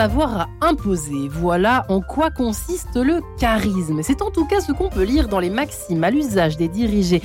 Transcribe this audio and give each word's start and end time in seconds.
avoir 0.00 0.40
à 0.40 0.48
imposer. 0.62 1.28
Voilà 1.28 1.84
en 1.88 2.00
quoi 2.00 2.30
consiste 2.30 2.96
le 2.96 3.20
charisme. 3.38 4.00
C'est 4.02 4.22
en 4.22 4.30
tout 4.30 4.46
cas 4.46 4.60
ce 4.60 4.72
qu'on 4.72 4.88
peut 4.88 5.04
lire 5.04 5.28
dans 5.28 5.38
les 5.38 5.50
maximes 5.50 6.02
à 6.02 6.10
l'usage 6.10 6.56
des 6.56 6.68
dirigés 6.68 7.22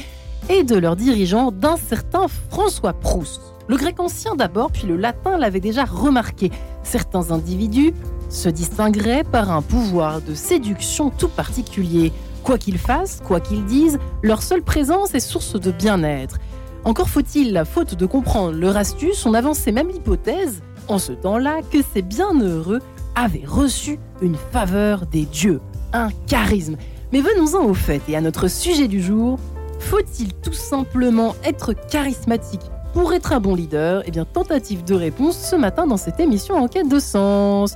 et 0.50 0.64
de 0.64 0.76
leurs 0.76 0.98
dirigeants 0.98 1.52
d'un 1.52 1.78
certain 1.78 2.28
François 2.50 2.94
Proust. 2.94 3.42
Le 3.68 3.78
grec 3.78 4.00
ancien 4.00 4.36
d'abord, 4.36 4.72
puis 4.72 4.88
le 4.88 4.98
latin 4.98 5.38
l'avait 5.38 5.62
déjà 5.62 5.86
remarqué. 5.86 6.52
Certains 6.84 7.32
individus 7.32 7.94
se 8.30 8.50
distingueraient 8.50 9.24
par 9.24 9.52
un 9.52 9.62
pouvoir 9.62 10.22
de 10.22 10.36
séduction 10.36 11.10
tout 11.10 11.30
particulier. 11.30 12.12
Quoi 12.44 12.58
qu'ils 12.58 12.78
fassent, 12.78 13.22
quoi 13.26 13.40
qu'ils 13.40 13.66
disent, 13.66 14.00
leur 14.22 14.44
seule 14.44 14.62
présence 14.62 15.16
est 15.16 15.20
source 15.20 15.60
de 15.60 15.72
bien-être. 15.72 16.38
Encore 16.84 17.10
faut-il, 17.10 17.64
faute 17.66 17.96
de 17.96 18.06
comprendre 18.06 18.58
leur 18.58 18.78
astuce, 18.78 19.26
on 19.26 19.34
avançait 19.34 19.72
même 19.72 19.88
l'hypothèse 19.88 20.62
en 20.88 21.00
ce 21.00 21.12
temps-là 21.12 21.62
que 21.72 21.80
ces 21.94 22.02
bienheureux 22.02 22.82
avaient 23.16 23.46
reçu 23.46 24.00
une 24.22 24.36
faveur 24.36 25.06
des 25.06 25.26
dieux, 25.26 25.62
un 25.94 26.10
charisme. 26.28 26.78
Mais 27.12 27.22
venons-en 27.22 27.66
au 27.66 27.74
fait 27.74 28.02
et 28.08 28.16
à 28.16 28.22
notre 28.22 28.50
sujet 28.50 28.88
du 28.88 29.02
jour. 29.02 29.40
Faut-il 29.80 30.34
tout 30.36 30.54
simplement 30.54 31.36
être 31.44 31.74
charismatique 31.74 32.62
pour 32.94 33.14
être 33.14 33.34
un 33.34 33.40
bon 33.40 33.56
leader? 33.56 34.04
Eh 34.06 34.12
bien, 34.12 34.26
tentative 34.26 34.84
de 34.84 34.96
réponse 34.96 35.38
ce 35.38 35.56
matin 35.56 35.86
dans 35.88 35.98
cette 35.98 36.20
émission 36.20 36.56
en 36.56 36.68
quête 36.68 36.90
de 36.90 37.00
sens. 37.00 37.76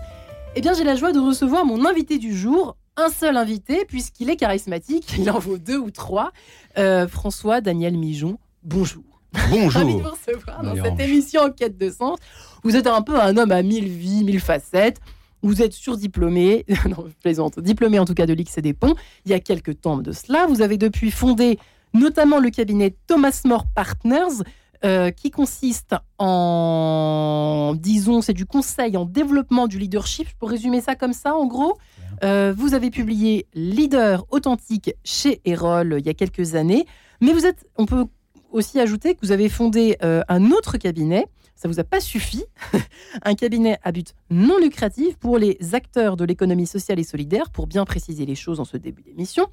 Eh 0.56 0.62
bien, 0.62 0.74
j'ai 0.74 0.84
la 0.84 0.96
joie 0.96 1.12
de 1.12 1.20
recevoir 1.20 1.66
mon 1.66 1.86
invité 1.86 2.18
du 2.18 2.36
jour, 2.36 2.76
un 2.98 3.10
seul 3.10 3.38
invité, 3.38 3.86
puisqu'il 3.86 4.30
est 4.30 4.36
charismatique, 4.36 5.14
il 5.18 5.30
en 5.30 5.40
vaut 5.40 5.58
deux 5.58 5.78
ou 5.78 5.92
trois, 5.92 6.32
euh, 6.78 7.08
François 7.08 7.62
Daniel 7.62 7.98
Mijon. 7.98 8.40
Bonjour. 8.64 9.04
Bonjour. 9.52 9.72
Ravi 9.74 9.96
de 9.96 10.02
vous 10.02 10.10
recevoir 10.10 10.64
dans 10.64 10.76
cette 10.76 11.00
émission 11.00 11.42
en 11.42 11.52
quête 11.52 11.78
de 11.78 11.90
sens. 11.92 12.18
Vous 12.64 12.76
êtes 12.76 12.88
un 12.88 13.02
peu 13.02 13.20
un 13.20 13.38
homme 13.38 13.52
à 13.52 13.62
mille 13.62 13.88
vies, 13.88 14.24
mille 14.24 14.40
facettes. 14.40 15.00
Vous 15.42 15.62
êtes 15.62 15.74
surdiplômé, 15.74 16.66
non, 16.86 17.06
je 17.08 17.14
plaisante, 17.22 17.60
diplômé 17.60 18.00
en 18.00 18.06
tout 18.06 18.14
cas 18.14 18.26
de 18.26 18.34
l'X 18.34 18.58
et 18.58 18.62
des 18.62 18.74
Ponts, 18.74 18.96
il 19.26 19.32
y 19.32 19.34
a 19.34 19.40
quelques 19.40 19.80
temps 19.80 19.98
de 19.98 20.12
cela. 20.12 20.48
Vous 20.48 20.62
avez 20.62 20.78
depuis 20.78 21.12
fondé 21.12 21.58
notamment 21.94 22.40
le 22.40 22.50
cabinet 22.50 22.96
Thomas 23.08 23.42
More 23.46 23.66
Partners, 23.74 24.44
euh, 24.86 25.12
qui 25.12 25.30
consiste 25.30 25.94
en, 26.20 27.76
disons, 27.78 28.22
c'est 28.22 28.34
du 28.34 28.46
conseil 28.46 28.96
en 28.96 29.04
développement 29.04 29.68
du 29.68 29.78
leadership. 29.78 30.30
Peux 30.40 30.46
résumer 30.46 30.80
ça 30.80 30.96
comme 30.96 31.12
ça, 31.12 31.36
en 31.36 31.48
gros. 31.48 31.78
Euh, 32.24 32.54
vous 32.56 32.74
avez 32.74 32.90
publié 32.90 33.46
Leader 33.54 34.26
authentique 34.30 34.94
chez 35.04 35.42
Erol 35.44 35.98
il 36.00 36.06
y 36.06 36.10
a 36.10 36.14
quelques 36.14 36.56
années, 36.56 36.86
mais 37.20 37.34
vous 37.34 37.46
êtes, 37.46 37.68
on 37.78 37.86
peut 37.86 38.06
aussi 38.52 38.80
ajouter 38.80 39.16
que 39.16 39.20
vous 39.22 39.34
avez 39.34 39.50
fondé 39.50 39.98
euh, 40.02 40.22
un 40.30 40.52
autre 40.52 40.78
cabinet. 40.78 41.26
Ça 41.60 41.68
vous 41.68 41.82
a 41.82 41.84
pas 41.84 42.00
suffi 42.00 42.46
Un 43.24 43.36
cabinet 43.36 43.80
à 43.84 43.92
but 43.92 44.16
non 44.30 44.58
lucratif 44.60 45.18
pour 45.18 45.38
les 45.38 45.58
acteurs 45.74 46.16
de 46.16 46.24
l'économie 46.24 46.66
sociale 46.66 47.00
et 47.00 47.04
solidaire, 47.04 47.50
pour 47.50 47.68
bien 47.68 47.84
préciser 47.84 48.26
les 48.26 48.36
choses 48.36 48.62
en 48.62 48.66
ce 48.66 48.78
début 48.78 49.02
d'émission, 49.02 49.48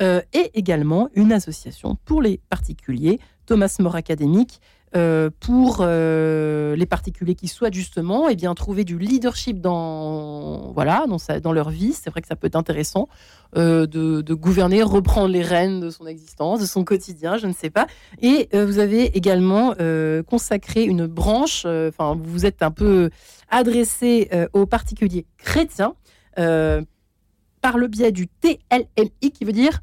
euh, 0.00 0.22
et 0.32 0.50
également 0.54 1.10
une 1.14 1.34
association 1.34 1.98
pour 2.06 2.22
les 2.22 2.40
particuliers, 2.48 3.20
Thomas 3.44 3.76
More 3.78 3.96
Académique, 3.96 4.62
euh, 4.96 5.30
pour 5.38 5.78
euh, 5.82 6.74
les 6.74 6.86
particuliers 6.86 7.36
qui 7.36 7.46
souhaitent 7.46 7.74
justement 7.74 8.28
et 8.28 8.32
eh 8.32 8.34
bien, 8.34 8.52
trouver 8.54 8.82
du 8.82 8.98
leadership 8.98 9.60
dans, 9.60 10.72
voilà, 10.72 11.04
dans, 11.08 11.18
dans 11.40 11.52
leur 11.52 11.70
vie. 11.70 11.92
C'est 11.92 12.10
vrai 12.10 12.20
que 12.20 12.26
ça 12.26 12.34
peut 12.34 12.48
être 12.48 12.56
intéressant 12.56 13.08
euh, 13.56 13.86
de, 13.86 14.20
de, 14.20 14.34
gouverner, 14.34 14.82
reprendre 14.82 15.28
les 15.28 15.42
rênes 15.42 15.78
de 15.78 15.90
son 15.90 16.06
existence, 16.06 16.58
de 16.58 16.66
son 16.66 16.82
quotidien, 16.82 17.36
je 17.36 17.46
ne 17.46 17.52
sais 17.52 17.70
pas. 17.70 17.86
Et 18.20 18.48
vous 18.52 18.80
avez 18.80 19.16
également 19.16 19.74
consacré 20.26 20.82
une 20.84 21.06
branche, 21.06 21.66
enfin 21.66 22.16
vous 22.16 22.24
vous 22.24 22.46
êtes 22.46 22.62
un 22.62 22.72
peu 22.72 23.10
adressé 23.48 24.28
aux 24.52 24.66
particuliers 24.66 25.26
chrétiens 25.38 25.94
par 26.34 27.78
le 27.78 27.86
biais 27.86 28.12
du 28.12 28.26
TLMI 28.26 29.30
qui 29.32 29.44
veut 29.44 29.52
dire 29.52 29.82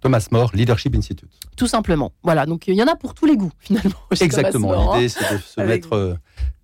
Thomas 0.00 0.26
More 0.30 0.50
Leadership 0.54 0.94
Institute. 0.94 1.30
Tout 1.56 1.66
simplement. 1.66 2.12
Voilà, 2.22 2.46
donc 2.46 2.68
il 2.68 2.74
y 2.74 2.82
en 2.82 2.86
a 2.86 2.96
pour 2.96 3.14
tous 3.14 3.26
les 3.26 3.36
goûts 3.36 3.52
finalement. 3.58 3.96
Exactement. 4.20 4.94
L'idée, 4.94 5.08
c'est 5.08 5.34
de 5.34 5.38
se 5.38 5.60
mettre, 5.60 5.92
euh, 5.94 6.14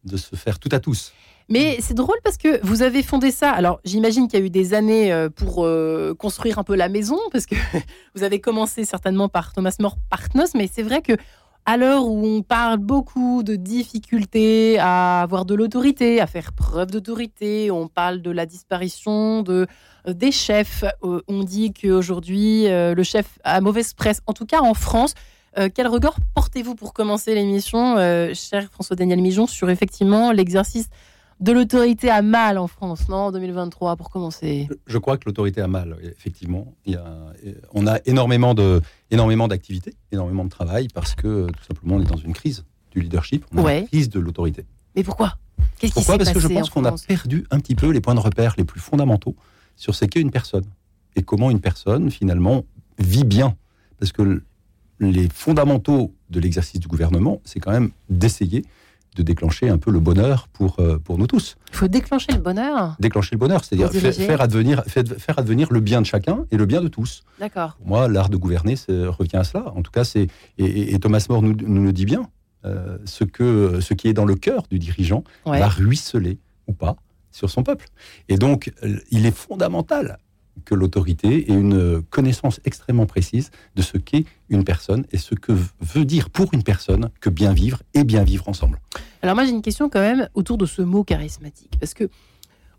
de 0.05 0.17
se 0.17 0.37
faire 0.37 0.59
tout 0.59 0.69
à 0.72 0.81
tous. 0.81 1.12
Mais 1.49 1.78
c'est 1.81 1.95
drôle 1.95 2.17
parce 2.25 2.39
que 2.39 2.65
vous 2.65 2.83
avez 2.83 3.03
fondé 3.03 3.31
ça. 3.31 3.50
Alors, 3.50 3.81
j'imagine 3.84 4.28
qu'il 4.28 4.41
y 4.41 4.43
a 4.43 4.47
eu 4.47 4.50
des 4.50 4.72
années 4.72 5.12
euh, 5.12 5.28
pour 5.28 5.65
euh, 5.65 6.15
construire 6.15 6.59
un 6.59 6.65
peu 6.65 6.75
la 6.75 6.89
maison, 6.89 7.19
parce 7.33 7.45
que 7.45 7.55
vous 8.15 8.22
avez 8.22 8.41
commencé 8.41 8.84
certainement 8.84 9.28
par 9.28 9.53
Thomas 9.53 9.77
More 9.78 9.97
Partners, 10.09 10.51
mais 10.55 10.71
c'est 10.72 10.83
vrai 10.83 11.03
que 11.03 11.12
à 11.67 11.77
l'heure 11.77 12.07
où 12.07 12.27
on 12.27 12.43
parle 12.43 12.79
beaucoup 12.79 13.43
de 13.43 13.57
difficultés 13.57 14.79
à 14.79 15.23
avoir 15.23 15.45
de 15.45 15.55
l'autorité, 15.55 16.21
à 16.21 16.27
faire 16.27 16.53
preuve 16.53 16.91
d'autorité, 16.91 17.71
on 17.71 17.89
parle 17.89 18.21
de 18.21 18.31
la 18.31 18.45
disparition 18.47 19.43
de 19.43 19.67
des 20.07 20.33
chefs. 20.33 20.85
Euh, 21.03 21.23
on 21.29 21.43
dit 21.43 21.73
qu'aujourd'hui, 21.73 22.67
euh, 22.69 22.95
le 22.95 23.03
chef 23.03 23.39
a 23.45 23.61
mauvaise 23.63 23.95
presse, 23.95 24.21
en 24.27 24.35
tout 24.35 24.47
cas 24.47 24.61
en 24.61 24.75
France. 24.75 25.15
Euh, 25.57 25.69
quel 25.73 25.87
regard 25.87 26.17
portez-vous 26.35 26.75
pour 26.75 26.93
commencer 26.93 27.35
l'émission, 27.35 27.97
cher 28.35 28.69
François-Daniel 28.71 29.23
Mijon, 29.23 29.47
sur 29.47 29.71
effectivement 29.71 30.33
l'exercice 30.33 30.89
de 31.41 31.53
l'autorité 31.53 32.11
à 32.11 32.22
mal 32.22 32.59
en 32.59 32.67
France, 32.67 33.09
non, 33.09 33.17
en 33.17 33.33
2023, 33.33 33.97
pour 33.97 34.11
commencer? 34.11 34.69
Je 34.87 34.99
crois 34.99 35.19
que 35.19 35.25
l'autorité 35.27 35.61
a 35.61 35.69
mal, 35.69 35.97
effectivement. 36.03 36.75
Il 36.87 36.93
y 36.95 36.97
a, 36.97 37.33
on 37.72 37.87
a 37.87 37.99
énormément 38.06 38.55
de, 38.55 38.81
énormément 39.11 39.49
d'activités, 39.49 39.95
énormément 40.12 40.45
de 40.45 40.50
travail, 40.50 40.89
parce 40.95 41.15
que 41.15 41.47
tout 41.47 41.65
simplement, 41.65 41.97
on 41.97 42.00
est 42.00 42.11
dans 42.11 42.17
une 42.17 42.33
crise 42.33 42.65
du 42.91 43.00
leadership, 43.00 43.45
on 43.53 43.65
a 43.65 43.78
une 43.78 43.87
crise 43.87 44.09
de 44.09 44.21
l'autorité. 44.21 44.65
Mais 44.97 45.03
pourquoi? 45.03 45.39
Pourquoi? 45.93 46.19
Parce 46.19 46.33
que 46.33 46.41
je 46.41 46.49
pense 46.49 46.71
qu'on 46.71 46.84
a 46.84 46.95
perdu 47.06 47.45
un 47.51 47.59
petit 47.59 47.75
peu 47.75 47.91
les 47.91 48.01
points 48.01 48.15
de 48.15 48.21
repère 48.21 48.55
les 48.56 48.65
plus 48.65 48.81
fondamentaux 48.81 49.34
sur 49.77 49.95
ce 49.95 50.05
qu'est 50.05 50.21
une 50.21 50.31
personne 50.31 50.65
et 51.16 51.22
comment 51.22 51.51
une 51.51 51.61
personne, 51.61 52.11
finalement, 52.11 52.65
vit 52.99 53.25
bien. 53.25 53.56
Parce 53.99 54.12
que 54.12 54.43
les 55.01 55.28
fondamentaux 55.28 56.15
de 56.31 56.41
l'exercice 56.41 56.81
du 56.81 56.89
gouvernement, 56.89 57.41
c'est 57.45 57.61
quand 57.61 57.72
même 57.72 57.91
d'essayer 58.09 58.65
de 59.15 59.23
déclencher 59.23 59.69
un 59.69 59.79
peu 59.79 59.91
le 59.91 60.01
bonheur 60.01 60.49
pour, 60.49 60.79
euh, 60.81 60.99
pour 60.99 61.19
nous 61.19 61.27
tous. 61.27 61.57
Il 61.71 61.77
faut 61.77 61.89
déclencher 61.89 62.33
le 62.33 62.39
bonheur 62.39 62.97
Déclencher 63.01 63.31
le 63.33 63.39
bonheur, 63.39 63.65
c'est-à-dire 63.65 63.91
faire, 63.91 64.41
advenir, 64.41 64.83
faire 64.87 65.39
advenir 65.39 65.73
le 65.73 65.81
bien 65.81 66.01
de 66.01 66.07
chacun 66.07 66.47
et 66.51 66.57
le 66.57 66.67
bien 66.67 66.81
de 66.81 66.89
tous. 66.89 67.25
D'accord. 67.39 67.77
moi, 67.85 68.09
l'art 68.09 68.29
de 68.29 68.37
gouverner 68.37 68.75
revient 68.89 69.37
à 69.37 69.45
cela. 69.45 69.73
En 69.75 69.83
tout 69.83 69.91
cas, 69.91 70.05
c'est 70.05 70.29
et, 70.59 70.99
Thomas 70.99 71.25
More 71.29 71.43
nous, 71.43 71.55
nous, 71.55 71.85
le 71.85 71.93
dit 71.93 72.05
bien, 72.05 72.29
euh, 72.65 72.99
ce, 73.05 73.25
que, 73.25 73.81
ce 73.81 73.95
qui 73.95 74.09
est 74.09 74.13
dans 74.13 74.25
le 74.25 74.35
cœur 74.35 74.65
du 74.71 74.79
dirigeant 74.79 75.25
va 75.45 75.69
ruisseler 75.69 76.39
ou 76.67 76.73
pas 76.73 76.97
sur 77.31 77.51
son 77.51 77.63
peuple. 77.63 77.87
Et 78.29 78.37
donc, 78.37 78.73
il 79.11 79.27
est 79.27 79.37
fondamental 79.37 80.19
que 80.65 80.75
l'autorité 80.75 81.50
ait 81.50 81.54
une 81.54 82.03
connaissance 82.10 82.60
extrêmement 82.65 83.06
précise 83.06 83.50
de 83.75 83.82
ce 83.82 83.98
qu'est 83.98 84.25
une 84.48 84.65
personne 84.65 85.04
et 85.12 85.19
ce 85.19 85.34
que 85.34 85.53
veut 85.81 86.04
dire 86.04 86.31
pour 86.31 86.53
une 86.54 86.62
personne 86.62 87.10
que 87.20 87.31
bien 87.31 87.53
vivre 87.53 87.82
et 87.94 88.04
bien 88.04 88.25
vivre 88.25 88.48
ensemble. 88.48 88.81
Alors 89.22 89.34
moi 89.34 89.44
j'ai 89.44 89.50
une 89.50 89.62
question 89.62 89.88
quand 89.88 90.00
même 90.00 90.28
autour 90.34 90.59
de 90.59 90.66
ce 90.66 90.82
mot 90.82 91.04
charismatique 91.04 91.72
parce 91.81 91.94
que 91.94 92.09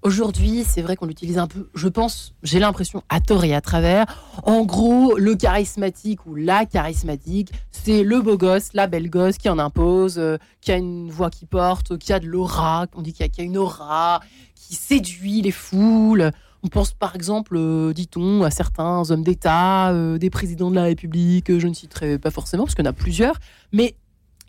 Aujourd'hui, 0.06 0.64
c'est 0.68 0.84
vrai 0.84 0.96
qu'on 0.96 1.08
l'utilise 1.08 1.40
un 1.40 1.48
peu, 1.48 1.68
je 1.74 1.88
pense, 1.88 2.36
j'ai 2.44 2.60
l'impression, 2.60 3.02
à 3.10 3.20
tort 3.22 3.44
et 3.44 3.56
à 3.56 3.62
travers. 3.62 4.06
En 4.44 4.64
gros, 4.64 5.18
le 5.18 5.34
charismatique 5.36 6.28
ou 6.28 6.36
la 6.36 6.68
charismatique, 6.68 7.50
c'est 7.72 8.04
le 8.04 8.22
beau 8.22 8.38
gosse, 8.38 8.70
la 8.76 8.86
belle 8.86 9.10
gosse 9.10 9.40
qui 9.40 9.50
en 9.50 9.58
impose, 9.58 10.20
euh, 10.20 10.38
qui 10.62 10.72
a 10.72 10.78
une 10.78 11.10
voix 11.10 11.32
qui 11.32 11.48
porte, 11.48 11.98
qui 11.98 12.14
a 12.14 12.20
de 12.20 12.28
l'aura, 12.28 12.86
on 12.94 13.02
dit 13.02 13.14
qu'il 13.14 13.26
y, 13.26 13.42
a 13.42 13.44
une 13.44 13.58
aura, 13.58 14.20
qui 14.54 14.76
séduit 14.76 15.42
les 15.42 15.50
foules. 15.50 16.32
On 16.66 16.68
pense 16.68 16.94
par 16.94 17.16
exemple, 17.16 17.56
euh, 17.56 17.94
dit-on, 17.94 18.44
à 18.44 18.50
certains 18.50 19.10
hommes 19.12 19.24
d'État, 19.24 19.92
euh, 19.92 20.18
des 20.18 20.30
présidents 20.30 20.72
de 20.72 20.76
la 20.76 20.84
République, 20.84 21.58
je 21.58 21.68
ne 21.68 21.74
citerai 21.74 22.18
pas 22.18 22.32
forcément 22.32 22.64
parce 22.64 22.76
qu'il 22.76 22.84
y 22.84 22.88
en 22.88 22.92
a 22.92 22.94
plusieurs, 22.94 23.40
mais 23.72 23.96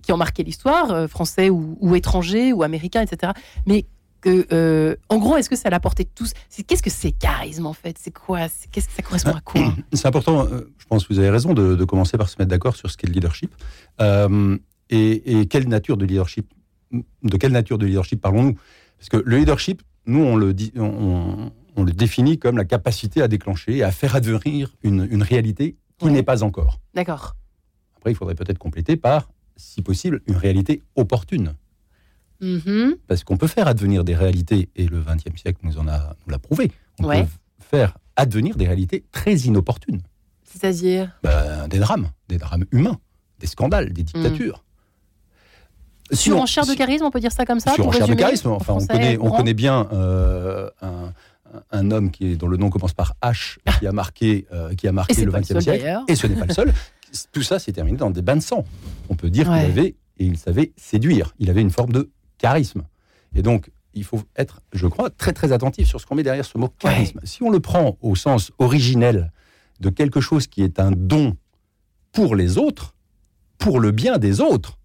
qui 0.03 0.13
ont 0.13 0.17
marqué 0.17 0.43
l'histoire, 0.43 1.09
français 1.09 1.51
ou, 1.51 1.77
ou 1.81 1.95
étrangers 1.95 2.53
ou 2.53 2.63
américains, 2.63 3.03
etc. 3.03 3.33
Mais 3.67 3.87
euh, 4.27 4.97
en 5.09 5.19
gros, 5.19 5.37
est-ce 5.37 5.49
que 5.49 5.57
c'est 5.57 5.67
à 5.67 5.71
la 5.71 5.81
portée 5.81 6.05
de 6.05 6.11
tous? 6.15 6.33
Qu'est-ce 6.67 6.83
que 6.83 6.91
c'est 6.91 7.13
charisme 7.13 7.67
en 7.67 7.73
fait? 7.73 7.97
C'est 7.99 8.13
quoi? 8.13 8.49
Que 8.73 8.81
ça 8.81 9.03
correspond 9.03 9.35
à 9.35 9.41
quoi? 9.41 9.75
C'est 9.93 10.07
important. 10.07 10.47
Euh, 10.47 10.73
je 10.79 10.87
pense 10.87 11.07
que 11.07 11.13
vous 11.13 11.19
avez 11.19 11.31
raison 11.31 11.55
de, 11.55 11.85
commencer 11.85 12.19
par 12.19 12.29
se 12.29 12.37
mettre 12.39 12.51
d'accord 12.51 12.77
sur 12.77 12.91
ce 12.91 12.97
qu'est 12.97 13.07
le 13.07 13.13
leadership 13.13 13.55
euh, 14.01 14.57
et, 14.91 15.47
quelle 15.47 15.69
nature 15.69 15.97
de 15.97 16.05
leadership. 16.05 16.53
De 16.93 17.37
quelle 17.37 17.53
nature 17.53 17.79
de 17.79 17.87
leadership 17.87 18.21
parlons-nous? 18.21 18.57
Parce 18.99 19.09
que 19.09 19.23
le 19.25 19.39
leadership, 19.39 19.83
nous, 20.07 20.21
on 20.21 20.37
le, 20.37 20.55
dit, 20.55 20.73
on, 20.77 21.53
le 21.85 21.93
définit 21.93 22.39
comme 22.39 22.57
la 22.57 22.65
capacité 22.65 23.23
à 23.23 23.29
déclencher, 23.29 23.83
à 23.83 23.91
faire 23.91 24.17
advenir 24.17 24.75
une, 24.83 25.23
réalité 25.23 25.77
qui 25.99 26.07
n'est 26.07 26.23
pas 26.23 26.43
encore. 26.43 26.81
D'accord. 26.95 27.37
Après, 27.97 28.13
il 28.13 28.15
faudrait 28.15 28.35
peut-être 28.35 28.59
compléter 28.59 28.97
par, 28.97 29.31
si 29.57 29.83
possible, 29.83 30.23
une 30.27 30.37
réalité 30.37 30.83
opportune. 30.95 31.55
Mm-hmm. 32.41 32.97
Parce 33.07 33.25
qu'on 33.25 33.37
peut 33.37 33.47
faire 33.47 33.67
advenir 33.69 34.05
des 34.05 34.15
réalités, 34.15 34.69
et 34.77 34.87
le 34.87 35.01
XXe 35.01 35.41
siècle 35.41 35.61
nous 35.63 35.79
en 35.79 35.89
a 35.89 36.17
l'a 36.27 36.39
prouvé. 36.39 36.71
On 36.99 37.09
peut 37.09 37.27
faire 37.59 37.99
advenir 38.17 38.57
des 38.57 38.67
réalités 38.67 39.05
très 39.13 39.35
inopportunes. 39.35 40.03
C'est-à-dire 40.45 41.19
ben, 41.23 41.69
Des 41.69 41.79
drames, 41.79 42.11
des 42.29 42.39
drames 42.39 42.65
humains, 42.73 42.99
des 43.39 43.47
scandales, 43.47 43.93
des 43.93 44.03
dictatures. 44.03 44.65
Surenchère 46.13 46.67
de 46.67 46.75
charisme, 46.75 47.05
on 47.05 47.11
peut 47.11 47.21
dire 47.21 47.33
ça 47.33 47.45
comme 47.45 47.59
ça 47.59 47.75
Surenchère 47.75 48.07
de 48.07 48.15
charisme, 48.15 48.51
enfin, 48.51 48.75
on 48.75 48.87
connaît, 48.87 49.19
on 49.21 49.31
connaît 49.31 49.55
bien 49.55 49.89
euh, 49.93 50.71
un, 50.81 51.13
homme 51.73 52.11
qui 52.11 52.33
est, 52.33 52.37
dont 52.37 52.49
le 52.49 52.57
nom 52.57 52.71
commence 52.71 52.95
par 52.95 53.15
H, 53.23 53.59
qui 53.79 53.87
a 53.87 53.93
marqué, 53.93 54.47
euh, 54.53 54.75
qui 54.75 54.89
a 54.89 54.93
marqué 54.93 55.25
le 55.25 55.33
XXe 55.33 55.61
siècle, 55.61 56.01
et 56.09 56.15
ce 56.15 56.27
n'est 56.27 56.37
pas 56.37 56.47
le 56.47 56.55
seul. 56.55 56.73
Tout 57.33 57.43
ça 57.43 57.59
s'est 57.59 57.73
terminé 57.73 57.97
dans 57.97 58.11
des 58.11 58.23
bains 58.23 58.37
de 58.37 58.43
sang. 58.43 58.65
On 59.09 59.15
peut 59.15 59.31
dire 59.31 59.45
qu'il 59.45 59.55
avait, 59.55 59.95
et 60.19 60.25
il 60.25 60.39
savait 60.39 60.73
séduire, 60.77 61.35
il 61.39 61.51
avait 61.51 61.63
une 61.63 61.71
forme 61.71 61.93
de 61.93 62.11
charisme. 62.39 62.83
Et 63.35 63.43
donc, 63.43 63.71
il 63.95 64.05
faut 64.05 64.23
être, 64.37 64.61
je 64.73 64.87
crois, 64.87 65.11
très 65.11 65.33
très 65.33 65.53
attentif 65.53 65.89
sur 65.89 66.01
ce 66.01 66.07
qu'on 66.07 66.15
met 66.15 66.23
derrière 66.23 66.45
ce 66.45 66.59
mot 66.59 66.69
charisme. 66.69 67.21
Si 67.25 67.43
on 67.43 67.51
le 67.51 67.61
prend 67.61 67.97
au 68.01 68.15
sens 68.15 68.53
originel 68.59 69.33
de 69.81 69.91
quelque 69.91 70.21
chose 70.21 70.47
qui 70.47 70.63
est 70.63 70.79
un 70.79 70.91
don 70.91 71.37
pour 72.13 72.37
les 72.37 72.59
autres, 72.59 72.95
pour 73.59 73.81
le 73.81 73.91
bien 73.91 74.19
des 74.19 74.41
autres, 74.41 74.79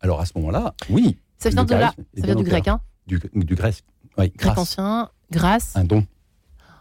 alors 0.00 0.20
à 0.20 0.26
ce 0.26 0.32
moment-là, 0.36 0.74
oui. 0.90 1.18
Ça 1.38 1.50
vient, 1.50 1.64
de 1.64 1.74
là, 1.74 1.94
ça 2.16 2.26
vient 2.26 2.34
du 2.34 2.44
grec, 2.44 2.66
hein 2.66 2.80
du, 3.06 3.20
du, 3.34 3.54
grec, 3.54 3.84
oui, 4.18 4.32
grec 4.36 4.56
ancien, 4.56 5.10
grâce. 5.30 5.76
Un 5.76 5.84
don. 5.84 6.06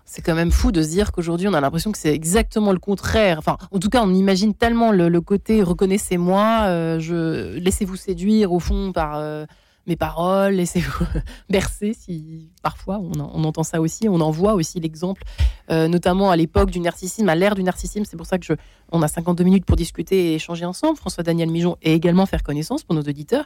C'est 0.05 0.21
quand 0.21 0.35
même 0.35 0.51
fou 0.51 0.71
de 0.71 0.83
se 0.83 0.89
dire 0.89 1.11
qu'aujourd'hui, 1.11 1.47
on 1.47 1.53
a 1.53 1.59
l'impression 1.59 1.91
que 1.91 1.97
c'est 1.97 2.13
exactement 2.13 2.71
le 2.71 2.79
contraire. 2.79 3.39
Enfin, 3.39 3.57
en 3.71 3.79
tout 3.79 3.89
cas, 3.89 4.03
on 4.03 4.13
imagine 4.13 4.53
tellement 4.53 4.91
le, 4.91 5.19
côté 5.19 5.63
reconnaissez-moi, 5.63 6.65
euh, 6.67 7.59
laissez-vous 7.59 7.95
séduire 7.95 8.53
au 8.53 8.59
fond 8.59 8.91
par 8.91 9.17
euh, 9.17 9.45
mes 9.87 9.95
paroles, 9.95 10.53
laissez-vous 10.53 11.05
bercer 11.49 11.93
si 11.99 12.49
parfois 12.61 12.99
on, 12.99 13.43
entend 13.43 13.63
ça 13.63 13.81
aussi, 13.81 14.07
on 14.07 14.21
en 14.21 14.29
voit 14.29 14.53
aussi 14.53 14.79
l'exemple, 14.79 15.23
euh, 15.71 15.87
notamment 15.87 16.29
à 16.29 16.35
l'époque 16.35 16.69
du 16.69 16.79
narcissisme, 16.79 17.27
à 17.27 17.35
l'ère 17.35 17.55
du 17.55 17.63
narcissisme. 17.63 18.05
C'est 18.05 18.17
pour 18.17 18.27
ça 18.27 18.37
que 18.37 18.53
on 18.91 19.01
a 19.01 19.07
52 19.07 19.43
minutes 19.43 19.65
pour 19.65 19.75
discuter 19.75 20.33
et 20.33 20.35
échanger 20.35 20.65
ensemble. 20.65 20.97
François 20.97 21.23
Daniel 21.23 21.49
Mijon 21.49 21.77
et 21.81 21.93
également 21.93 22.27
faire 22.27 22.43
connaissance 22.43 22.83
pour 22.83 22.93
nos 22.93 23.01
auditeurs. 23.01 23.45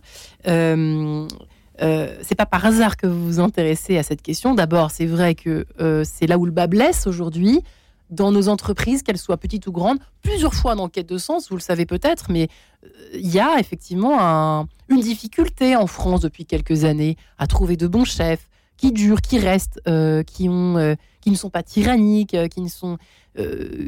Euh, 1.82 2.16
c'est 2.22 2.36
pas 2.36 2.46
par 2.46 2.66
hasard 2.66 2.98
que 2.98 3.08
vous 3.08 3.26
vous 3.26 3.40
intéressez 3.40 3.98
à 3.98 4.04
cette 4.04 4.22
question. 4.22 4.54
D'abord, 4.54 4.92
c'est 4.92 5.06
vrai 5.06 5.36
que 5.36 5.66
euh, 5.80 6.04
c'est 6.06 6.28
là 6.28 6.38
où 6.38 6.46
le 6.46 6.52
bas 6.52 6.68
blesse 6.68 7.08
aujourd'hui 7.08 7.62
dans 8.10 8.32
nos 8.32 8.48
entreprises, 8.48 9.04
qu'elles 9.04 9.18
soient 9.18 9.38
petites 9.38 9.68
ou 9.68 9.72
grandes, 9.72 10.00
plusieurs 10.22 10.54
fois 10.54 10.76
dans 10.76 10.90
Quête 10.90 11.10
de 11.10 11.18
Sens, 11.18 11.50
vous 11.50 11.56
le 11.56 11.62
savez 11.62 11.86
peut-être, 11.86 12.32
mais 12.32 12.48
euh, 12.84 12.88
il 13.14 13.30
y 13.30 13.40
a 13.40 13.60
effectivement 13.60 14.68
une 14.90 15.02
difficulté 15.02 15.76
en 15.76 15.88
France 15.88 16.22
depuis 16.22 16.46
quelques 16.46 16.84
années 16.84 17.18
à 17.38 17.48
trouver 17.48 17.78
de 17.78 17.88
bons 17.88 18.06
chefs 18.06 18.50
qui 18.78 18.92
durent, 18.92 19.22
qui 19.22 19.40
restent, 19.40 19.82
euh, 19.88 20.24
qui, 20.24 20.48
ont, 20.50 20.78
euh, 20.78 20.96
qui 21.22 21.32
ne 21.32 21.36
sont 21.36 21.50
pas 21.50 21.64
tyranniques, 21.64 22.36
qui, 22.50 22.62
ne 22.62 22.70
sont, 22.70 22.98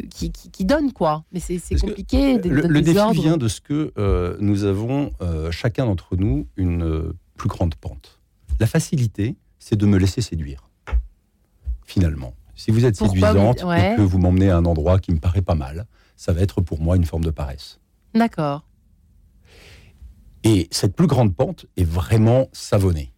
qui, 0.10 0.32
qui, 0.32 0.66
donnent 0.66 0.92
quoi. 0.92 1.24
Mais 1.32 1.40
c'est 1.40 1.60
compliqué. 1.80 2.38
le, 2.38 2.62
le 2.62 2.82
défi 2.82 3.14
vient 3.14 3.38
de 3.38 3.48
ce 3.48 3.62
que 3.62 3.94
nous 4.40 4.66
avons, 4.66 5.12
chacun 5.50 5.86
d'entre 5.86 6.16
nous, 6.16 6.46
une 6.58 7.14
plus 7.42 7.50
grande 7.50 7.74
pente. 7.74 8.20
La 8.60 8.68
facilité, 8.68 9.36
c'est 9.58 9.76
de 9.76 9.88
me 9.88 9.98
laisser 9.98 10.22
séduire, 10.22 10.70
finalement. 11.88 12.36
Si 12.54 12.70
vous 12.70 12.86
êtes 12.86 12.96
séduisante 12.96 13.62
et 13.62 13.96
que 13.96 14.02
vous 14.02 14.20
m'emmenez 14.20 14.52
à 14.52 14.58
un 14.58 14.66
endroit 14.66 15.00
qui 15.00 15.12
me 15.12 15.18
paraît 15.18 15.42
pas 15.42 15.56
mal, 15.56 15.88
ça 16.16 16.34
va 16.34 16.42
être 16.42 16.62
pour 16.62 16.80
moi 16.80 16.96
une 16.96 17.04
forme 17.04 17.24
de 17.24 17.32
paresse. 17.32 17.80
D'accord. 18.14 18.64
Et 20.44 20.68
cette 20.70 20.96
plus 20.96 21.08
grande 21.08 21.36
pente 21.36 21.66
est 21.78 21.84
vraiment 21.84 22.48
savonnée. 22.54 23.12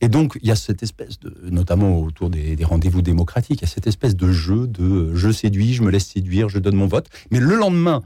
Et 0.00 0.08
donc, 0.08 0.36
il 0.42 0.48
y 0.48 0.50
a 0.50 0.56
cette 0.56 0.82
espèce 0.82 1.20
de, 1.20 1.32
notamment 1.48 2.00
autour 2.00 2.28
des, 2.28 2.56
rendez-vous 2.64 3.02
démocratiques, 3.02 3.60
il 3.60 3.66
y 3.66 3.70
a 3.70 3.72
cette 3.72 3.86
espèce 3.86 4.16
de 4.16 4.32
jeu 4.32 4.66
de 4.66 5.14
je 5.14 5.30
séduis, 5.30 5.74
je 5.74 5.84
me 5.84 5.92
laisse 5.92 6.08
séduire, 6.08 6.48
je 6.48 6.58
donne 6.58 6.74
mon 6.74 6.88
vote. 6.88 7.08
Mais 7.30 7.38
le 7.38 7.54
lendemain 7.54 8.02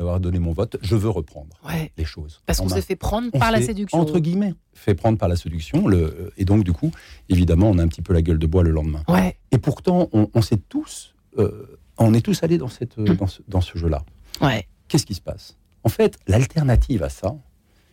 d'avoir 0.00 0.18
donné 0.18 0.38
mon 0.38 0.52
vote, 0.52 0.78
je 0.80 0.96
veux 0.96 1.10
reprendre 1.10 1.54
les 1.98 2.04
choses. 2.06 2.40
Parce 2.46 2.58
qu'on 2.58 2.70
s'est 2.70 2.80
fait 2.80 2.96
prendre 2.96 3.30
par 3.32 3.52
la 3.52 3.60
séduction. 3.60 3.98
Entre 3.98 4.18
guillemets, 4.18 4.54
fait 4.72 4.94
prendre 4.94 5.18
par 5.18 5.28
la 5.28 5.36
séduction. 5.36 5.86
Le, 5.86 6.32
et 6.38 6.46
donc, 6.46 6.64
du 6.64 6.72
coup, 6.72 6.90
évidemment, 7.28 7.68
on 7.68 7.76
a 7.76 7.82
un 7.82 7.88
petit 7.88 8.00
peu 8.00 8.14
la 8.14 8.22
gueule 8.22 8.38
de 8.38 8.46
bois 8.46 8.62
le 8.62 8.70
lendemain. 8.70 9.02
Ouais. 9.08 9.36
Et 9.50 9.58
pourtant, 9.58 10.08
on, 10.12 10.40
sait 10.40 10.56
tous, 10.56 11.14
euh, 11.36 11.78
on 11.98 12.14
est 12.14 12.22
tous 12.22 12.42
allés 12.42 12.56
dans, 12.56 12.68
cette, 12.68 12.96
mm. 12.96 13.14
dans 13.46 13.60
ce, 13.60 13.76
jeu-là. 13.76 14.02
Ouais. 14.40 14.66
Qu'est-ce 14.88 15.04
qui 15.04 15.14
se 15.14 15.20
passe? 15.20 15.58
En 15.84 15.90
fait, 15.90 16.18
l'alternative 16.26 17.02
à 17.02 17.10
ça, 17.10 17.36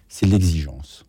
c'est 0.07 0.27
l'exigence. 0.27 1.05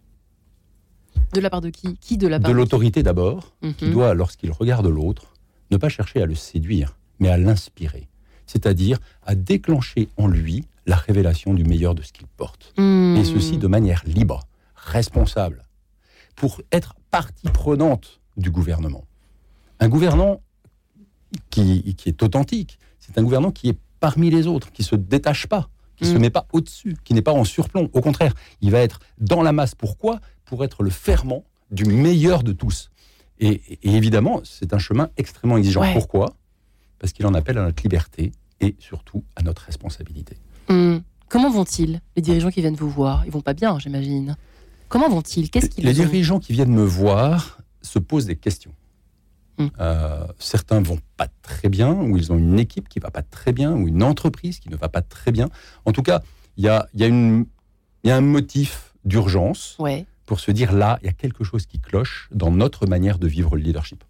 De 1.32 1.38
la 1.38 1.48
part 1.48 1.60
de 1.60 1.70
qui? 1.70 1.96
Qui 1.98 2.18
de 2.18 2.26
la 2.26 2.40
part 2.40 2.50
De 2.50 2.56
l'autorité 2.56 3.04
d'abord, 3.04 3.54
qui 3.60 3.68
mm-hmm. 3.68 3.92
doit, 3.92 4.14
lorsqu'il 4.14 4.50
regarde 4.50 4.86
l'autre, 4.88 5.34
ne 5.70 5.76
pas 5.76 5.90
chercher 5.90 6.22
à 6.22 6.26
le 6.26 6.34
séduire, 6.34 6.98
mais 7.20 7.28
à 7.28 7.36
l'inspirer. 7.36 8.08
C'est-à-dire 8.48 8.98
à 9.24 9.36
déclencher 9.36 10.08
en 10.16 10.26
lui 10.26 10.64
la 10.86 10.96
révélation 10.96 11.54
du 11.54 11.62
meilleur 11.62 11.94
de 11.94 12.02
ce 12.02 12.12
qu'il 12.12 12.26
porte. 12.26 12.72
Hmm. 12.76 13.16
Et 13.16 13.24
ceci 13.24 13.58
de 13.58 13.68
manière 13.68 14.02
libre, 14.04 14.48
responsable, 14.74 15.64
pour 16.34 16.60
être 16.72 16.94
partie 17.10 17.48
prenante 17.48 18.20
du 18.36 18.50
gouvernement. 18.50 19.04
Un 19.80 19.88
gouvernant 19.88 20.40
qui, 21.50 21.94
est 22.06 22.22
authentique, 22.22 22.78
c'est 22.98 23.18
un 23.18 23.22
gouvernant 23.22 23.52
qui 23.52 23.68
est 23.68 23.78
parmi 24.00 24.30
les 24.30 24.46
autres, 24.46 24.72
qui 24.72 24.82
se 24.82 24.96
détache 24.96 25.46
pas, 25.46 25.68
qui 25.96 26.04
ne 26.04 26.10
se 26.10 26.16
hmm. 26.16 26.20
met 26.20 26.30
pas 26.30 26.46
au-dessus, 26.52 26.96
qui 27.04 27.12
n'est 27.14 27.22
pas 27.22 27.32
en 27.32 27.44
surplomb. 27.44 27.90
Au 27.92 28.00
contraire, 28.00 28.32
il 28.62 28.70
va 28.70 28.80
être 28.80 29.00
dans 29.18 29.42
la 29.42 29.52
masse. 29.52 29.74
Pourquoi? 29.74 30.20
Pour 30.46 30.64
être 30.64 30.82
le 30.82 30.90
ferment 30.90 31.44
du 31.70 31.84
meilleur 31.84 32.42
de 32.42 32.52
tous. 32.52 32.90
Et, 33.40 33.60
évidemment, 33.82 34.40
c'est 34.44 34.72
un 34.72 34.78
chemin 34.78 35.10
extrêmement 35.16 35.58
exigeant. 35.58 35.92
Pourquoi? 35.92 36.34
Parce 36.98 37.12
qu'il 37.12 37.26
en 37.26 37.34
appelle 37.34 37.58
à 37.58 37.64
notre 37.64 37.82
liberté 37.82 38.32
et 38.60 38.76
surtout 38.78 39.24
à 39.36 39.42
notre 39.42 39.62
responsabilité. 39.62 40.36
Hmm. 40.68 40.98
Comment 41.28 41.50
vont-ils, 41.50 42.00
les 42.16 42.22
dirigeants 42.22 42.50
qui 42.50 42.60
viennent 42.60 42.74
vous 42.74 42.90
voir? 42.90 43.24
Ils 43.26 43.32
vont 43.32 43.42
pas 43.42 43.54
bien, 43.54 43.78
j'imagine. 43.78 44.36
Comment 44.88 45.08
vont-ils? 45.08 45.50
Qu'est-ce 45.50 45.68
qu'ils 45.68 45.84
Les 45.84 45.92
dirigeants 45.92 46.40
qui 46.40 46.52
viennent 46.52 46.72
me 46.72 46.84
voir 46.84 47.58
se 47.82 47.98
posent 47.98 48.26
des 48.26 48.36
questions. 48.36 48.72
Hmm. 49.58 49.68
Euh, 49.80 50.26
certains 50.38 50.80
vont 50.80 50.98
pas 51.16 51.28
très 51.42 51.68
bien, 51.68 51.92
ou 51.92 52.16
ils 52.16 52.32
ont 52.32 52.38
une 52.38 52.58
équipe 52.58 52.88
qui 52.88 52.98
va 52.98 53.10
pas 53.10 53.22
très 53.22 53.52
bien, 53.52 53.72
ou 53.72 53.88
une 53.88 54.02
entreprise 54.02 54.58
qui 54.60 54.70
ne 54.70 54.76
va 54.76 54.88
pas 54.88 55.02
très 55.02 55.32
bien. 55.32 55.48
En 55.84 55.92
tout 55.92 56.02
cas, 56.02 56.22
il 56.56 56.64
y 56.64 56.68
a, 56.68 56.88
y, 56.94 57.04
y 57.04 58.10
a, 58.10 58.16
un 58.16 58.20
motif 58.20 58.94
d'urgence 59.04 59.76
pour 60.26 60.40
se 60.40 60.50
dire 60.50 60.72
là, 60.72 60.98
il 61.02 61.06
y 61.06 61.08
a 61.08 61.12
quelque 61.12 61.44
chose 61.44 61.66
qui 61.66 61.80
cloche 61.80 62.28
dans 62.32 62.50
notre 62.50 62.86
manière 62.86 63.18
de 63.18 63.26
vivre 63.26 63.56
le 63.56 63.62
leadership. 63.62 64.04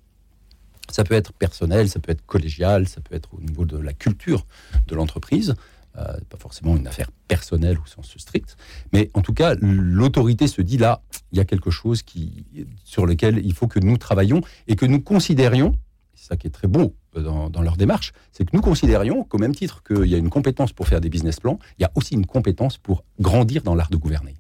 Ça 0.91 1.05
peut 1.05 1.15
être 1.15 1.33
personnel, 1.33 1.89
ça 1.89 2.01
peut 2.01 2.13
être 2.13 2.25
collégial, 2.27 2.89
ça 2.89 3.01
peut 3.01 3.15
être 3.15 3.35
au 3.35 3.41
niveau 3.41 3.65
de 3.65 3.77
la 3.77 3.93
culture 3.93 4.47
de 4.87 4.95
l'entreprise. 4.95 5.55
Euh, 5.97 6.19
pas 6.29 6.37
forcément 6.37 6.77
une 6.77 6.87
affaire 6.87 7.11
personnelle 7.27 7.79
au 7.79 7.87
sens 7.87 8.15
strict, 8.19 8.57
mais 8.93 9.11
en 9.15 9.23
tout 9.23 9.33
cas, 9.33 9.55
l'autorité 9.61 10.47
se 10.47 10.63
dit 10.63 10.77
là, 10.77 11.03
il 11.33 11.39
y 11.39 11.41
a 11.41 11.45
quelque 11.45 11.71
chose 11.71 12.03
qui, 12.03 12.47
sur 12.85 13.05
lequel 13.05 13.45
il 13.45 13.53
faut 13.53 13.67
que 13.67 13.81
nous 13.81 13.97
travaillions 13.97 14.43
et 14.69 14.77
que 14.77 14.87
nous 14.87 15.01
considérions, 15.01 15.75
c'est 16.15 16.29
ça 16.29 16.37
qui 16.37 16.47
est 16.47 16.51
très 16.51 16.69
beau 16.69 16.95
dans, 17.17 17.51
dans 17.51 17.63
leur 17.63 17.77
démarche, 17.77 18.13
c'est 18.33 18.45
que 18.45 18.55
nous 18.55 18.61
considérions 18.61 19.25
qu'au 19.25 19.39
même 19.39 19.57
titre 19.57 19.83
qu'il 19.83 20.07
y 20.07 20.15
a 20.15 20.19
une 20.19 20.31
compétence 20.31 20.73
pour 20.73 20.87
faire 20.87 21.01
des 21.01 21.09
business 21.09 21.41
plans, 21.41 21.59
il 21.79 21.83
y 21.83 21.85
a 21.85 21.91
aussi 21.97 22.15
une 22.15 22.27
compétence 22.27 22.79
pour 22.79 23.03
grandir 23.19 23.63
dans 23.63 23.75
l'art 23.75 23.91
de 23.91 23.97
gouverner. 23.97 24.35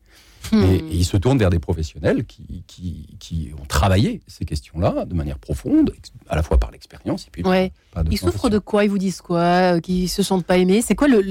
Hmm. 0.52 0.64
Et, 0.64 0.84
ils 0.90 1.04
se 1.04 1.16
tournent 1.16 1.38
vers 1.38 1.50
des 1.50 1.58
professionnels 1.58 2.24
qui, 2.24 2.64
qui, 2.66 3.52
ont 3.60 3.66
travaillé 3.66 4.20
ces 4.26 4.44
questions-là 4.44 5.04
de 5.04 5.14
manière 5.14 5.38
profonde, 5.38 5.92
à 6.28 6.36
la 6.36 6.42
fois 6.42 6.58
par 6.58 6.70
l'expérience 6.70 7.26
et 7.26 7.30
puis 7.30 7.42
ouais. 7.42 7.72
Ils 8.10 8.18
souffrent 8.18 8.50
de 8.50 8.58
quoi? 8.58 8.84
Ils 8.84 8.90
vous 8.90 8.98
disent 8.98 9.20
quoi? 9.20 9.40
Euh, 9.40 9.80
Qu'ils 9.80 10.08
se 10.08 10.22
sentent 10.22 10.46
pas 10.46 10.58
aimés? 10.58 10.82
C'est 10.82 10.94
quoi 10.94 11.08
le, 11.08 11.22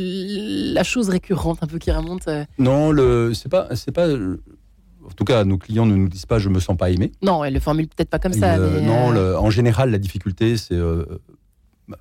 la 0.74 0.83
chose 0.83 1.09
récurrente 1.09 1.59
un 1.62 1.67
peu 1.67 1.79
qui 1.79 1.91
remonte 1.91 2.27
euh? 2.27 2.45
Non, 2.59 2.91
le 2.91 3.33
c'est 3.33 3.50
pas 3.50 3.75
c'est 3.75 3.91
pas 3.91 4.07
en 4.09 5.12
tout 5.15 5.24
cas, 5.24 5.45
nos 5.45 5.57
clients 5.57 5.86
ne 5.86 5.95
nous 5.95 6.09
disent 6.09 6.25
pas 6.25 6.39
je 6.39 6.50
me 6.50 6.59
sens 6.59 6.75
pas 6.75 6.89
aimé. 6.89 7.12
Non, 7.21 7.43
elle 7.43 7.53
le 7.53 7.59
formule 7.59 7.88
peut-être 7.88 8.09
pas 8.09 8.19
comme 8.19 8.33
ça. 8.33 8.57
non, 8.57 9.13
euh, 9.13 9.36
en 9.36 9.50
général, 9.50 9.91
la 9.91 10.00
difficulté, 10.00 10.57
c'est 10.57 10.77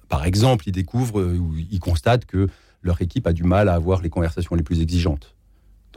par 0.09 0.25
exemple, 0.25 0.69
ils 0.69 0.73
découvrent 0.73 1.23
ou 1.23 1.55
ils 1.71 1.79
constatent 1.79 2.27
que 2.27 2.49
leur 2.83 3.01
équipe 3.03 3.27
a 3.27 3.33
du 3.33 3.45
mal 3.45 3.69
à 3.69 3.75
avoir 3.75 4.03
les 4.03 4.11
conversations 4.11 4.57
les 4.57 4.63
plus 4.63 4.81
exigeantes. 4.81 5.36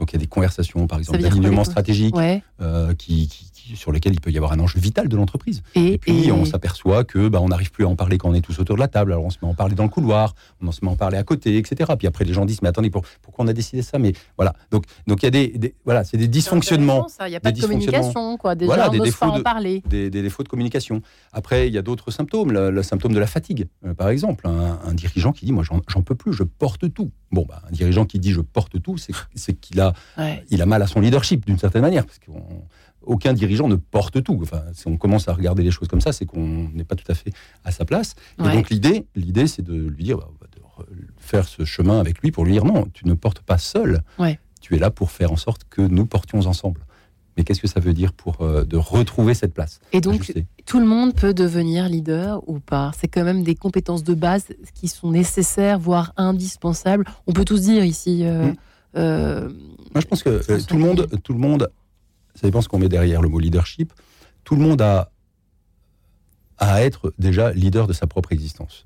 Donc 0.00 0.12
il 0.12 0.14
y 0.14 0.16
a 0.16 0.20
des 0.20 0.26
conversations, 0.26 0.86
par 0.86 0.98
exemple, 0.98 1.20
d'alignement 1.20 1.62
stratégique, 1.62 2.14
euh, 2.60 2.94
qui, 2.94 3.28
sur 3.76 3.92
lesquelles 3.92 4.14
il 4.14 4.20
peut 4.20 4.30
y 4.30 4.36
avoir 4.38 4.52
un 4.52 4.58
enjeu 4.58 4.80
vital 4.80 5.08
de 5.08 5.16
l'entreprise. 5.16 5.62
Et, 5.74 5.98
puis 5.98 6.32
on 6.32 6.44
s'aperçoit 6.44 7.04
que 7.04 7.28
bah, 7.28 7.40
on 7.40 7.48
n'arrive 7.48 7.70
plus 7.70 7.84
à 7.84 7.88
en 7.88 7.96
parler 7.96 8.16
quand 8.18 8.30
on 8.30 8.34
est 8.34 8.40
tous 8.40 8.58
autour 8.58 8.76
de 8.76 8.80
la 8.80 8.88
table. 8.88 9.12
Alors 9.12 9.24
on 9.24 9.30
se 9.30 9.36
met 9.42 9.48
à 9.48 9.50
en 9.50 9.54
parler 9.54 9.74
dans 9.74 9.84
le 9.84 9.90
couloir, 9.90 10.34
on 10.62 10.72
se 10.72 10.80
met 10.82 10.88
à 10.88 10.92
en 10.92 10.96
parler 10.96 11.18
à 11.18 11.22
côté, 11.22 11.58
etc. 11.58 11.92
Puis 11.98 12.08
après 12.08 12.24
les 12.24 12.32
gens 12.32 12.46
disent 12.46 12.62
mais 12.62 12.68
attendez 12.68 12.90
pourquoi 12.90 13.44
on 13.44 13.48
a 13.48 13.52
décidé 13.52 13.82
ça? 13.82 13.98
Mais 13.98 14.14
voilà. 14.36 14.54
Donc 14.70 14.84
donc 15.06 15.22
il 15.22 15.26
y 15.26 15.28
a 15.28 15.30
des, 15.30 15.74
voilà 15.84 16.02
c'est 16.02 16.16
des 16.16 16.28
dysfonctionnements. 16.28 17.06
Il 17.26 17.30
n'y 17.30 17.36
a 17.36 17.40
pas 17.40 17.52
de 17.52 17.60
communication 17.60 18.36
quoi. 18.38 18.54
Déjà, 18.54 18.74
voilà, 18.74 18.88
des 18.88 19.00
défauts 19.00 19.36
de, 19.36 19.42
parler. 19.42 19.82
Des, 19.86 20.10
défauts 20.10 20.42
de 20.42 20.48
communication. 20.48 21.02
Après 21.32 21.68
il 21.68 21.74
y 21.74 21.78
a 21.78 21.82
d'autres 21.82 22.10
symptômes. 22.10 22.52
Le, 22.52 22.82
symptôme 22.82 23.12
de 23.12 23.18
la 23.18 23.26
fatigue, 23.26 23.68
euh, 23.84 23.92
par 23.92 24.08
exemple, 24.08 24.46
un, 24.48 24.94
dirigeant 24.94 25.32
qui 25.32 25.44
dit 25.44 25.52
moi 25.52 25.64
j'en 25.64 26.02
peux 26.02 26.14
plus, 26.14 26.32
je 26.32 26.42
porte 26.42 26.92
tout. 26.92 27.10
Bon 27.30 27.44
bah, 27.48 27.62
un 27.68 27.70
dirigeant 27.70 28.06
qui 28.06 28.18
dit 28.18 28.32
je 28.32 28.40
porte 28.40 28.82
tout, 28.82 28.96
c'est 29.34 29.54
qu'il 29.54 29.80
a 29.80 29.92
il 30.50 30.62
a 30.62 30.66
mal 30.66 30.82
à 30.82 30.86
son 30.86 31.00
leadership 31.00 31.46
d'une 31.46 31.58
certaine 31.58 31.82
manière, 31.82 32.04
parce 32.06 32.18
qu'aucun 32.18 33.32
dirigeant 33.32 33.68
ne 33.68 33.76
porte 33.76 34.22
tout. 34.22 34.38
Enfin, 34.42 34.62
si 34.72 34.88
on 34.88 34.96
commence 34.96 35.28
à 35.28 35.32
regarder 35.32 35.62
les 35.62 35.70
choses 35.70 35.88
comme 35.88 36.00
ça, 36.00 36.12
c'est 36.12 36.26
qu'on 36.26 36.68
n'est 36.74 36.84
pas 36.84 36.96
tout 36.96 37.10
à 37.10 37.14
fait 37.14 37.32
à 37.64 37.70
sa 37.70 37.84
place. 37.84 38.14
Et 38.40 38.50
donc 38.50 38.70
l'idée, 38.70 39.06
l'idée, 39.14 39.46
c'est 39.46 39.62
de 39.62 39.74
lui 39.74 40.04
dire, 40.04 40.18
bah, 40.18 40.46
de 40.52 40.60
faire 41.18 41.46
ce 41.46 41.64
chemin 41.64 42.00
avec 42.00 42.20
lui 42.20 42.30
pour 42.32 42.44
lui 42.44 42.52
dire 42.52 42.64
non, 42.64 42.86
tu 42.92 43.06
ne 43.06 43.14
portes 43.14 43.40
pas 43.40 43.58
seul. 43.58 44.02
Ouais. 44.18 44.38
tu 44.60 44.74
es 44.76 44.78
là 44.78 44.90
pour 44.90 45.10
faire 45.10 45.32
en 45.32 45.36
sorte 45.36 45.64
que 45.70 45.82
nous 45.82 46.06
portions 46.06 46.40
ensemble. 46.40 46.84
Mais 47.40 47.44
qu'est-ce 47.44 47.62
que 47.62 47.68
ça 47.68 47.80
veut 47.80 47.94
dire 47.94 48.12
pour 48.12 48.42
euh, 48.42 48.64
de 48.64 48.76
retrouver 48.76 49.32
cette 49.32 49.54
place 49.54 49.80
Et 49.92 50.02
donc, 50.02 50.30
tout 50.66 50.78
le 50.78 50.84
monde 50.84 51.14
peut 51.14 51.32
devenir 51.32 51.88
leader 51.88 52.46
ou 52.46 52.58
pas? 52.58 52.92
C'est 53.00 53.08
quand 53.08 53.24
même 53.24 53.44
des 53.44 53.54
compétences 53.54 54.04
de 54.04 54.12
base 54.12 54.48
qui 54.74 54.88
sont 54.88 55.10
nécessaires, 55.10 55.78
voire 55.78 56.12
indispensables. 56.18 57.06
On 57.26 57.32
peut 57.32 57.46
tous 57.46 57.62
dire 57.62 57.82
ici. 57.82 58.26
Euh, 58.26 58.48
hmm. 58.48 58.56
euh, 58.96 59.48
Moi, 59.94 60.02
je 60.02 60.06
pense 60.06 60.22
que 60.22 60.62
tout 60.66 60.76
le 60.76 60.82
monde, 60.82 61.08
tout 61.24 61.32
le 61.32 61.38
monde, 61.38 61.70
ça 62.34 62.46
dépend 62.46 62.60
ce 62.60 62.68
qu'on 62.68 62.78
met 62.78 62.90
derrière 62.90 63.22
le 63.22 63.30
mot 63.30 63.38
leadership. 63.38 63.94
Tout 64.44 64.54
le 64.54 64.60
monde 64.60 64.82
a 64.82 65.10
à 66.58 66.82
être 66.82 67.14
déjà 67.18 67.52
leader 67.52 67.86
de 67.86 67.94
sa 67.94 68.06
propre 68.06 68.32
existence. 68.32 68.84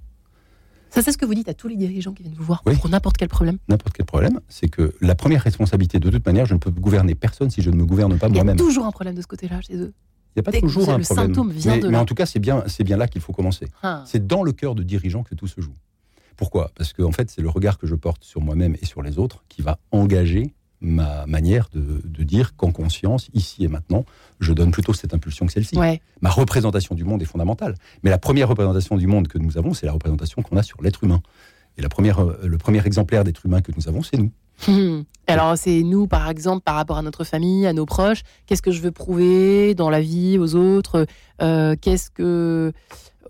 Ça, 0.94 1.02
c'est 1.02 1.10
ce 1.10 1.18
que 1.18 1.26
vous 1.26 1.34
dites 1.34 1.48
à 1.48 1.54
tous 1.54 1.66
les 1.66 1.74
dirigeants 1.74 2.12
qui 2.12 2.22
viennent 2.22 2.36
vous 2.36 2.44
voir 2.44 2.62
pour 2.62 2.88
n'importe 2.88 3.16
quel 3.16 3.28
problème. 3.28 3.58
N'importe 3.66 3.96
quel 3.96 4.06
problème, 4.06 4.38
c'est 4.48 4.68
que 4.68 4.94
la 5.00 5.16
première 5.16 5.42
responsabilité, 5.42 5.98
de 5.98 6.08
toute 6.08 6.24
manière, 6.24 6.46
je 6.46 6.54
ne 6.54 6.60
peux 6.60 6.70
gouverner 6.70 7.16
personne 7.16 7.50
si 7.50 7.62
je 7.62 7.70
ne 7.70 7.74
me 7.74 7.84
gouverne 7.84 8.16
pas 8.16 8.28
moi-même. 8.28 8.54
Il 8.54 8.60
y 8.60 8.62
a 8.62 8.64
toujours 8.64 8.86
un 8.86 8.92
problème 8.92 9.16
de 9.16 9.20
ce 9.20 9.26
côté-là 9.26 9.60
chez 9.60 9.74
eux. 9.74 9.92
Il 10.36 10.38
n'y 10.38 10.40
a 10.40 10.42
pas 10.44 10.52
toujours 10.52 10.88
un 10.90 11.00
problème. 11.00 11.32
mais, 11.90 11.96
en 11.96 12.04
tout 12.04 12.14
cas, 12.14 12.26
c'est 12.26 12.38
bien, 12.38 12.62
c'est 12.68 12.84
bien 12.84 12.96
là 12.96 13.08
qu'il 13.08 13.20
faut 13.20 13.32
commencer. 13.32 13.66
Ah. 13.82 14.04
C'est 14.06 14.24
dans 14.24 14.44
le 14.44 14.52
cœur 14.52 14.76
de 14.76 14.84
dirigeants 14.84 15.24
que 15.24 15.34
tout 15.34 15.48
se 15.48 15.60
joue. 15.60 15.74
Pourquoi? 16.36 16.70
Parce 16.76 16.92
que 16.92 17.02
en 17.02 17.12
fait, 17.12 17.28
c'est 17.28 17.42
le 17.42 17.48
regard 17.48 17.76
que 17.76 17.88
je 17.88 17.96
porte 17.96 18.22
sur 18.22 18.40
moi-même 18.40 18.76
et 18.80 18.86
sur 18.86 19.02
les 19.02 19.18
autres 19.18 19.44
qui 19.48 19.62
va 19.62 19.78
engager 19.90 20.54
ma 20.84 21.26
manière 21.26 21.68
de, 21.72 22.22
dire 22.22 22.56
qu'en 22.56 22.70
conscience, 22.70 23.28
ici 23.34 23.64
et 23.64 23.68
maintenant, 23.68 24.04
je 24.40 24.52
donne 24.52 24.70
plutôt 24.70 24.92
cette 24.92 25.14
impulsion 25.14 25.46
que 25.46 25.52
celle-ci. 25.52 25.76
Ma 26.20 26.30
représentation 26.30 26.94
du 26.94 27.04
monde 27.04 27.22
est 27.22 27.26
fondamentale. 27.26 27.74
Mais 28.02 28.10
la 28.10 28.18
première 28.18 28.48
représentation 28.48 28.96
du 28.96 29.06
monde 29.06 29.28
que 29.28 29.38
nous 29.38 29.58
avons, 29.58 29.74
c'est 29.74 29.86
la 29.86 29.92
représentation 29.92 30.42
qu'on 30.42 30.56
a 30.56 30.62
sur 30.62 30.82
l'être 30.82 31.02
humain. 31.04 31.20
Et 31.76 31.82
la 31.82 31.88
première, 31.88 32.22
euh, 32.22 32.38
le 32.44 32.56
premier 32.56 32.86
exemplaire 32.86 33.24
d'être 33.24 33.44
humain 33.44 33.60
que 33.60 33.72
nous 33.76 33.88
avons, 33.88 34.02
c'est 34.02 34.16
nous. 34.16 34.30
Alors 35.26 35.58
c'est 35.58 35.82
nous, 35.82 36.06
par 36.06 36.28
exemple, 36.28 36.62
par 36.62 36.76
rapport 36.76 36.98
à 36.98 37.02
notre 37.02 37.24
famille, 37.24 37.66
à 37.66 37.72
nos 37.72 37.86
proches. 37.86 38.22
Qu'est-ce 38.46 38.62
que 38.62 38.70
je 38.70 38.80
veux 38.80 38.92
prouver 38.92 39.74
dans 39.74 39.90
la 39.90 40.00
vie 40.00 40.38
aux 40.38 40.54
autres? 40.54 41.06
Euh, 41.42 41.74
Qu'est-ce 41.80 42.10
que 42.10 42.72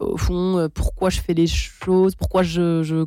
au 0.05 0.17
fond, 0.17 0.59
euh, 0.59 0.69
pourquoi 0.69 1.11
je 1.11 1.21
fais 1.21 1.35
les 1.35 1.47
choses, 1.47 2.15
pourquoi 2.15 2.43
je, 2.43 3.05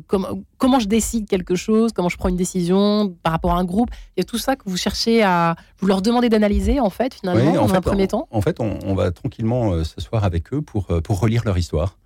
comment, 0.56 0.78
je 0.78 0.86
décide 0.86 1.28
quelque 1.28 1.54
chose, 1.54 1.92
comment 1.92 2.08
je 2.08 2.16
prends 2.16 2.28
une 2.28 2.36
décision 2.36 3.14
par 3.22 3.32
rapport 3.32 3.52
à 3.52 3.58
un 3.58 3.64
groupe. 3.64 3.90
Il 4.16 4.20
y 4.20 4.22
a 4.22 4.24
tout 4.24 4.38
ça 4.38 4.56
que 4.56 4.62
vous 4.66 4.76
cherchez 4.76 5.22
à, 5.22 5.56
vous 5.80 5.86
leur 5.86 6.02
demandez 6.02 6.28
d'analyser 6.28 6.80
en 6.80 6.90
fait 6.90 7.14
finalement 7.14 7.52
en 7.52 7.66
dans 7.66 7.74
un 7.74 7.80
premier 7.80 8.08
temps. 8.08 8.28
En 8.30 8.40
fait, 8.40 8.60
on, 8.60 8.94
va 8.94 9.10
tranquillement 9.10 9.72
euh, 9.72 9.84
s'asseoir 9.84 10.24
avec 10.24 10.52
eux 10.52 10.62
pour, 10.62 10.90
euh, 10.90 11.00
pour 11.00 11.20
relire 11.20 11.42
leur 11.44 11.56
histoire 11.56 11.96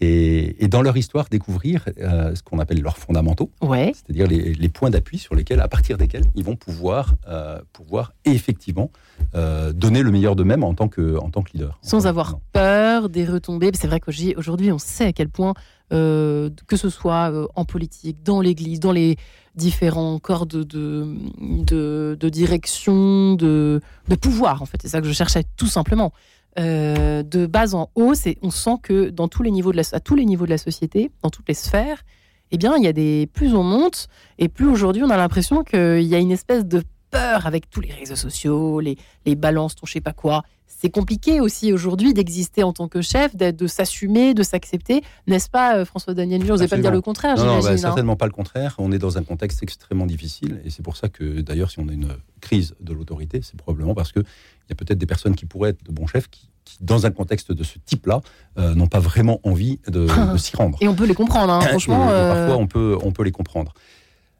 et, 0.00 0.68
dans 0.68 0.82
leur 0.82 0.96
histoire 0.96 1.28
découvrir 1.30 1.88
euh, 1.98 2.34
ce 2.34 2.42
qu'on 2.42 2.58
appelle 2.58 2.80
leurs 2.82 2.98
fondamentaux, 2.98 3.50
c'est-à-dire 3.62 4.26
les, 4.26 4.68
points 4.68 4.90
d'appui 4.90 5.18
sur 5.18 5.34
lesquels, 5.34 5.60
à 5.60 5.68
partir 5.68 5.96
desquels, 5.98 6.24
ils 6.34 6.44
vont 6.44 6.56
pouvoir, 6.56 7.14
euh, 7.28 7.60
pouvoir 7.72 8.12
effectivement 8.24 8.90
euh, 9.34 9.72
donner 9.72 10.02
le 10.02 10.10
meilleur 10.10 10.34
d'eux-mêmes 10.34 10.64
en 10.64 10.74
tant 10.74 10.88
que 10.88 11.16
en 11.18 11.30
tant 11.30 11.42
que 11.42 11.52
leader. 11.52 11.78
Sans 11.82 12.06
avoir 12.06 12.40
peur 12.52 13.08
des 13.08 13.24
retombées. 13.24 13.70
C'est 13.74 13.86
vrai 13.86 14.00
qu'aujourd'hui, 14.00 14.72
on 14.72 14.78
sait 14.78 15.06
à 15.06 15.12
quel 15.12 15.28
point, 15.28 15.54
que 15.90 16.76
ce 16.76 16.88
soit 16.88 17.32
en 17.54 17.64
politique, 17.64 18.16
dans 18.24 18.40
l'Église, 18.40 18.80
dans 18.80 18.90
les 18.90 19.16
différents 19.54 20.18
corps 20.18 20.46
de, 20.46 20.64
de, 20.64 22.16
de, 22.18 22.28
direction, 22.28 23.34
de, 23.34 23.80
de 24.08 24.14
pouvoir, 24.16 24.60
en 24.60 24.66
fait. 24.66 24.78
C'est 24.82 24.88
ça 24.88 25.00
que 25.00 25.06
je 25.06 25.12
cherchais 25.12 25.44
tout 25.56 25.68
simplement. 25.68 26.12
Euh, 26.58 27.22
de 27.24 27.46
bas 27.46 27.74
en 27.74 27.90
haut, 27.96 28.14
c'est 28.14 28.38
on 28.42 28.50
sent 28.50 28.76
que 28.82 29.10
dans 29.10 29.26
tous 29.26 29.42
les 29.42 29.50
niveaux 29.50 29.72
de 29.72 29.76
la, 29.76 29.82
à 29.92 30.00
tous 30.00 30.14
les 30.14 30.24
niveaux 30.24 30.44
de 30.44 30.50
la 30.50 30.58
société, 30.58 31.10
dans 31.22 31.30
toutes 31.30 31.48
les 31.48 31.54
sphères, 31.54 32.04
eh 32.52 32.58
bien, 32.58 32.76
il 32.76 32.84
y 32.84 32.86
a 32.86 32.92
des 32.92 33.28
plus 33.32 33.54
on 33.54 33.64
monte 33.64 34.08
et 34.38 34.48
plus 34.48 34.68
aujourd'hui 34.68 35.02
on 35.02 35.10
a 35.10 35.16
l'impression 35.16 35.64
qu'il 35.64 36.02
y 36.02 36.14
a 36.14 36.18
une 36.18 36.30
espèce 36.30 36.64
de 36.64 36.82
peur 37.14 37.46
avec 37.46 37.70
tous 37.70 37.80
les 37.80 37.92
réseaux 37.92 38.16
sociaux, 38.16 38.80
les, 38.80 38.96
les 39.24 39.36
balances, 39.36 39.76
ton 39.76 39.86
je 39.86 39.92
sais 39.92 40.00
pas 40.00 40.12
quoi. 40.12 40.42
C'est 40.66 40.90
compliqué 40.90 41.40
aussi 41.40 41.72
aujourd'hui 41.72 42.12
d'exister 42.12 42.62
en 42.62 42.72
tant 42.72 42.88
que 42.88 43.00
chef, 43.00 43.36
de 43.36 43.66
s'assumer, 43.66 44.34
de 44.34 44.42
s'accepter, 44.42 45.02
n'est-ce 45.26 45.48
pas, 45.48 45.76
euh, 45.76 45.84
François 45.84 46.12
Daniel 46.12 46.42
Vous 46.42 46.48
n'osez 46.48 46.68
pas 46.68 46.76
dire 46.76 46.90
le 46.90 47.00
contraire, 47.00 47.36
Non, 47.38 47.60
bah, 47.60 47.70
hein. 47.70 47.76
certainement 47.76 48.16
pas 48.16 48.26
le 48.26 48.32
contraire. 48.32 48.74
On 48.78 48.92
est 48.92 48.98
dans 48.98 49.16
un 49.16 49.22
contexte 49.22 49.62
extrêmement 49.62 50.06
difficile, 50.06 50.60
et 50.64 50.70
c'est 50.70 50.82
pour 50.82 50.96
ça 50.96 51.08
que, 51.08 51.40
d'ailleurs, 51.40 51.70
si 51.70 51.78
on 51.78 51.88
a 51.88 51.92
une 51.92 52.16
crise 52.40 52.74
de 52.80 52.92
l'autorité, 52.92 53.40
c'est 53.42 53.56
probablement 53.56 53.94
parce 53.94 54.12
que 54.12 54.20
il 54.20 54.70
y 54.70 54.72
a 54.72 54.74
peut-être 54.74 54.98
des 54.98 55.06
personnes 55.06 55.36
qui 55.36 55.46
pourraient 55.46 55.70
être 55.70 55.84
de 55.84 55.92
bons 55.92 56.06
chefs 56.06 56.28
qui, 56.28 56.48
dans 56.80 57.06
un 57.06 57.10
contexte 57.10 57.52
de 57.52 57.64
ce 57.64 57.78
type-là, 57.78 58.20
euh, 58.58 58.74
n'ont 58.74 58.86
pas 58.86 59.00
vraiment 59.00 59.40
envie 59.44 59.78
de, 59.86 60.06
s'y 60.36 60.56
rendre. 60.56 60.78
Et 60.80 60.88
on 60.88 60.94
peut 60.94 61.06
les 61.06 61.14
comprendre, 61.14 61.52
hein, 61.52 61.60
franchement. 61.68 62.08
Euh, 62.10 62.34
parfois, 62.34 62.56
on 62.56 62.66
peut, 62.66 62.98
on 63.02 63.12
peut 63.12 63.22
les 63.22 63.32
comprendre. 63.32 63.74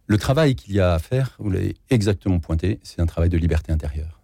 Le 0.06 0.18
travail 0.18 0.54
qu'il 0.54 0.74
y 0.74 0.80
a 0.80 0.92
à 0.92 0.98
faire, 0.98 1.34
vous 1.38 1.50
l'avez 1.50 1.76
exactement 1.88 2.38
pointé, 2.38 2.78
c'est 2.82 3.00
un 3.00 3.06
travail 3.06 3.30
de 3.30 3.38
liberté 3.38 3.72
intérieure. 3.72 4.20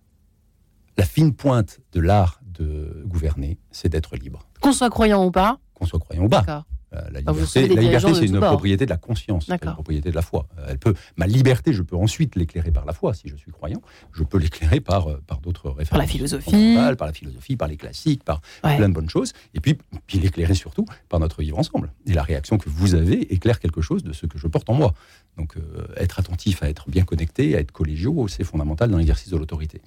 La 0.99 1.05
fine 1.07 1.35
pointe 1.35 1.81
de 1.93 2.01
l'art 2.01 2.41
de 2.43 3.03
gouverner, 3.07 3.59
c'est 3.71 3.89
d'être 3.89 4.17
libre. 4.17 4.47
Qu'on 4.61 4.73
soit 4.73 4.91
croyant 4.91 5.25
ou 5.25 5.31
pas 5.31 5.59
Qu'on 5.75 5.87
soit 5.87 5.99
croyant 5.99 6.25
ou 6.25 6.29
pas. 6.29 6.67
Euh, 6.95 7.01
la 7.13 7.21
liberté, 7.21 8.15
c'est 8.15 8.27
une 8.27 8.41
propriété 8.41 8.85
de 8.85 8.91
la 8.91 8.97
conscience, 8.97 9.49
une 9.49 9.59
propriété 9.59 10.11
de 10.11 10.15
la 10.15 10.23
foi. 10.23 10.47
Euh, 10.59 10.67
elle 10.71 10.79
peut, 10.79 10.95
ma 11.17 11.27
liberté, 11.27 11.73
je 11.73 11.83
peux 11.83 11.97
ensuite 11.97 12.35
l'éclairer 12.35 12.73
par 12.73 12.85
la 12.85 12.93
foi, 12.93 13.15
si 13.15 13.29
je 13.29 13.37
suis 13.37 13.53
croyant. 13.53 13.81
Je 14.13 14.25
peux 14.25 14.39
l'éclairer 14.39 14.81
par, 14.81 15.09
euh, 15.09 15.23
par 15.27 15.41
d'autres 15.41 15.69
références. 15.69 15.91
Par 15.91 15.99
la 15.99 16.07
philosophie. 16.07 16.75
Par 16.75 17.07
la 17.07 17.13
philosophie, 17.13 17.57
par 17.57 17.69
les 17.69 17.77
classiques, 17.77 18.25
par 18.25 18.41
plein 18.63 18.89
de 18.89 18.95
bonnes 18.95 19.11
choses. 19.11 19.33
Et 19.55 19.61
puis, 19.61 19.79
puis 20.07 20.19
l'éclairer 20.19 20.55
surtout 20.55 20.85
par 21.09 21.21
notre 21.21 21.43
vivre 21.43 21.59
ensemble. 21.59 21.93
Et 22.07 22.13
la 22.13 22.23
réaction 22.23 22.59
que 22.59 22.69
vous 22.69 22.95
avez 22.95 23.33
éclaire 23.33 23.61
quelque 23.61 23.81
chose 23.81 24.03
de 24.03 24.13
ce 24.13 24.27
que 24.27 24.39
je 24.39 24.49
porte 24.49 24.69
en 24.69 24.75
moi. 24.75 24.95
Donc, 25.37 25.55
être 25.97 26.19
attentif 26.19 26.63
à 26.63 26.69
être 26.69 26.91
bien 26.91 27.05
connecté, 27.05 27.57
à 27.57 27.61
être 27.61 27.73
collégiaux, 27.73 28.27
c'est 28.29 28.45
fondamental 28.45 28.91
dans 28.91 28.99
l'exercice 28.99 29.31
de 29.31 29.37
l'autorité. 29.37 29.81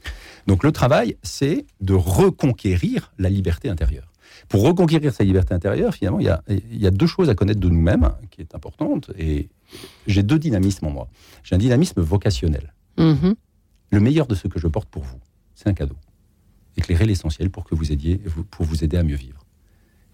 Donc, 0.47 0.63
le 0.63 0.71
travail, 0.71 1.17
c'est 1.21 1.65
de 1.81 1.93
reconquérir 1.93 3.11
la 3.19 3.29
liberté 3.29 3.69
intérieure. 3.69 4.12
Pour 4.49 4.63
reconquérir 4.63 5.13
sa 5.13 5.23
liberté 5.23 5.53
intérieure, 5.53 5.93
finalement, 5.93 6.19
il 6.19 6.25
y 6.25 6.87
a, 6.87 6.91
deux 6.91 7.07
choses 7.07 7.29
à 7.29 7.35
connaître 7.35 7.59
de 7.59 7.69
nous-mêmes 7.69 8.11
qui 8.31 8.41
est 8.41 8.55
importante. 8.55 9.11
Et 9.17 9.49
j'ai 10.07 10.23
deux 10.23 10.39
dynamismes 10.39 10.85
en 10.85 10.91
moi. 10.91 11.07
J'ai 11.43 11.55
un 11.55 11.59
dynamisme 11.59 12.01
vocationnel. 12.01 12.73
Mm-hmm. 12.97 13.35
Le 13.91 13.99
meilleur 13.99 14.27
de 14.27 14.35
ce 14.35 14.47
que 14.47 14.59
je 14.59 14.67
porte 14.67 14.89
pour 14.89 15.03
vous, 15.03 15.19
c'est 15.55 15.69
un 15.69 15.73
cadeau. 15.73 15.95
Éclairer 16.77 17.05
l'essentiel 17.05 17.49
pour 17.49 17.63
que 17.63 17.75
vous 17.75 17.91
aidiez, 17.91 18.19
pour 18.49 18.65
vous 18.65 18.83
aider 18.83 18.97
à 18.97 19.03
mieux 19.03 19.15
vivre. 19.15 19.45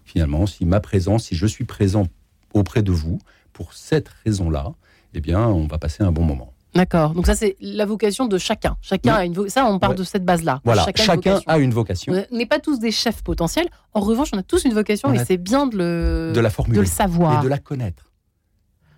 Finalement, 0.04 0.46
si 0.46 0.64
ma 0.64 0.80
présence, 0.80 1.24
si 1.24 1.36
je 1.36 1.46
suis 1.46 1.64
présent 1.64 2.06
auprès 2.52 2.82
de 2.82 2.92
vous, 2.92 3.18
pour 3.52 3.74
cette 3.74 4.08
raison-là, 4.24 4.74
eh 5.14 5.20
bien, 5.20 5.46
on 5.46 5.66
va 5.66 5.78
passer 5.78 6.02
un 6.02 6.12
bon 6.12 6.24
moment. 6.24 6.52
D'accord. 6.74 7.14
Donc 7.14 7.26
ça, 7.26 7.34
c'est 7.34 7.56
la 7.60 7.84
vocation 7.84 8.26
de 8.26 8.38
chacun. 8.38 8.76
Chacun 8.80 9.14
a 9.14 9.24
une 9.24 9.48
ça, 9.48 9.66
on 9.66 9.78
part 9.78 9.94
de 9.94 10.04
cette 10.04 10.24
base-là. 10.24 10.60
Voilà. 10.64 10.86
Chacun, 10.96 11.40
a 11.46 11.58
une 11.58 11.72
vocation. 11.72 12.12
On 12.30 12.36
n'est 12.36 12.46
pas 12.46 12.60
tous 12.60 12.78
des 12.78 12.92
chefs 12.92 13.22
potentiels. 13.22 13.68
En 13.92 14.00
revanche, 14.00 14.30
on 14.32 14.38
a 14.38 14.42
tous 14.42 14.64
une 14.64 14.74
vocation 14.74 15.12
et 15.12 15.24
c'est 15.24 15.36
bien 15.36 15.66
de 15.66 15.76
le 15.76 16.32
de 16.34 16.40
la 16.40 16.50
formuler, 16.50 16.76
de 16.76 16.82
le 16.82 16.86
savoir 16.86 17.40
et 17.40 17.44
de 17.44 17.48
la 17.48 17.58
connaître. 17.58 18.04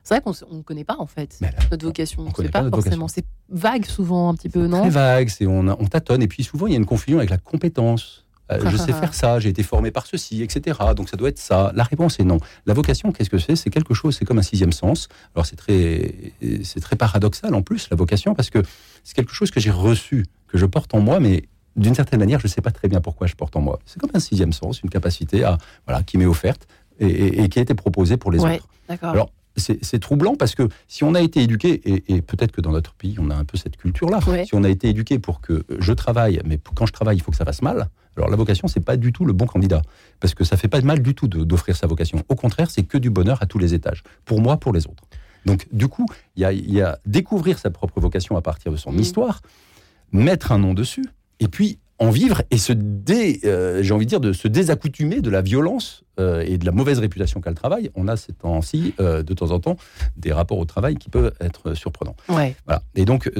C'est 0.04 0.14
vrai 0.14 0.20
qu'on 0.20 0.56
ne 0.56 0.62
connaît 0.62 0.84
pas 0.84 0.96
en 0.98 1.06
fait 1.06 1.38
notre 1.70 1.86
vocation. 1.86 2.22
On 2.22 2.26
ne 2.26 2.32
connaît 2.32 2.48
pas, 2.48 2.68
forcément. 2.68 3.08
C'est 3.08 3.24
vague 3.48 3.86
souvent 3.86 4.30
un 4.30 4.34
petit 4.34 4.48
peu, 4.48 4.66
non? 4.66 4.80
Très 4.80 4.90
vague. 4.90 5.30
On, 5.42 5.68
on 5.68 5.86
tâtonne 5.86 6.22
et 6.22 6.28
puis 6.28 6.42
souvent 6.42 6.66
il 6.66 6.72
y 6.72 6.76
a 6.76 6.78
une 6.78 6.86
confusion 6.86 7.18
avec 7.18 7.30
la 7.30 7.38
compétence. 7.38 8.26
Euh, 8.50 8.70
je 8.70 8.76
sais 8.76 8.92
faire 8.92 9.14
ça, 9.14 9.38
j'ai 9.38 9.48
été 9.48 9.62
formé 9.62 9.90
par 9.90 10.06
ceci, 10.06 10.42
etc. 10.42 10.78
Donc 10.96 11.08
ça 11.08 11.16
doit 11.16 11.28
être 11.28 11.38
ça. 11.38 11.72
La 11.74 11.84
réponse 11.84 12.18
est 12.20 12.24
non. 12.24 12.38
La 12.66 12.74
vocation, 12.74 13.12
qu'est-ce 13.12 13.30
que 13.30 13.38
c'est? 13.38 13.56
C'est 13.56 13.70
quelque 13.70 13.94
chose, 13.94 14.16
c'est 14.16 14.24
comme 14.24 14.38
un 14.38 14.42
sixième 14.42 14.72
sens. 14.72 15.08
Alors 15.34 15.46
c'est 15.46 15.56
très, 15.56 16.14
c'est 16.64 16.80
très 16.80 16.96
paradoxal 16.96 17.54
en 17.54 17.62
plus, 17.62 17.88
la 17.90 17.96
vocation, 17.96 18.34
parce 18.34 18.50
que 18.50 18.58
c'est 19.04 19.14
quelque 19.14 19.32
chose 19.32 19.50
que 19.50 19.60
j'ai 19.60 19.70
reçu, 19.70 20.26
que 20.48 20.58
je 20.58 20.66
porte 20.66 20.94
en 20.94 21.00
moi, 21.00 21.20
mais 21.20 21.44
d'une 21.76 21.94
certaine 21.94 22.18
manière, 22.18 22.40
je 22.40 22.46
ne 22.46 22.50
sais 22.50 22.60
pas 22.60 22.70
très 22.70 22.88
bien 22.88 23.00
pourquoi 23.00 23.26
je 23.26 23.34
porte 23.34 23.56
en 23.56 23.60
moi. 23.60 23.78
C'est 23.86 24.00
comme 24.00 24.10
un 24.14 24.20
sixième 24.20 24.52
sens, 24.52 24.82
une 24.82 24.90
capacité 24.90 25.44
à, 25.44 25.56
voilà, 25.86 26.02
qui 26.02 26.18
m'est 26.18 26.26
offerte 26.26 26.66
et, 27.00 27.48
qui 27.48 27.58
a 27.58 27.62
été 27.62 27.74
proposée 27.74 28.16
pour 28.16 28.30
les 28.30 28.40
autres. 28.40 28.68
Alors, 29.00 29.30
c'est 29.56 30.00
troublant 30.00 30.34
parce 30.34 30.54
que 30.54 30.68
si 30.88 31.04
on 31.04 31.14
a 31.14 31.20
été 31.20 31.42
éduqué, 31.42 31.80
et, 32.08 32.22
peut-être 32.22 32.52
que 32.52 32.60
dans 32.60 32.72
notre 32.72 32.94
pays, 32.94 33.16
on 33.18 33.30
a 33.30 33.34
un 33.34 33.44
peu 33.44 33.56
cette 33.56 33.76
culture-là, 33.76 34.20
si 34.44 34.54
on 34.54 34.64
a 34.64 34.68
été 34.68 34.88
éduqué 34.88 35.18
pour 35.18 35.40
que 35.40 35.64
je 35.78 35.92
travaille, 35.92 36.40
mais 36.44 36.58
quand 36.74 36.86
je 36.86 36.92
travaille, 36.92 37.16
il 37.16 37.22
faut 37.22 37.30
que 37.30 37.36
ça 37.36 37.44
fasse 37.44 37.62
mal, 37.62 37.88
alors 38.16 38.28
la 38.28 38.36
vocation, 38.36 38.68
c'est 38.68 38.84
pas 38.84 38.96
du 38.96 39.12
tout 39.12 39.24
le 39.24 39.32
bon 39.32 39.46
candidat, 39.46 39.82
parce 40.20 40.34
que 40.34 40.44
ça 40.44 40.56
fait 40.56 40.68
pas 40.68 40.80
mal 40.82 41.02
du 41.02 41.14
tout 41.14 41.28
d'offrir 41.28 41.76
sa 41.76 41.86
vocation. 41.86 42.22
Au 42.28 42.34
contraire, 42.34 42.70
c'est 42.70 42.82
que 42.82 42.98
du 42.98 43.10
bonheur 43.10 43.42
à 43.42 43.46
tous 43.46 43.58
les 43.58 43.74
étages, 43.74 44.02
pour 44.24 44.40
moi, 44.40 44.58
pour 44.58 44.72
les 44.72 44.86
autres. 44.86 45.04
Donc 45.46 45.66
du 45.72 45.88
coup, 45.88 46.06
il 46.36 46.42
y 46.42 46.80
a, 46.80 46.98
découvrir 47.06 47.58
sa 47.58 47.70
propre 47.70 48.00
vocation 48.00 48.36
à 48.36 48.42
partir 48.42 48.70
de 48.70 48.76
son 48.76 48.92
mmh. 48.92 49.00
histoire, 49.00 49.42
mettre 50.12 50.52
un 50.52 50.58
nom 50.58 50.74
dessus, 50.74 51.06
et 51.40 51.48
puis 51.48 51.78
en 52.02 52.10
vivre 52.10 52.42
et 52.50 52.58
se 52.58 52.72
dé, 52.72 53.40
euh, 53.44 53.80
j'ai 53.82 53.94
envie 53.94 54.06
de 54.06 54.10
dire, 54.10 54.20
de 54.20 54.32
se 54.32 54.48
désaccoutumer 54.48 55.20
de 55.20 55.30
la 55.30 55.40
violence 55.40 56.02
euh, 56.18 56.44
et 56.44 56.58
de 56.58 56.66
la 56.66 56.72
mauvaise 56.72 56.98
réputation 56.98 57.40
qu'a 57.40 57.50
le 57.50 57.56
travail. 57.56 57.90
On 57.94 58.08
a 58.08 58.16
ces 58.16 58.32
temps-ci, 58.32 58.94
euh, 58.98 59.22
de 59.22 59.34
temps 59.34 59.52
en 59.52 59.60
temps, 59.60 59.76
des 60.16 60.32
rapports 60.32 60.58
au 60.58 60.64
travail 60.64 60.96
qui 60.96 61.08
peuvent 61.08 61.32
être 61.40 61.74
surprenants. 61.74 62.16
Ouais. 62.28 62.56
Voilà. 62.66 62.82
Et 62.96 63.04
donc, 63.04 63.30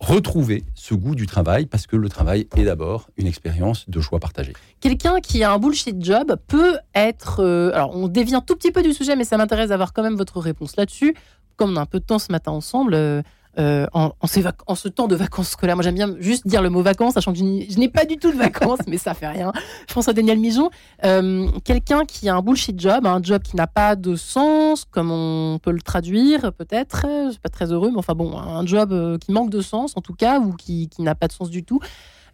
retrouver 0.00 0.64
ce 0.74 0.94
goût 0.94 1.14
du 1.14 1.26
travail 1.26 1.66
parce 1.66 1.86
que 1.86 1.94
le 1.94 2.08
travail 2.08 2.48
est 2.56 2.64
d'abord 2.64 3.08
une 3.16 3.28
expérience 3.28 3.88
de 3.88 4.00
choix 4.00 4.18
partagé. 4.18 4.52
Quelqu'un 4.80 5.20
qui 5.20 5.44
a 5.44 5.52
un 5.52 5.58
bullshit 5.58 6.04
job 6.04 6.36
peut 6.48 6.76
être... 6.96 7.44
alors, 7.72 7.94
on 7.94 8.08
dévient 8.08 8.42
tout 8.44 8.56
petit 8.56 8.72
peu 8.72 8.82
du 8.82 8.94
sujet, 8.94 9.14
mais 9.14 9.24
ça 9.24 9.36
m'intéresse 9.36 9.68
d'avoir 9.68 9.92
quand 9.92 10.02
même 10.02 10.16
votre 10.16 10.40
réponse 10.40 10.76
là-dessus. 10.76 11.14
Comme 11.56 11.72
on 11.72 11.76
a 11.76 11.82
un 11.82 11.86
peu 11.86 12.00
de 12.00 12.04
temps 12.04 12.18
ce 12.18 12.32
matin 12.32 12.52
ensemble, 12.52 12.94
euh, 12.94 13.22
en, 13.56 14.12
en, 14.20 14.74
ce 14.74 14.88
temps 14.88 15.08
de 15.08 15.16
vacances 15.16 15.50
scolaires. 15.50 15.76
Moi, 15.76 15.82
j'aime 15.82 15.94
bien 15.94 16.14
juste 16.20 16.46
dire 16.46 16.62
le 16.62 16.70
mot 16.70 16.82
vacances, 16.82 17.14
sachant 17.14 17.32
que 17.32 17.38
je 17.38 17.78
n'ai 17.78 17.88
pas 17.88 18.04
du 18.04 18.16
tout 18.16 18.30
de 18.30 18.36
vacances, 18.36 18.80
mais 18.86 18.98
ça 18.98 19.14
fait 19.14 19.28
rien. 19.28 19.52
François-Daniel 19.88 20.38
Mijon, 20.38 20.70
euh, 21.04 21.48
quelqu'un 21.64 22.04
qui 22.04 22.28
a 22.28 22.36
un 22.36 22.42
bullshit 22.42 22.78
job, 22.80 23.06
un 23.06 23.22
job 23.22 23.42
qui 23.42 23.56
n'a 23.56 23.66
pas 23.66 23.96
de 23.96 24.16
sens, 24.16 24.84
comme 24.84 25.10
on 25.10 25.58
peut 25.58 25.72
le 25.72 25.80
traduire 25.80 26.52
peut-être, 26.52 27.06
je 27.26 27.30
suis 27.32 27.40
pas 27.40 27.48
très 27.48 27.72
heureux, 27.72 27.90
mais 27.90 27.98
enfin 27.98 28.14
bon, 28.14 28.36
un 28.38 28.64
job 28.66 28.92
euh, 28.92 29.18
qui 29.18 29.32
manque 29.32 29.50
de 29.50 29.60
sens 29.60 29.94
en 29.96 30.00
tout 30.00 30.14
cas, 30.14 30.40
ou 30.40 30.52
qui, 30.52 30.88
qui 30.88 31.02
n'a 31.02 31.14
pas 31.14 31.26
de 31.26 31.32
sens 31.32 31.50
du 31.50 31.64
tout. 31.64 31.80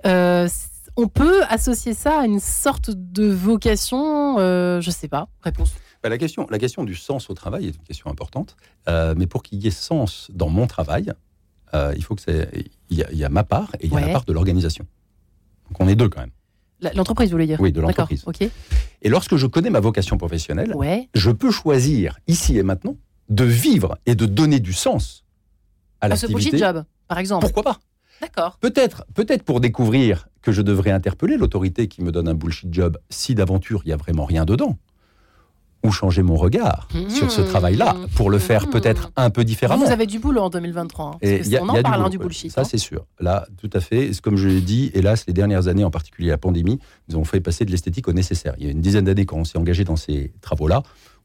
on 0.05 1.09
peut 1.09 1.43
associer 1.49 1.95
ça 1.95 2.21
à 2.21 2.27
une 2.27 2.41
sorte 2.41 2.91
de 2.91 3.27
vocation, 3.31 4.39
je 4.39 4.91
sais 4.91 5.09
pas. 5.09 5.29
Réponse. 5.43 5.73
Bah, 6.05 6.11
la, 6.11 6.19
question, 6.19 6.47
la 6.51 6.59
question 6.59 6.85
du 6.85 6.95
sens 6.95 7.31
au 7.31 7.35
travail 7.35 7.65
est 7.65 7.77
une 7.77 7.83
question 7.83 8.11
importante. 8.11 8.57
Euh, 8.89 9.15
mais 9.17 9.27
pour 9.27 9.43
qu'il 9.43 9.65
y 9.65 9.67
ait 9.67 9.71
sens 9.71 10.31
dans 10.35 10.51
mon 10.51 10.67
travail, 10.67 11.11
euh, 11.73 11.95
il 11.97 12.05
faut 12.05 12.15
que 12.15 12.21
c'est. 12.21 12.47
Il 12.91 12.99
y, 12.99 13.25
a 13.25 13.29
ma 13.31 13.43
part 13.43 13.75
et 13.81 13.87
il 13.87 13.93
y 13.93 13.97
a 13.97 14.01
la 14.01 14.13
part 14.13 14.27
de 14.27 14.33
l'organisation. 14.35 14.87
Donc 15.71 15.81
on 15.81 15.89
est 15.89 15.97
deux 15.97 16.11
quand 16.11 16.21
même. 16.21 16.93
L'entreprise, 16.95 17.31
vous 17.31 17.37
voulez 17.37 17.47
dire? 17.47 17.59
Oui, 17.59 17.73
de 17.73 17.81
l'entreprise. 17.81 18.23
Ok. 18.27 18.43
Et 18.43 19.09
lorsque 19.09 19.37
je 19.37 19.47
connais 19.47 19.71
ma 19.71 19.81
vocation 19.81 20.19
professionnelle, 20.19 20.75
je 21.15 21.31
peux 21.31 21.51
choisir 21.51 22.19
ici 22.27 22.59
et 22.59 22.63
maintenant 22.63 22.99
de 23.31 23.45
vivre 23.45 23.97
et 24.05 24.15
de 24.15 24.27
donner 24.27 24.61
du 24.61 24.75
sens 24.75 25.25
à 26.03 26.09
l'activité. 26.09 26.51
ce 26.51 26.57
job, 26.59 26.85
par 27.09 27.17
exemple. 27.19 27.47
Pourquoi 27.47 27.63
pas? 27.63 27.81
D'accord. 28.21 28.59
Peut-être, 28.59 29.07
peut-être 29.15 29.43
pour 29.43 29.59
découvrir 29.61 30.29
que 30.43 30.53
je 30.53 30.61
devrais 30.61 30.91
interpeller 30.91 31.39
l'autorité 31.39 31.89
qui 31.89 32.03
me 32.03 32.13
donne 32.13 32.29
un 32.29 32.35
bullshit 32.35 32.73
job 32.75 32.99
si 33.09 33.35
d'aventure 33.35 33.81
il 33.87 33.89
y 33.89 33.93
a 33.93 33.97
vraiment 33.97 34.27
rien 34.27 34.45
dedans 34.45 34.79
ou 35.85 35.93
changer 35.93 36.23
mon 36.23 36.37
regard 36.37 36.89
sur 37.09 37.31
ce 37.31 37.43
travail-là 37.43 37.95
pour 38.17 38.31
le 38.31 38.39
faire 38.39 38.69
peut-être 38.69 39.13
un 39.17 39.31
peu 39.31 39.45
différemment. 39.45 39.85
Vous 39.85 39.93
avez 39.93 40.07
du 40.07 40.19
boulot 40.19 40.43
en 40.43 40.51
2023. 40.51 41.05
Hein, 41.05 41.19
parce 41.21 41.49
on 41.61 41.69
en 41.69 41.83
parle 41.83 42.11
du, 42.11 42.19
bullshit. 42.19 42.51
Ça, 42.51 42.63
hein. 42.63 42.65
c'est 42.65 42.79
sûr. 42.79 43.07
Là, 43.21 43.47
tout 43.59 43.71
à 43.73 43.81
fait. 43.81 44.11
Comme 44.23 44.37
je 44.37 44.49
l'ai 44.49 44.61
dit, 44.61 44.91
hélas, 44.95 45.27
les 45.27 45.35
dernières 45.35 45.69
années, 45.69 45.85
en 45.85 45.91
particulier 45.91 46.31
la 46.31 46.39
pandémie, 46.39 46.79
nous 47.09 47.17
avons 47.17 47.25
fait 47.25 47.41
passer 47.41 47.65
de 47.65 47.71
l'esthétique 47.71 48.09
au 48.09 48.13
nécessaire. 48.13 48.55
Il 48.59 48.65
y 48.65 48.69
a 48.69 48.73
une 48.73 48.81
dizaine 48.81 49.05
d'années, 49.05 49.27
quand 49.27 49.37
on 49.37 49.45
s'est 49.45 49.59
engagé 49.59 49.85
dans 49.85 49.97
ces 49.97 50.33
travaux-là, 50.41 50.83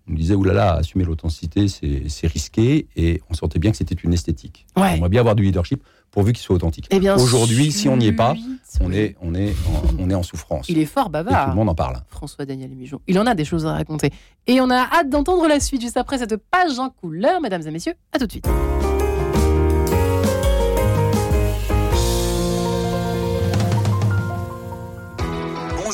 on 0.09 0.13
disait, 0.13 0.35
oulala, 0.35 0.73
assumer 0.73 1.05
l'authenticité, 1.05 1.67
c'est 1.67 2.27
risqué, 2.27 2.87
et 2.95 3.21
on 3.29 3.33
sentait 3.33 3.59
bien 3.59 3.71
que 3.71 3.77
c'était 3.77 3.95
une 3.95 4.13
esthétique. 4.13 4.65
On 4.75 4.83
aimerait 4.83 5.09
bien 5.09 5.19
avoir 5.19 5.35
du 5.35 5.43
leadership 5.43 5.83
pourvu 6.11 6.33
qu'il 6.33 6.41
soit 6.41 6.55
authentique. 6.55 6.87
Eh 6.91 7.09
Aujourd'hui, 7.11 7.71
si 7.71 7.87
on 7.89 7.97
n'y 7.97 8.07
est 8.07 8.13
pas, 8.13 8.35
on 8.81 8.91
est, 8.91 9.15
on, 9.21 9.33
est 9.35 9.51
en, 9.51 10.03
on 10.03 10.09
est 10.09 10.15
en 10.15 10.23
souffrance. 10.23 10.67
Il 10.69 10.77
est 10.77 10.85
fort 10.85 11.09
bavard. 11.09 11.41
Et 11.41 11.43
tout 11.45 11.49
le 11.51 11.55
monde 11.55 11.69
en 11.69 11.75
parle. 11.75 12.01
François 12.09 12.45
Daniel 12.45 12.71
Mijon. 12.71 13.01
Il 13.07 13.19
en 13.19 13.25
a 13.25 13.35
des 13.35 13.45
choses 13.45 13.65
à 13.65 13.73
raconter. 13.73 14.11
Et 14.47 14.61
on 14.61 14.69
a 14.69 14.87
hâte 14.91 15.09
d'entendre 15.09 15.47
la 15.47 15.59
suite 15.59 15.81
juste 15.81 15.97
après 15.97 16.17
cette 16.17 16.37
page 16.37 16.79
en 16.79 16.89
couleur, 16.89 17.41
mesdames 17.41 17.63
et 17.65 17.71
messieurs. 17.71 17.93
À 18.13 18.19
tout 18.19 18.25
de 18.25 18.31
suite. 18.31 18.47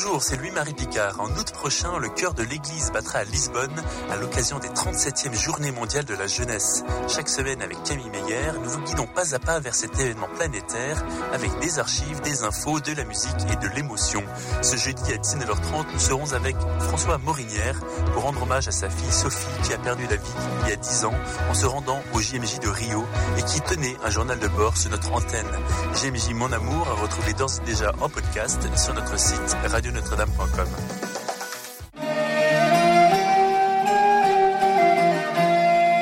Bonjour, 0.05 0.21
c'est 0.21 0.37
Louis-Marie 0.37 0.75
Picard. 0.75 1.19
En 1.19 1.31
août 1.31 1.51
prochain, 1.51 1.97
le 1.97 2.09
cœur 2.09 2.35
de 2.35 2.43
l'Église 2.43 2.91
battra 2.91 3.19
à 3.19 3.23
Lisbonne 3.23 3.83
à 4.11 4.17
l'occasion 4.17 4.59
des 4.59 4.67
37e 4.67 5.33
Journées 5.33 5.71
mondiales 5.71 6.05
de 6.05 6.13
la 6.13 6.27
jeunesse. 6.27 6.83
Chaque 7.07 7.27
semaine, 7.27 7.59
avec 7.63 7.81
Camille 7.83 8.11
Meyer, 8.11 8.51
nous 8.61 8.69
vous 8.69 8.81
guidons 8.81 9.07
pas 9.07 9.33
à 9.33 9.39
pas 9.39 9.59
vers 9.59 9.73
cet 9.73 9.99
événement 9.99 10.27
planétaire 10.35 11.03
avec 11.33 11.57
des 11.59 11.79
archives, 11.79 12.21
des 12.21 12.43
infos, 12.43 12.79
de 12.81 12.93
la 12.93 13.03
musique 13.03 13.33
et 13.51 13.55
de 13.55 13.73
l'émotion. 13.73 14.23
Ce 14.61 14.75
jeudi 14.75 15.11
à 15.11 15.17
19h30, 15.17 15.85
nous 15.93 15.99
serons 15.99 16.33
avec 16.33 16.55
François 16.81 17.17
Morinière 17.17 17.81
pour 18.13 18.23
rendre 18.23 18.43
hommage 18.43 18.67
à 18.67 18.71
sa 18.71 18.91
fille 18.91 19.11
Sophie 19.11 19.47
qui 19.63 19.73
a 19.73 19.79
perdu 19.79 20.03
la 20.07 20.17
vie 20.17 20.35
il 20.65 20.69
y 20.69 20.73
a 20.73 20.75
10 20.75 21.05
ans 21.05 21.15
en 21.49 21.53
se 21.55 21.65
rendant 21.65 22.01
au 22.13 22.21
JMJ 22.21 22.59
de 22.59 22.69
Rio 22.69 23.05
et 23.39 23.41
qui 23.41 23.59
tenait 23.61 23.97
un 24.03 24.11
journal 24.11 24.37
de 24.37 24.47
bord 24.49 24.77
sur 24.77 24.91
notre 24.91 25.11
antenne. 25.11 25.47
JMJ 25.95 26.33
Mon 26.35 26.51
Amour 26.51 26.87
à 26.89 27.01
retrouver 27.01 27.33
d'ores 27.33 27.59
déjà 27.65 27.91
en 28.01 28.09
podcast 28.09 28.61
sur 28.77 28.93
notre 28.93 29.17
site 29.17 29.57
radio 29.67 29.94
notre-dame.com. 29.95 30.67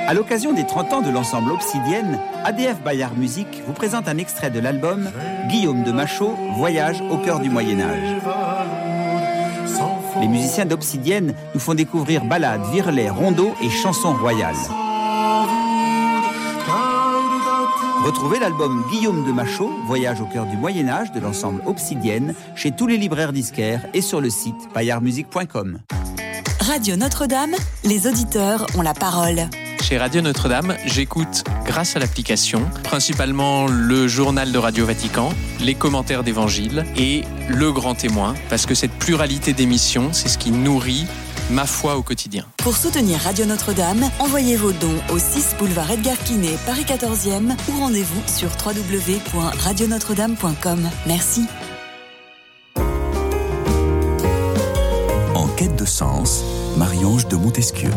À 0.07 0.13
l'occasion 0.13 0.51
des 0.51 0.65
30 0.65 0.93
ans 0.93 1.01
de 1.01 1.11
l'ensemble 1.11 1.51
Obsidienne, 1.51 2.19
ADF 2.43 2.81
Bayard 2.81 3.15
Musique 3.17 3.61
vous 3.67 3.73
présente 3.73 4.07
un 4.07 4.17
extrait 4.17 4.49
de 4.49 4.59
l'album 4.59 5.09
Guillaume 5.47 5.83
de 5.83 5.91
Machaut, 5.91 6.35
Voyage 6.57 7.01
au 7.11 7.17
cœur 7.17 7.39
du 7.39 7.49
Moyen 7.49 7.81
Âge. 7.81 8.21
Les 10.19 10.27
musiciens 10.27 10.65
d'Obsidienne 10.65 11.33
nous 11.53 11.59
font 11.59 11.73
découvrir 11.73 12.25
ballades, 12.25 12.65
virelais, 12.71 13.09
rondeaux 13.09 13.53
et 13.63 13.69
chansons 13.69 14.13
royales. 14.13 14.55
Retrouvez 18.03 18.37
l'album 18.37 18.83
Guillaume 18.91 19.25
de 19.25 19.31
Machaut, 19.31 19.71
Voyage 19.87 20.19
au 20.19 20.25
cœur 20.25 20.45
du 20.45 20.57
Moyen 20.57 20.89
Âge 20.89 21.13
de 21.13 21.21
l'ensemble 21.21 21.61
Obsidienne, 21.65 22.35
chez 22.53 22.71
tous 22.71 22.85
les 22.85 22.97
libraires 22.97 23.31
disquaires 23.31 23.87
et 23.93 24.01
sur 24.01 24.19
le 24.19 24.29
site 24.29 24.69
payardmusique.com. 24.73 25.79
Radio 26.59 26.97
Notre-Dame, 26.97 27.55
les 27.85 28.05
auditeurs 28.05 28.67
ont 28.77 28.81
la 28.81 28.93
parole. 28.93 29.47
Chez 29.81 29.97
Radio 29.97 30.19
Notre-Dame, 30.19 30.75
j'écoute, 30.85 31.45
grâce 31.65 31.95
à 31.95 31.99
l'application, 31.99 32.69
principalement 32.83 33.67
le 33.67 34.07
journal 34.09 34.51
de 34.51 34.57
Radio 34.57 34.85
Vatican, 34.85 35.29
les 35.61 35.75
commentaires 35.75 36.23
d'Évangile 36.23 36.85
et 36.97 37.23
le 37.47 37.71
grand 37.71 37.95
témoin, 37.95 38.33
parce 38.49 38.65
que 38.65 38.75
cette 38.75 38.93
pluralité 38.93 39.53
d'émissions, 39.53 40.11
c'est 40.11 40.29
ce 40.29 40.37
qui 40.37 40.51
nourrit 40.51 41.05
ma 41.49 41.65
foi 41.65 41.97
au 41.97 42.03
quotidien. 42.03 42.45
Pour 42.57 42.77
soutenir 42.77 43.19
Radio 43.19 43.45
Notre-Dame, 43.45 44.09
envoyez 44.19 44.55
vos 44.55 44.71
dons 44.71 45.01
au 45.11 45.19
6 45.19 45.55
boulevard 45.59 45.91
Edgar 45.91 46.17
Quinet, 46.17 46.55
Paris 46.65 46.85
14e 46.87 47.53
ou 47.69 47.79
rendez-vous 47.79 48.21
sur 48.27 48.49
www.radionotre-dame.com. 48.65 50.89
Merci. 51.05 51.45
En 55.35 55.47
quête 55.55 55.75
de 55.75 55.85
sens, 55.85 56.43
Marie-Ange 56.77 57.27
de 57.27 57.35
Montesquieu. 57.35 57.91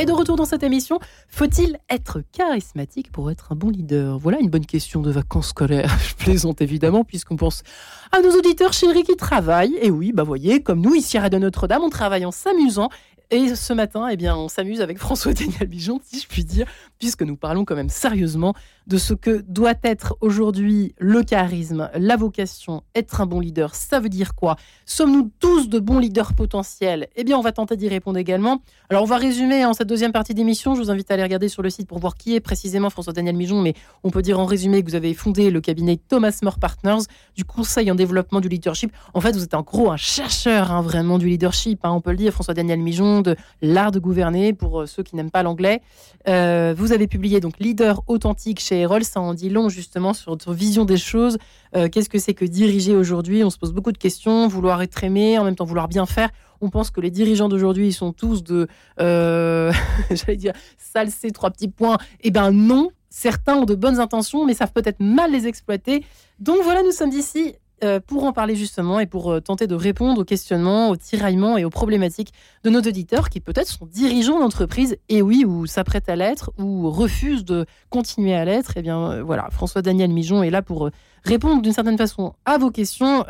Et 0.00 0.06
de 0.06 0.12
retour 0.12 0.36
dans 0.36 0.44
cette 0.44 0.62
émission, 0.62 1.00
faut-il 1.28 1.76
être 1.90 2.22
charismatique 2.30 3.10
pour 3.10 3.32
être 3.32 3.50
un 3.50 3.56
bon 3.56 3.68
leader? 3.68 4.16
Voilà 4.16 4.38
une 4.38 4.48
bonne 4.48 4.64
question 4.64 5.02
de 5.02 5.10
vacances 5.10 5.48
scolaires. 5.48 5.92
Je 6.08 6.14
plaisante 6.14 6.60
évidemment, 6.60 7.02
puisqu'on 7.02 7.34
pense 7.34 7.64
à 8.12 8.20
nos 8.20 8.30
auditeurs 8.30 8.72
chéris 8.72 9.02
qui 9.02 9.16
travaillent. 9.16 9.76
Et 9.82 9.90
oui, 9.90 10.12
bah 10.12 10.22
voyez, 10.22 10.62
comme 10.62 10.80
nous 10.80 10.94
ici 10.94 11.18
à 11.18 11.22
Radio 11.22 11.40
Notre-Dame, 11.40 11.82
on 11.82 11.90
travaille 11.90 12.24
en 12.24 12.30
s'amusant. 12.30 12.90
Et 13.32 13.56
ce 13.56 13.72
matin, 13.72 14.06
eh 14.08 14.16
bien, 14.16 14.36
on 14.36 14.48
s'amuse 14.48 14.80
avec 14.80 14.98
François 14.98 15.32
Daniel 15.34 15.66
Bijon, 15.66 16.00
si 16.04 16.20
je 16.20 16.28
puis 16.28 16.44
dire, 16.44 16.66
puisque 16.98 17.22
nous 17.22 17.36
parlons 17.36 17.64
quand 17.64 17.76
même 17.76 17.88
sérieusement 17.88 18.54
de 18.86 18.96
ce 18.96 19.14
que 19.14 19.44
doit 19.46 19.74
être 19.82 20.16
aujourd'hui 20.20 20.94
le 20.98 21.22
charisme, 21.22 21.90
la 21.94 22.16
vocation, 22.16 22.82
être 22.94 23.20
un 23.20 23.26
bon 23.26 23.40
leader. 23.40 23.74
Ça 23.74 24.00
veut 24.00 24.08
dire 24.08 24.34
quoi? 24.34 24.56
Sommes-nous 24.86 25.30
tous 25.38 25.68
de 25.68 25.78
bons 25.78 25.98
leaders 25.98 26.34
potentiels? 26.34 27.08
Eh 27.14 27.24
bien, 27.24 27.36
on 27.36 27.42
va 27.42 27.52
tenter 27.52 27.76
d'y 27.76 27.88
répondre 27.88 28.18
également. 28.18 28.62
Alors, 28.88 29.02
on 29.02 29.06
va 29.06 29.18
résumer 29.18 29.64
en 29.66 29.74
cette 29.74 29.88
deuxième 29.88 30.12
partie 30.12 30.32
d'émission. 30.32 30.74
Je 30.74 30.80
vous 30.80 30.90
invite 30.90 31.10
à 31.10 31.14
aller 31.14 31.22
regarder 31.22 31.48
sur 31.48 31.62
le 31.62 31.70
site 31.70 31.86
pour 31.86 31.98
voir 31.98 32.14
qui 32.16 32.34
est 32.34 32.40
précisément 32.40 32.88
François 32.88 33.12
Daniel 33.12 33.36
Mijon, 33.36 33.60
mais 33.60 33.74
on 34.04 34.10
peut 34.10 34.22
dire 34.22 34.40
en 34.40 34.46
résumé 34.46 34.82
que 34.82 34.88
vous 34.88 34.96
avez 34.96 35.12
fondé 35.12 35.50
le 35.50 35.60
cabinet 35.60 35.96
Thomas 35.96 36.38
More 36.42 36.58
Partners, 36.58 37.04
du 37.36 37.44
conseil 37.44 37.90
en 37.90 37.94
développement 37.94 38.40
du 38.40 38.48
leadership. 38.48 38.92
En 39.12 39.20
fait, 39.20 39.32
vous 39.32 39.44
êtes 39.44 39.54
en 39.54 39.62
gros 39.62 39.90
un 39.90 39.96
chercheur 39.98 40.72
hein, 40.72 40.80
vraiment 40.80 41.18
du 41.18 41.28
leadership, 41.28 41.80
hein, 41.84 41.90
on 41.90 42.00
peut 42.00 42.10
le 42.10 42.16
dire, 42.16 42.32
François 42.32 42.54
Daniel 42.54 42.80
Mijon, 42.80 43.20
de 43.20 43.36
l'art 43.60 43.92
de 43.92 43.98
gouverner 43.98 44.54
pour 44.54 44.80
euh, 44.80 44.86
ceux 44.86 45.02
qui 45.02 45.14
n'aiment 45.14 45.30
pas 45.30 45.42
l'anglais. 45.42 45.82
Euh, 46.26 46.74
vous 46.76 46.87
avez 46.92 47.06
publié 47.06 47.40
donc 47.40 47.58
Leader 47.58 48.02
authentique 48.06 48.60
chez 48.60 48.80
Erol, 48.80 49.04
ça 49.04 49.20
en 49.20 49.34
dit 49.34 49.50
long 49.50 49.68
justement 49.68 50.12
sur 50.14 50.32
votre 50.32 50.52
vision 50.52 50.84
des 50.84 50.96
choses. 50.96 51.38
Euh, 51.76 51.88
qu'est-ce 51.88 52.08
que 52.08 52.18
c'est 52.18 52.34
que 52.34 52.44
diriger 52.44 52.94
aujourd'hui? 52.96 53.44
On 53.44 53.50
se 53.50 53.58
pose 53.58 53.72
beaucoup 53.72 53.92
de 53.92 53.98
questions, 53.98 54.48
vouloir 54.48 54.82
être 54.82 55.02
aimé, 55.04 55.38
en 55.38 55.44
même 55.44 55.56
temps 55.56 55.64
vouloir 55.64 55.88
bien 55.88 56.06
faire. 56.06 56.30
On 56.60 56.70
pense 56.70 56.90
que 56.90 57.00
les 57.00 57.10
dirigeants 57.10 57.48
d'aujourd'hui, 57.48 57.88
ils 57.88 57.92
sont 57.92 58.12
tous 58.12 58.42
de, 58.42 58.66
j'allais 58.98 60.36
dire, 60.36 60.52
salser 60.76 61.30
trois 61.30 61.50
petits 61.50 61.68
points. 61.68 61.98
Eh 62.20 62.30
ben 62.30 62.50
non, 62.50 62.90
certains 63.10 63.56
ont 63.56 63.64
de 63.64 63.74
bonnes 63.74 64.00
intentions, 64.00 64.44
mais 64.44 64.54
savent 64.54 64.72
peut-être 64.72 65.00
mal 65.00 65.30
les 65.32 65.46
exploiter. 65.46 66.04
Donc 66.40 66.58
voilà, 66.62 66.82
nous 66.82 66.92
sommes 66.92 67.12
ici 67.12 67.54
euh, 67.84 68.00
pour 68.04 68.24
en 68.24 68.32
parler 68.32 68.56
justement 68.56 68.98
et 68.98 69.06
pour 69.06 69.30
euh, 69.30 69.40
tenter 69.40 69.66
de 69.66 69.74
répondre 69.74 70.20
aux 70.20 70.24
questionnements, 70.24 70.90
aux 70.90 70.96
tiraillements 70.96 71.56
et 71.56 71.64
aux 71.64 71.70
problématiques 71.70 72.32
de 72.64 72.70
nos 72.70 72.80
auditeurs 72.80 73.30
qui 73.30 73.40
peut-être 73.40 73.68
sont 73.68 73.86
dirigeants 73.86 74.40
d'entreprise 74.40 74.96
et 75.08 75.22
oui, 75.22 75.44
ou 75.46 75.66
s'apprêtent 75.66 76.08
à 76.08 76.16
l'être, 76.16 76.50
ou 76.58 76.90
refusent 76.90 77.44
de 77.44 77.66
continuer 77.88 78.34
à 78.34 78.44
l'être. 78.44 78.76
Et 78.76 78.80
eh 78.80 78.82
bien 78.82 79.12
euh, 79.12 79.22
voilà, 79.22 79.48
François 79.50 79.80
Daniel 79.80 80.10
Mijon 80.10 80.42
est 80.42 80.50
là 80.50 80.60
pour 80.60 80.90
répondre 81.24 81.62
d'une 81.62 81.72
certaine 81.72 81.98
façon 81.98 82.34
à 82.44 82.58
vos 82.58 82.70
questions. 82.70 83.24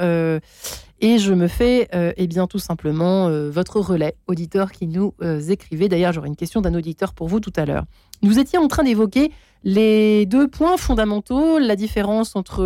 et 1.01 1.19
je 1.19 1.33
me 1.33 1.49
fais 1.49 1.89
eh 1.93 2.27
bien 2.27 2.47
tout 2.47 2.59
simplement 2.59 3.31
votre 3.49 3.81
relais, 3.81 4.15
auditeur 4.27 4.71
qui 4.71 4.87
nous 4.87 5.15
écrivait. 5.49 5.89
D'ailleurs, 5.89 6.13
j'aurai 6.13 6.29
une 6.29 6.37
question 6.37 6.61
d'un 6.61 6.75
auditeur 6.75 7.13
pour 7.15 7.29
vous 7.29 7.41
tout 7.41 7.53
à 7.57 7.65
l'heure. 7.65 7.85
Nous 8.23 8.39
étions 8.39 8.63
en 8.63 8.69
train 8.69 8.85
d'évoquer 8.85 9.33
les 9.65 10.27
deux 10.27 10.49
points 10.49 10.77
fondamentaux, 10.77 11.59
la 11.59 11.77
différence 11.77 12.37
entre 12.37 12.65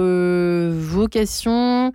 vocation, 0.71 1.93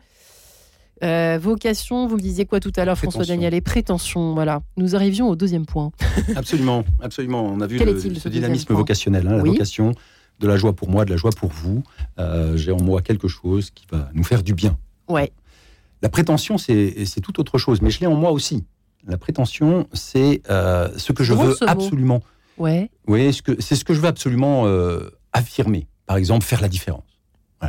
euh, 1.03 1.37
vocation, 1.39 2.07
vous 2.07 2.15
me 2.15 2.21
disiez 2.21 2.45
quoi 2.45 2.59
tout 2.59 2.71
à 2.75 2.85
l'heure, 2.85 2.97
François 2.97 3.25
Daniel, 3.25 3.53
et 3.53 3.61
prétention. 3.61 4.33
Voilà, 4.33 4.61
nous 4.77 4.95
arrivions 4.95 5.29
au 5.29 5.35
deuxième 5.35 5.65
point. 5.65 5.91
absolument, 6.35 6.83
absolument. 7.01 7.45
On 7.45 7.61
a 7.61 7.67
vu 7.67 7.77
le, 7.77 7.99
ce 7.99 8.29
dynamisme 8.29 8.73
vocationnel, 8.73 9.27
hein, 9.27 9.37
la 9.37 9.43
vocation. 9.43 9.93
de 10.39 10.47
la 10.47 10.57
joie 10.57 10.73
pour 10.73 10.89
moi, 10.89 11.05
de 11.05 11.11
la 11.11 11.17
joie 11.17 11.31
pour 11.31 11.49
vous. 11.49 11.83
Euh, 12.19 12.57
j'ai 12.57 12.71
en 12.71 12.81
moi 12.81 13.01
quelque 13.01 13.27
chose 13.27 13.69
qui 13.71 13.85
va 13.91 14.09
nous 14.13 14.23
faire 14.23 14.43
du 14.43 14.53
bien. 14.53 14.77
Ouais. 15.07 15.31
La 16.01 16.09
prétention, 16.09 16.57
c'est 16.57 17.21
tout 17.21 17.39
autre 17.39 17.57
chose, 17.57 17.81
mais 17.81 17.89
je 17.89 17.99
l'ai 17.99 18.07
en 18.07 18.15
moi 18.15 18.31
aussi. 18.31 18.63
La 19.07 19.17
prétention, 19.17 19.87
c'est 19.93 20.41
euh, 20.49 20.89
ce 20.97 21.11
que 21.11 21.23
je 21.23 21.33
veux 21.33 21.55
absolument. 21.67 22.21
Ouais. 22.57 22.89
Oui, 23.07 23.31
c'est 23.59 23.75
ce 23.75 23.83
que 23.83 23.93
je 23.93 23.99
veux 24.01 24.07
absolument 24.07 24.65
euh, 24.65 25.09
affirmer. 25.33 25.87
Par 26.05 26.17
exemple, 26.17 26.45
faire 26.45 26.61
la 26.61 26.69
différence. 26.69 27.19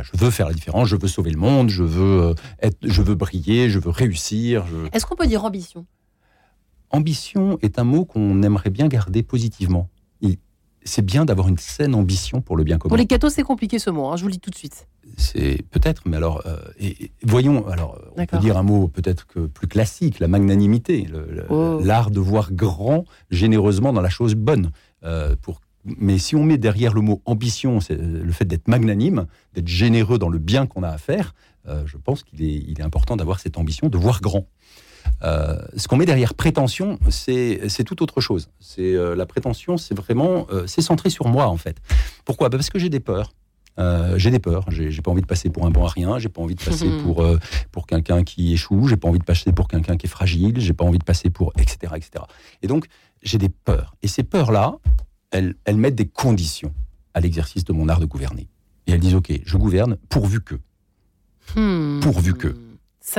je 0.01 0.11
veux 0.15 0.31
faire 0.31 0.47
la 0.47 0.53
différence, 0.53 0.87
je 0.87 0.95
veux 0.95 1.07
sauver 1.07 1.31
le 1.31 1.39
monde, 1.39 1.69
je 1.69 1.83
veux, 1.83 2.35
être, 2.61 2.77
je 2.81 3.01
veux 3.01 3.15
briller, 3.15 3.69
je 3.69 3.79
veux 3.79 3.89
réussir. 3.89 4.65
Est-ce 4.93 5.05
qu'on 5.05 5.15
peut 5.15 5.27
dire 5.27 5.43
ambition? 5.43 5.85
Ambition 6.91 7.59
est 7.61 7.77
un 7.77 7.83
mot 7.83 8.05
qu'on 8.05 8.41
aimerait 8.41 8.71
bien 8.71 8.87
garder 8.87 9.21
positivement 9.21 9.89
c'est 10.83 11.05
bien 11.05 11.25
d'avoir 11.25 11.47
une 11.47 11.57
saine 11.57 11.95
ambition 11.95 12.41
pour 12.41 12.57
le 12.57 12.63
bien 12.63 12.77
commun. 12.77 12.89
Pour 12.89 12.97
les 12.97 13.05
cathos, 13.05 13.29
c'est 13.29 13.43
compliqué 13.43 13.79
ce 13.79 13.89
mot, 13.89 14.07
hein, 14.07 14.15
je 14.15 14.21
vous 14.21 14.27
le 14.27 14.33
dis 14.33 14.39
tout 14.39 14.49
de 14.49 14.55
suite. 14.55 14.87
C'est 15.17 15.63
peut-être, 15.69 16.03
mais 16.05 16.17
alors, 16.17 16.43
euh, 16.45 16.57
voyons, 17.23 17.67
alors, 17.67 17.99
on 18.15 18.25
peut 18.25 18.37
dire 18.37 18.57
un 18.57 18.63
mot 18.63 18.87
peut-être 18.87 19.27
que 19.27 19.41
plus 19.41 19.67
classique, 19.67 20.19
la 20.19 20.27
magnanimité, 20.27 21.07
oh. 21.49 21.79
l'art 21.83 22.11
de 22.11 22.19
voir 22.19 22.53
grand 22.53 23.05
généreusement 23.31 23.91
dans 23.91 24.01
la 24.01 24.09
chose 24.09 24.35
bonne. 24.35 24.71
Euh, 25.03 25.35
pour, 25.41 25.61
mais 25.85 26.17
si 26.17 26.35
on 26.35 26.43
met 26.43 26.57
derrière 26.57 26.93
le 26.93 27.01
mot 27.01 27.21
ambition, 27.25 27.79
c'est 27.79 27.95
le 27.95 28.31
fait 28.31 28.45
d'être 28.45 28.67
magnanime, 28.67 29.25
d'être 29.53 29.67
généreux 29.67 30.19
dans 30.19 30.29
le 30.29 30.37
bien 30.37 30.67
qu'on 30.67 30.83
a 30.83 30.89
à 30.89 30.97
faire, 30.97 31.33
euh, 31.67 31.83
je 31.85 31.97
pense 31.97 32.23
qu'il 32.23 32.41
est, 32.43 32.63
il 32.67 32.79
est 32.79 32.83
important 32.83 33.15
d'avoir 33.15 33.39
cette 33.39 33.57
ambition 33.57 33.89
de 33.89 33.97
voir 33.97 34.21
grand. 34.21 34.47
Euh, 35.23 35.57
ce 35.75 35.87
qu'on 35.87 35.97
met 35.97 36.05
derrière 36.05 36.33
prétention, 36.33 36.99
c'est 37.09 37.83
tout 37.85 38.01
autre 38.01 38.21
chose. 38.21 38.49
C'est 38.59 38.95
euh, 38.95 39.15
la 39.15 39.25
prétention, 39.25 39.77
c'est 39.77 39.95
vraiment, 39.95 40.47
euh, 40.51 40.65
c'est 40.67 40.81
centré 40.81 41.09
sur 41.09 41.27
moi 41.27 41.47
en 41.47 41.57
fait. 41.57 41.77
Pourquoi? 42.25 42.49
Bah, 42.49 42.57
Parce 42.57 42.69
que 42.69 42.79
j'ai 42.79 42.89
des 42.89 42.99
peurs. 42.99 43.33
j'ai 44.15 44.31
des 44.31 44.39
peurs. 44.39 44.65
J'ai 44.69 45.01
pas 45.01 45.11
envie 45.11 45.21
de 45.21 45.27
passer 45.27 45.49
pour 45.49 45.65
un 45.65 45.71
bon 45.71 45.85
à 45.85 45.89
rien. 45.89 46.19
J'ai 46.19 46.29
pas 46.29 46.41
envie 46.41 46.55
de 46.55 46.63
passer 46.63 46.89
pour 47.03 47.25
pour 47.71 47.87
quelqu'un 47.87 48.23
qui 48.23 48.53
échoue. 48.53 48.87
J'ai 48.87 48.97
pas 48.97 49.07
envie 49.07 49.19
de 49.19 49.25
passer 49.25 49.51
pour 49.51 49.67
quelqu'un 49.67 49.97
qui 49.97 50.05
est 50.05 50.09
fragile. 50.09 50.59
J'ai 50.59 50.73
pas 50.73 50.85
envie 50.85 50.99
de 50.99 51.03
passer 51.03 51.29
pour 51.29 51.53
etc 51.57 51.93
etc. 51.95 52.25
Et 52.61 52.67
donc 52.67 52.87
j'ai 53.21 53.37
des 53.37 53.49
peurs. 53.49 53.95
Et 54.01 54.07
ces 54.07 54.23
peurs 54.23 54.51
là, 54.51 54.77
elles, 55.31 55.55
elles 55.65 55.77
mettent 55.77 55.95
des 55.95 56.07
conditions 56.07 56.73
à 57.13 57.19
l'exercice 57.19 57.63
de 57.65 57.73
mon 57.73 57.89
art 57.89 57.99
de 57.99 58.05
gouverner. 58.05 58.47
Et 58.87 58.93
elles 58.93 58.99
disent 58.99 59.15
ok, 59.15 59.31
je 59.45 59.57
gouverne 59.57 59.97
pourvu 60.09 60.41
que. 60.41 60.55
Hmm. 61.55 61.99
Pourvu 61.99 62.33
que 62.33 62.55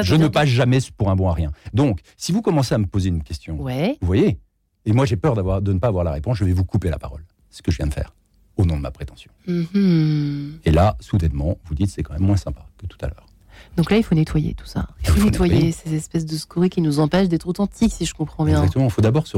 je 0.02 0.14
ne 0.14 0.28
passe 0.28 0.48
jamais 0.48 0.78
pour 0.96 1.10
un 1.10 1.16
bon 1.16 1.28
à 1.28 1.34
rien. 1.34 1.52
Donc, 1.72 2.00
si 2.16 2.32
vous 2.32 2.42
commencez 2.42 2.74
à 2.74 2.78
me 2.78 2.86
poser 2.86 3.08
une 3.08 3.22
question, 3.22 3.56
vous 3.56 4.06
voyez, 4.06 4.38
et 4.86 4.92
moi 4.92 5.04
j'ai 5.04 5.16
peur 5.16 5.34
de 5.60 5.72
ne 5.72 5.78
pas 5.78 5.88
avoir 5.88 6.04
la 6.04 6.12
réponse, 6.12 6.38
je 6.38 6.44
vais 6.44 6.52
vous 6.52 6.64
couper 6.64 6.90
la 6.90 6.98
parole. 6.98 7.24
C'est 7.50 7.58
ce 7.58 7.62
que 7.62 7.70
je 7.70 7.78
viens 7.78 7.86
de 7.86 7.94
faire, 7.94 8.14
au 8.56 8.64
nom 8.64 8.76
de 8.76 8.82
ma 8.82 8.90
prétention. 8.90 9.30
Mm-hmm. 9.48 10.60
Et 10.64 10.70
là, 10.70 10.96
soudainement, 11.00 11.58
vous 11.64 11.74
dites 11.74 11.90
c'est 11.90 12.02
quand 12.02 12.14
même 12.14 12.22
moins 12.22 12.36
sympa 12.36 12.66
que 12.78 12.86
tout 12.86 12.98
à 13.00 13.06
l'heure. 13.06 13.26
Donc 13.76 13.90
là, 13.90 13.96
il 13.96 14.02
faut 14.02 14.14
nettoyer 14.14 14.54
tout 14.54 14.66
ça. 14.66 14.88
Il 15.02 15.10
faut, 15.10 15.24
nettoyer, 15.24 15.72
ces 15.72 15.94
espèces 15.94 16.26
de 16.26 16.36
scories 16.36 16.70
qui 16.70 16.80
nous 16.80 16.98
empêchent 16.98 17.28
d'être 17.28 17.46
authentiques, 17.46 17.92
si 17.92 18.04
je 18.04 18.14
comprends 18.14 18.44
bien. 18.44 18.56
Exactement. 18.56 18.86
Il 18.86 18.90
faut 18.90 19.02
d'abord 19.02 19.26
se, 19.26 19.36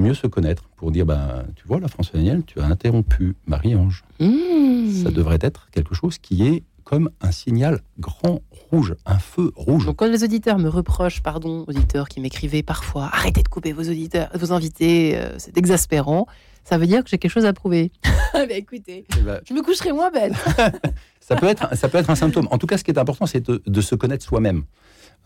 mieux 0.00 0.14
se 0.14 0.26
connaître 0.26 0.64
pour 0.76 0.90
dire, 0.90 1.04
ben, 1.04 1.44
tu 1.56 1.66
vois, 1.66 1.80
la 1.80 1.88
François 1.88 2.18
Daniel, 2.18 2.42
tu 2.44 2.60
as 2.60 2.64
interrompu 2.64 3.36
Marie-Ange. 3.46 4.04
Mm. 4.20 5.02
Ça 5.04 5.10
devrait 5.10 5.38
être 5.40 5.68
quelque 5.72 5.94
chose 5.94 6.18
qui 6.18 6.46
est 6.46 6.62
comme 6.86 7.10
un 7.20 7.32
signal 7.32 7.80
grand 7.98 8.42
rouge, 8.70 8.94
un 9.06 9.18
feu 9.18 9.52
rouge. 9.56 9.84
Donc 9.86 9.96
quand 9.96 10.06
les 10.06 10.22
auditeurs 10.22 10.56
me 10.58 10.68
reprochent, 10.68 11.20
pardon, 11.20 11.64
auditeurs 11.66 12.08
qui 12.08 12.20
m'écrivaient 12.20 12.62
parfois, 12.62 13.10
arrêtez 13.12 13.42
de 13.42 13.48
couper 13.48 13.72
vos 13.72 13.82
auditeurs, 13.82 14.30
vos 14.34 14.52
invités, 14.52 15.18
euh, 15.18 15.34
c'est 15.36 15.58
exaspérant, 15.58 16.28
ça 16.62 16.78
veut 16.78 16.86
dire 16.86 17.02
que 17.02 17.10
j'ai 17.10 17.18
quelque 17.18 17.32
chose 17.32 17.44
à 17.44 17.52
prouver. 17.52 17.90
Mais 18.34 18.58
écoutez, 18.58 19.04
eh 19.18 19.20
ben, 19.20 19.40
je 19.44 19.52
me 19.52 19.62
coucherai 19.62 19.90
moins 19.90 20.12
belle. 20.12 20.32
ça, 21.20 21.34
peut 21.34 21.48
être, 21.48 21.76
ça 21.76 21.88
peut 21.88 21.98
être 21.98 22.08
un 22.08 22.14
symptôme. 22.14 22.46
En 22.52 22.58
tout 22.58 22.68
cas, 22.68 22.78
ce 22.78 22.84
qui 22.84 22.92
est 22.92 22.98
important, 22.98 23.26
c'est 23.26 23.44
de, 23.50 23.80
se 23.80 23.96
connaître 23.96 24.24
soi-même. 24.24 24.62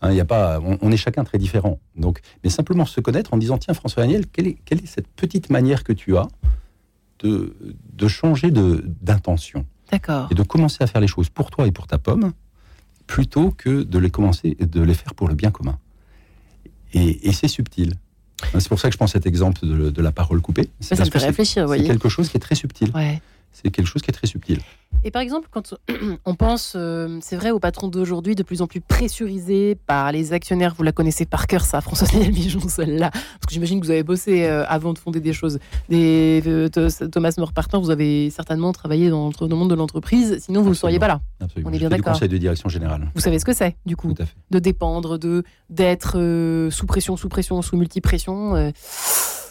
Hein, 0.01 0.13
y 0.13 0.19
a 0.19 0.25
pas, 0.25 0.59
on, 0.59 0.91
est 0.91 0.97
chacun 0.97 1.23
très 1.23 1.37
différent. 1.37 1.79
Donc, 1.95 2.21
mais 2.43 2.49
simplement 2.49 2.87
se 2.87 3.01
connaître 3.01 3.35
en 3.35 3.37
disant 3.37 3.59
tiens, 3.59 3.75
François 3.75 4.01
Daniel, 4.01 4.25
quelle 4.25 4.47
est, 4.47 4.57
quelle 4.65 4.79
est 4.79 4.87
cette 4.87 5.07
petite 5.07 5.51
manière 5.51 5.83
que 5.83 5.93
tu 5.93 6.17
as 6.17 6.27
de, 7.19 7.55
de 7.93 8.07
changer 8.07 8.49
d'intention? 8.49 9.67
Et 10.29 10.35
de 10.35 10.43
commencer 10.43 10.83
à 10.83 10.87
faire 10.87 11.01
les 11.01 11.07
choses 11.07 11.29
pour 11.29 11.51
toi 11.51 11.67
et 11.67 11.71
pour 11.71 11.87
ta 11.87 11.97
pomme, 11.97 12.33
plutôt 13.07 13.51
que 13.51 13.83
de 13.83 13.99
les 13.99 14.09
commencer 14.09 14.55
et 14.59 14.65
de 14.65 14.81
les 14.81 14.93
faire 14.93 15.13
pour 15.13 15.27
le 15.27 15.35
bien 15.35 15.51
commun. 15.51 15.77
Et, 16.93 17.31
c'est 17.31 17.47
subtil. 17.47 17.93
C'est 18.53 18.67
pour 18.67 18.79
ça 18.79 18.89
que 18.89 18.93
je 18.93 18.97
prends 18.97 19.07
cet 19.07 19.25
exemple 19.25 19.65
de, 19.65 20.01
la 20.01 20.11
parole 20.11 20.41
coupée. 20.41 20.69
Ça, 20.79 20.95
me 20.95 21.09
fait 21.09 21.19
réfléchir, 21.19 21.69
C'est 21.69 21.83
quelque 21.83 22.09
chose 22.09 22.29
qui 22.29 22.37
est 22.37 22.41
très 22.41 22.55
subtil. 22.55 22.91
C'est 23.51 23.69
quelque 23.69 23.87
chose 23.87 24.01
qui 24.01 24.09
est 24.09 24.13
très 24.13 24.27
subtil. 24.27 24.59
Et 25.03 25.09
par 25.09 25.21
exemple, 25.21 25.47
quand 25.49 25.73
on 26.25 26.35
pense, 26.35 26.73
euh, 26.75 27.17
c'est 27.21 27.35
vrai, 27.35 27.51
au 27.51 27.59
patron 27.59 27.87
d'aujourd'hui, 27.87 28.35
de 28.35 28.43
plus 28.43 28.61
en 28.61 28.67
plus 28.67 28.81
pressurisé 28.81 29.75
par 29.87 30.11
les 30.11 30.33
actionnaires, 30.33 30.75
vous 30.75 30.83
la 30.83 30.91
connaissez 30.91 31.25
par 31.25 31.47
cœur, 31.47 31.61
ça, 31.61 31.81
François 31.81 32.07
Daniel 32.07 32.31
Bijon, 32.31 32.59
celle-là, 32.67 33.09
parce 33.09 33.45
que 33.47 33.53
j'imagine 33.53 33.79
que 33.79 33.85
vous 33.85 33.91
avez 33.91 34.03
bossé 34.03 34.45
euh, 34.45 34.63
avant 34.67 34.93
de 34.93 34.99
fonder 34.99 35.19
des 35.19 35.33
choses. 35.33 35.59
Des, 35.89 36.43
euh, 36.45 36.69
Thomas 37.11 37.33
Morpartin, 37.37 37.79
vous 37.79 37.89
avez 37.89 38.29
certainement 38.29 38.71
travaillé 38.73 39.09
dans, 39.09 39.31
le 39.41 39.55
monde 39.55 39.69
de 39.69 39.75
l'entreprise, 39.75 40.37
sinon 40.39 40.61
vous 40.61 40.69
ne 40.69 40.75
seriez 40.75 40.99
pas 40.99 41.07
là. 41.07 41.21
Absolument. 41.39 41.71
On 41.71 41.73
est 41.73 41.79
bien 41.79 41.89
d'accord. 41.89 42.13
conseil 42.13 42.29
de 42.29 42.37
direction 42.37 42.69
générale. 42.69 43.11
Vous 43.15 43.21
savez 43.21 43.39
ce 43.39 43.45
que 43.45 43.53
c'est, 43.53 43.75
du 43.85 43.95
coup, 43.95 44.13
de 44.51 44.59
dépendre, 44.59 45.17
de 45.17 45.43
d'être 45.69 46.69
sous 46.69 46.85
pression, 46.85 47.17
sous 47.17 47.29
pression, 47.29 47.61
sous 47.61 47.77
multipression. 47.77 48.71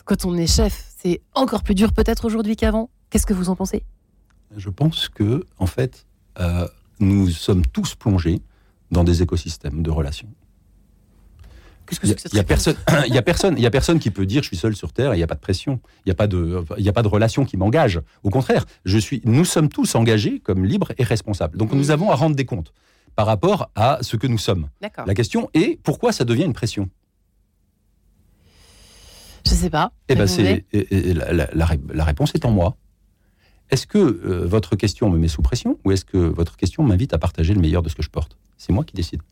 Quand 0.04 0.24
on 0.24 0.36
est 0.36 0.46
chef, 0.46 0.92
c'est 0.98 1.20
encore 1.34 1.62
plus 1.62 1.74
dur 1.74 1.92
peut-être 1.92 2.24
aujourd'hui 2.24 2.56
qu'avant. 2.56 2.90
Qu'est-ce 3.10 3.26
que 3.26 3.34
vous 3.34 3.48
en 3.48 3.56
pensez? 3.56 3.82
Je 4.56 4.68
pense 4.68 5.08
que, 5.08 5.46
en 5.58 5.66
fait, 5.66 6.06
euh, 6.38 6.66
nous 6.98 7.28
sommes 7.30 7.66
tous 7.66 7.94
plongés 7.94 8.40
dans 8.90 9.04
des 9.04 9.22
écosystèmes 9.22 9.82
de 9.82 9.90
relations. 9.90 10.28
Qu'est-ce 11.86 12.00
que 12.00 12.06
c'est 12.06 12.14
que 12.14 12.28
Il 12.30 12.34
n'y 12.34 12.40
a, 12.40 12.44
personne, 12.44 12.76
il 13.06 13.14
y 13.14 13.18
a 13.18 13.22
personne, 13.22 13.54
il 13.56 13.62
y 13.62 13.66
a 13.66 13.70
personne 13.70 13.98
qui 13.98 14.10
peut 14.10 14.26
dire 14.26 14.42
je 14.42 14.48
suis 14.48 14.56
seul 14.56 14.76
sur 14.76 14.92
terre. 14.92 15.14
Il 15.14 15.18
n'y 15.18 15.22
a 15.22 15.26
pas 15.26 15.34
de 15.34 15.40
pression. 15.40 15.80
Il 16.04 16.08
n'y 16.08 16.12
a 16.12 16.14
pas 16.14 16.26
de, 16.26 16.64
il 16.78 16.84
y 16.84 16.88
a 16.88 16.92
pas 16.92 17.02
de 17.02 17.08
relation 17.08 17.44
qui 17.44 17.56
m'engage. 17.56 18.00
Au 18.22 18.30
contraire, 18.30 18.64
je 18.84 18.98
suis. 18.98 19.22
Nous 19.24 19.44
sommes 19.44 19.68
tous 19.68 19.94
engagés 19.94 20.40
comme 20.40 20.64
libres 20.64 20.92
et 20.98 21.04
responsables. 21.04 21.58
Donc 21.58 21.72
nous 21.72 21.90
avons 21.90 22.10
à 22.10 22.14
rendre 22.14 22.36
des 22.36 22.44
comptes 22.44 22.72
par 23.16 23.26
rapport 23.26 23.70
à 23.74 23.98
ce 24.02 24.16
que 24.16 24.26
nous 24.26 24.38
sommes. 24.38 24.68
La 24.80 25.14
question 25.14 25.50
est 25.54 25.80
pourquoi 25.82 26.12
ça 26.12 26.24
devient 26.24 26.44
une 26.44 26.52
pression? 26.52 26.88
Je 29.46 29.50
ne 29.52 29.56
sais 29.56 29.70
pas. 29.70 29.92
Eh 30.08 30.14
ben 30.14 30.26
c'est 30.26 30.64
la 30.72 32.04
réponse 32.04 32.34
est 32.34 32.44
en 32.44 32.50
moi. 32.50 32.76
Est-ce 33.70 33.86
que 33.86 33.98
euh, 33.98 34.46
votre 34.46 34.74
question 34.74 35.08
me 35.10 35.18
met 35.18 35.28
sous 35.28 35.42
pression 35.42 35.78
ou 35.84 35.92
est-ce 35.92 36.04
que 36.04 36.18
votre 36.18 36.56
question 36.56 36.82
m'invite 36.82 37.14
à 37.14 37.18
partager 37.18 37.54
le 37.54 37.60
meilleur 37.60 37.82
de 37.82 37.88
ce 37.88 37.94
que 37.94 38.02
je 38.02 38.10
porte? 38.10 38.36
C'est 38.56 38.72
moi 38.72 38.84
qui 38.84 38.94
décide. 38.94 39.22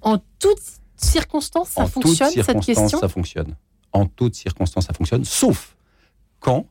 En 0.00 0.18
toutes 0.38 0.62
circonstances, 0.96 1.70
ça 1.70 1.86
fonctionne 1.86 2.30
cette 2.30 2.60
question? 2.60 2.88
ça 2.88 3.08
fonctionne. 3.08 3.54
En 3.92 4.06
toutes 4.06 4.34
circonstances, 4.34 4.86
ça 4.86 4.94
fonctionne, 4.94 5.24
sauf 5.24 5.76
quand 6.40 6.66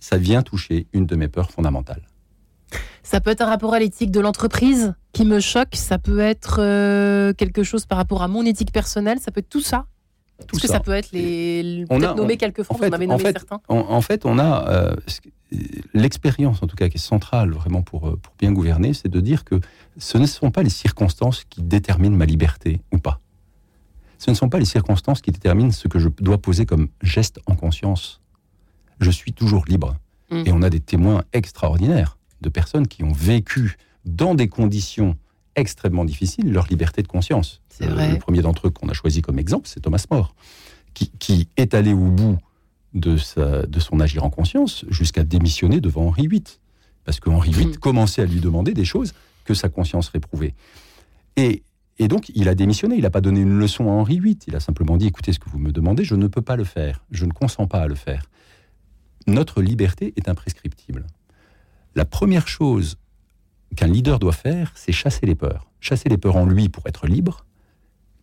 ça 0.00 0.16
vient 0.16 0.42
toucher 0.42 0.86
une 0.92 1.06
de 1.06 1.16
mes 1.16 1.28
peurs 1.28 1.50
fondamentales. 1.50 2.02
Ça 3.02 3.20
peut 3.20 3.30
être 3.30 3.40
un 3.40 3.46
rapport 3.46 3.74
à 3.74 3.78
l'éthique 3.78 4.10
de 4.10 4.20
l'entreprise 4.20 4.94
qui 5.12 5.24
me 5.24 5.40
choque, 5.40 5.74
ça 5.74 5.98
peut 5.98 6.18
être 6.18 6.60
euh, 6.60 7.32
quelque 7.32 7.62
chose 7.62 7.86
par 7.86 7.98
rapport 7.98 8.22
à 8.22 8.28
mon 8.28 8.44
éthique 8.44 8.72
personnelle, 8.72 9.18
ça 9.20 9.30
peut 9.30 9.40
être 9.40 9.48
tout 9.48 9.60
ça 9.60 9.86
est-ce 10.40 10.62
que 10.62 10.68
ça. 10.68 10.80
peut 10.80 10.92
être 10.92 11.10
les. 11.12 11.84
Peut-être 11.88 12.16
nommer 12.16 12.36
quelques 12.36 12.70
en 12.70 12.74
fait, 12.74 12.90
nommé 12.90 13.06
certains 13.18 13.60
en, 13.68 14.00
fait, 14.00 14.24
on 14.24 14.38
a 14.38 14.68
euh, 14.68 14.96
l'expérience, 15.94 16.62
en 16.62 16.66
tout 16.66 16.76
cas, 16.76 16.88
qui 16.88 16.96
est 16.96 17.00
centrale 17.00 17.50
vraiment 17.50 17.82
pour, 17.82 18.08
euh, 18.08 18.16
pour 18.16 18.34
bien 18.38 18.52
gouverner, 18.52 18.94
c'est 18.94 19.08
de 19.08 19.20
dire 19.20 19.44
que 19.44 19.60
ce 19.96 20.18
ne 20.18 20.26
sont 20.26 20.50
pas 20.50 20.62
les 20.62 20.70
circonstances 20.70 21.44
qui 21.44 21.62
déterminent 21.62 22.16
ma 22.16 22.26
liberté 22.26 22.80
ou 22.92 22.98
pas. 22.98 23.20
Ce 24.18 24.30
ne 24.30 24.34
sont 24.34 24.48
pas 24.48 24.58
les 24.58 24.64
circonstances 24.64 25.20
qui 25.20 25.30
déterminent 25.30 25.70
ce 25.70 25.88
que 25.88 25.98
je 25.98 26.08
dois 26.20 26.38
poser 26.38 26.66
comme 26.66 26.88
geste 27.02 27.40
en 27.46 27.54
conscience. 27.54 28.20
Je 29.00 29.10
suis 29.10 29.32
toujours 29.32 29.64
libre. 29.68 29.96
Mm. 30.30 30.42
Et 30.46 30.52
on 30.52 30.62
a 30.62 30.70
des 30.70 30.80
témoins 30.80 31.24
extraordinaires 31.32 32.18
de 32.40 32.48
personnes 32.48 32.86
qui 32.86 33.04
ont 33.04 33.12
vécu 33.12 33.76
dans 34.04 34.34
des 34.34 34.48
conditions 34.48 35.16
extrêmement 35.60 36.04
difficiles 36.04 36.52
leur 36.52 36.66
liberté 36.68 37.02
de 37.02 37.08
conscience. 37.08 37.60
Euh, 37.82 38.12
le 38.12 38.18
premier 38.18 38.42
d'entre 38.42 38.68
eux 38.68 38.70
qu'on 38.70 38.88
a 38.88 38.92
choisi 38.92 39.22
comme 39.22 39.38
exemple, 39.38 39.68
c'est 39.68 39.80
Thomas 39.80 40.04
More, 40.10 40.34
qui, 40.94 41.48
est 41.56 41.74
allé 41.74 41.92
au 41.92 42.08
bout 42.08 42.38
de, 42.94 43.16
sa, 43.16 43.66
de 43.66 43.80
son 43.80 44.00
agir 44.00 44.24
en 44.24 44.30
conscience 44.30 44.84
jusqu'à 44.88 45.24
démissionner 45.24 45.80
devant 45.80 46.06
Henri 46.06 46.26
VIII. 46.26 46.44
Parce 47.04 47.20
que 47.20 47.30
Henri 47.30 47.52
VIII 47.52 47.68
hmm. 47.68 47.76
commençait 47.76 48.22
à 48.22 48.26
lui 48.26 48.40
demander 48.40 48.74
des 48.74 48.84
choses 48.84 49.14
que 49.44 49.54
sa 49.54 49.68
conscience 49.68 50.08
réprouvait. 50.08 50.54
Et, 51.36 51.62
et 51.98 52.08
donc, 52.08 52.30
il 52.34 52.48
a 52.48 52.54
démissionné. 52.54 52.96
Il 52.96 53.02
n'a 53.02 53.10
pas 53.10 53.20
donné 53.20 53.40
une 53.40 53.58
leçon 53.58 53.84
à 53.84 53.92
Henri 53.92 54.20
VIII. 54.20 54.38
Il 54.46 54.56
a 54.56 54.60
simplement 54.60 54.96
dit 54.96 55.06
écoutez, 55.06 55.32
ce 55.32 55.38
que 55.38 55.48
vous 55.48 55.58
me 55.58 55.72
demandez, 55.72 56.04
je 56.04 56.16
ne 56.16 56.26
peux 56.26 56.42
pas 56.42 56.56
le 56.56 56.64
faire. 56.64 57.04
Je 57.10 57.24
ne 57.24 57.32
consens 57.32 57.66
pas 57.66 57.80
à 57.80 57.86
le 57.86 57.94
faire. 57.94 58.24
Notre 59.26 59.62
liberté 59.62 60.12
est 60.16 60.28
imprescriptible. 60.28 61.06
La 61.94 62.04
première 62.04 62.48
chose 62.48 62.98
qu'un 63.76 63.86
leader 63.86 64.18
doit 64.18 64.32
faire, 64.32 64.72
c'est 64.74 64.92
chasser 64.92 65.26
les 65.26 65.34
peurs. 65.34 65.70
Chasser 65.80 66.08
les 66.08 66.18
peurs 66.18 66.36
en 66.36 66.46
lui 66.46 66.68
pour 66.68 66.86
être 66.86 67.06
libre, 67.06 67.44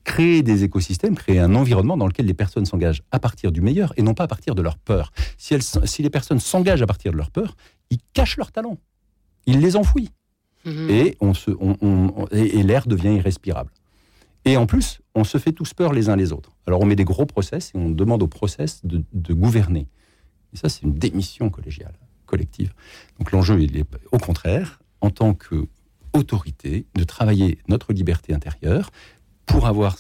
créer 0.04 0.44
des 0.44 0.64
écosystèmes, 0.64 1.16
créer 1.16 1.40
un 1.40 1.56
environnement 1.56 1.98
dans 1.98 2.08
lequel 2.08 2.26
les 2.26 2.34
personnes 2.34 2.66
s'engagent 2.66 3.02
à 3.12 3.20
partir 3.20 3.52
du 3.52 3.62
meilleur 3.62 3.94
et 3.98 4.02
non 4.02 4.14
pas 4.14 4.26
à 4.26 4.28
partir 4.28 4.54
de 4.56 4.62
leur 4.62 4.78
peur. 4.78 5.12
Si, 5.38 5.54
elles, 5.54 5.64
si 5.64 6.04
les 6.04 6.10
personnes 6.10 6.40
s'engagent 6.40 6.82
à 6.82 6.88
partir 6.88 7.12
de 7.12 7.18
leur 7.18 7.32
peur, 7.32 7.56
ils 7.90 8.00
cachent 8.14 8.38
leur 8.38 8.52
talent. 8.52 8.78
Ils 9.46 9.60
les 9.60 9.76
enfouissent. 9.76 10.10
Mhm. 10.66 10.90
Et, 10.90 11.18
on 11.22 11.34
se, 11.34 11.52
on- 11.60 11.78
on- 11.82 12.28
et, 12.32 12.60
et 12.60 12.64
l'air 12.64 12.88
devient 12.88 13.16
irrespirable. 13.16 13.72
Et 14.46 14.58
en 14.58 14.66
plus, 14.68 15.00
on 15.16 15.24
se 15.24 15.38
fait 15.40 15.52
tous 15.54 15.74
peur 15.74 15.92
les 15.94 16.10
uns 16.10 16.16
les 16.16 16.32
autres. 16.32 16.52
Alors 16.68 16.82
on 16.82 16.86
met 16.86 16.96
des 16.96 17.04
gros 17.04 17.26
process 17.26 17.72
et 17.74 17.78
on 17.78 17.90
demande 17.90 18.22
au 18.22 18.28
process 18.28 18.86
de, 18.86 19.04
de 19.14 19.34
gouverner. 19.34 19.88
Et 20.54 20.58
ça, 20.58 20.70
c'est 20.70 20.84
une 20.84 20.94
démission 20.94 21.50
collégiale, 21.50 21.94
collective. 22.28 22.74
Donc 23.20 23.32
l'enjeu, 23.32 23.60
il 23.62 23.76
est 23.78 23.86
au 24.12 24.18
contraire, 24.20 24.80
en 25.06 25.12
tant 25.12 25.36
qu'autorité, 25.36 26.86
de 26.96 27.04
travailler 27.04 27.60
notre 27.68 27.94
liberté 27.94 28.34
intérieure 28.34 28.90
pour 29.46 29.68
avoir, 29.68 29.98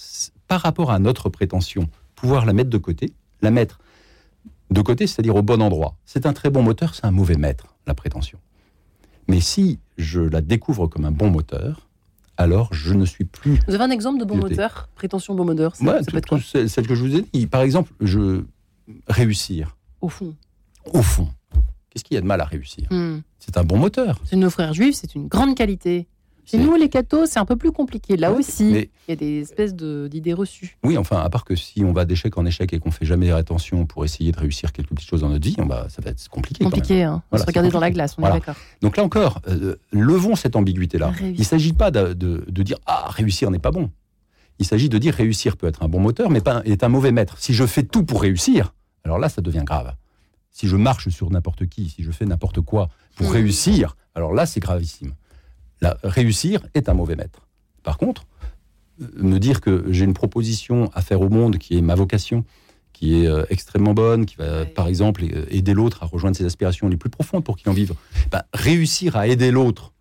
par 0.47 0.61
rapport 0.61 0.91
à 0.91 0.99
notre 0.99 1.29
prétention, 1.29 1.87
pouvoir 2.15 2.45
la 2.45 2.53
mettre 2.53 2.71
de 2.71 2.77
côté, 2.77 3.13
la 3.41 3.51
mettre 3.51 3.79
de 4.71 4.81
côté, 4.81 5.05
c'est-à-dire 5.05 5.35
au 5.35 5.43
bon 5.43 5.61
endroit. 5.61 5.95
C'est 6.05 6.25
un 6.25 6.33
très 6.33 6.49
bon 6.49 6.63
moteur, 6.63 6.95
c'est 6.95 7.05
un 7.05 7.11
mauvais 7.11 7.35
maître, 7.35 7.75
la 7.85 7.93
prétention. 7.93 8.39
Mais 9.27 9.39
si 9.39 9.79
je 9.97 10.21
la 10.21 10.41
découvre 10.41 10.87
comme 10.87 11.05
un 11.05 11.11
bon 11.11 11.29
moteur, 11.29 11.87
alors 12.37 12.73
je 12.73 12.93
ne 12.93 13.05
suis 13.05 13.25
plus. 13.25 13.59
Vous 13.67 13.75
avez 13.75 13.83
un 13.83 13.91
exemple 13.91 14.19
de 14.19 14.25
bon 14.25 14.37
moteur? 14.37 14.89
Prétention 14.95 15.35
bon 15.35 15.45
moteur, 15.45 15.75
ça 15.75 16.01
peut 16.03 16.17
être 16.17 16.27
quoi? 16.27 16.39
celle 16.41 16.69
celle 16.69 16.87
que 16.87 16.95
je 16.95 17.03
vous 17.03 17.15
ai 17.15 17.21
dit, 17.31 17.45
par 17.45 17.61
exemple, 17.61 17.93
je 18.01 18.43
réussir 19.07 19.77
Au 20.01 20.09
fond. 20.09 20.33
au 20.93 21.01
fond. 21.01 21.29
Qu'est-ce 21.95 22.03
qu'il 22.03 22.15
y 22.15 22.17
a 22.17 22.21
de 22.21 22.27
mal 22.27 22.41
à 22.41 22.43
réussir 22.45 22.87
Hmm. 22.91 23.19
C'est 23.39 23.55
un 23.55 23.63
bon 23.63 23.77
moteur. 23.77 24.19
C'est 24.25 24.35
nos 24.35 24.49
frères 24.49 24.73
juifs, 24.73 24.95
c'est 24.95 25.15
une 25.15 25.27
grande 25.29 25.55
qualité. 25.55 26.07
Chez 26.43 26.57
nous, 26.57 26.75
les 26.75 26.89
cathos, 26.89 27.25
c'est 27.27 27.39
un 27.39 27.45
peu 27.45 27.55
plus 27.55 27.71
compliqué. 27.71 28.17
Là 28.17 28.31
aussi, 28.33 28.65
mais- 28.65 28.89
il 29.07 29.11
y 29.11 29.13
a 29.13 29.15
des 29.15 29.39
espèces 29.39 29.73
de- 29.73 30.07
d'idées 30.11 30.33
reçues. 30.33 30.77
Oui, 30.83 30.97
enfin, 30.97 31.21
à 31.21 31.29
part 31.29 31.45
que 31.45 31.55
si 31.55 31.83
on 31.85 31.93
va 31.93 32.03
d'échec 32.03 32.37
en 32.37 32.45
échec 32.45 32.71
et 32.73 32.79
qu'on 32.79 32.91
fait 32.91 33.05
jamais 33.05 33.31
attention 33.31 33.85
pour 33.85 34.03
essayer 34.03 34.31
de 34.33 34.37
réussir 34.37 34.73
quelque 34.73 34.93
petite 34.93 35.09
chose 35.09 35.21
dans 35.21 35.29
notre 35.29 35.43
vie, 35.47 35.55
on 35.57 35.65
va, 35.65 35.87
ça 35.89 36.01
va 36.03 36.11
être 36.11 36.27
compliqué. 36.27 36.63
Compliqué, 36.65 37.01
hein. 37.03 37.23
On 37.27 37.37
Voilà, 37.37 37.45
se 37.45 37.47
regarder 37.47 37.69
dans 37.71 37.79
la 37.79 37.89
glace, 37.91 38.15
on 38.17 38.21
Voilà. 38.21 38.35
est 38.35 38.39
d'accord. 38.39 38.55
Donc 38.81 38.97
là 38.97 39.03
encore, 39.03 39.41
euh, 39.47 39.77
levons 39.91 40.35
cette 40.35 40.55
ambiguïté-là. 40.57 41.13
Il 41.21 41.39
ne 41.39 41.43
s'agit 41.43 41.73
pas 41.73 41.89
de, 41.91 42.11
de- 42.13 42.43
de 42.47 42.63
dire 42.63 42.77
ah 42.85 43.05
réussir 43.09 43.49
n'est 43.49 43.57
pas 43.57 43.71
bon. 43.71 43.89
Il 44.59 44.65
s'agit 44.65 44.89
de 44.89 44.97
dire 44.97 45.13
réussir 45.15 45.55
peut 45.57 45.65
être 45.67 45.81
un 45.81 45.87
bon 45.87 45.99
moteur, 46.01 46.29
mais 46.29 46.41
pas, 46.41 46.61
est 46.65 46.83
un 46.83 46.89
mauvais 46.89 47.11
maître. 47.13 47.37
Si 47.39 47.53
je 47.53 47.65
fais 47.65 47.83
tout 47.83 48.03
pour 48.03 48.21
réussir, 48.21 48.73
alors 49.03 49.17
là 49.17 49.29
ça 49.29 49.41
devient 49.41 49.63
grave. 49.65 49.95
Si 50.55 50.69
je 50.69 50.77
marche 50.77 51.09
sur 51.09 51.29
n'importe 51.31 51.65
qui, 51.67 51.89
si 51.89 52.01
je 52.01 52.11
fais 52.11 52.25
n'importe 52.25 52.61
quoi 52.61 52.87
pour 53.17 53.27
Hmm. 53.27 53.33
réussir, 53.33 53.97
alors 54.15 54.33
là 54.33 54.45
c'est 54.45 54.61
gravissime. 54.61 55.13
Là, 55.81 55.97
réussir 56.01 56.65
est 56.73 56.87
un 56.87 56.93
mauvais 56.93 57.17
maître. 57.17 57.45
Par 57.83 57.97
contre, 57.97 58.25
euh, 59.01 59.07
me 59.17 59.37
dire 59.37 59.59
que 59.59 59.83
j'ai 59.89 60.05
une 60.05 60.13
proposition 60.13 60.89
à 60.93 61.01
faire 61.01 61.19
au 61.19 61.27
monde 61.27 61.57
qui 61.57 61.77
est 61.77 61.81
ma 61.81 61.95
vocation, 61.95 62.45
qui 62.93 63.21
est 63.21 63.27
euh, 63.27 63.43
extrêmement 63.49 63.93
bonne, 63.93 64.25
qui 64.25 64.37
va 64.37 64.65
par 64.65 64.87
exemple 64.87 65.25
euh, 65.25 65.45
aider 65.49 65.73
l'autre 65.73 66.03
à 66.03 66.05
rejoindre 66.05 66.37
ses 66.37 66.45
aspirations 66.45 66.87
les 66.87 66.95
plus 66.95 67.09
profondes 67.09 67.43
pour 67.43 67.57
qu'il 67.57 67.69
en 67.69 67.73
vive, 67.73 67.93
ben, 68.31 68.43
réussir 68.53 69.17
à 69.17 69.27
aider 69.27 69.51
l'autre 69.51 69.91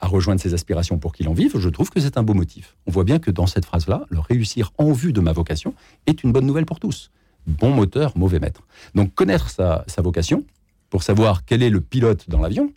à 0.00 0.08
rejoindre 0.08 0.40
ses 0.40 0.52
aspirations 0.52 0.98
pour 0.98 1.12
qu'il 1.14 1.28
en 1.28 1.32
vive, 1.32 1.58
je 1.58 1.68
trouve 1.68 1.90
que 1.90 2.00
c'est 2.00 2.18
un 2.18 2.24
beau 2.24 2.34
motif. 2.34 2.76
On 2.86 2.90
voit 2.90 3.04
bien 3.04 3.20
que 3.20 3.30
dans 3.30 3.46
cette 3.46 3.64
phrase-là, 3.64 4.04
le 4.10 4.18
réussir 4.18 4.72
en 4.78 4.90
vue 4.92 5.12
de 5.12 5.20
ma 5.20 5.32
vocation 5.32 5.74
est 6.06 6.24
une 6.24 6.32
bonne 6.32 6.44
nouvelle 6.44 6.66
pour 6.66 6.80
tous. 6.80 7.12
Bon 7.46 7.70
moteur, 7.70 8.12
mauvais 8.16 8.40
maître. 8.40 8.62
Donc 8.94 9.14
connaître 9.14 9.50
sa, 9.50 9.84
sa 9.86 10.02
vocation 10.02 10.44
pour 10.90 11.02
savoir 11.02 11.44
quel 11.44 11.62
est 11.62 11.70
le 11.70 11.80
pilote 11.80 12.28
dans 12.28 12.40
l'avion, 12.40 12.72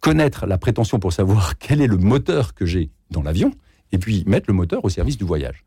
connaître 0.00 0.46
la 0.46 0.58
prétention 0.58 0.98
pour 0.98 1.12
savoir 1.12 1.58
quel 1.58 1.80
est 1.80 1.86
le 1.86 1.96
moteur 1.96 2.54
que 2.54 2.66
j'ai 2.66 2.90
dans 3.10 3.22
l'avion, 3.22 3.52
et 3.92 3.98
puis 3.98 4.24
mettre 4.26 4.46
le 4.48 4.54
moteur 4.54 4.84
au 4.84 4.88
service 4.88 5.16
du 5.18 5.24
voyage. 5.24 5.64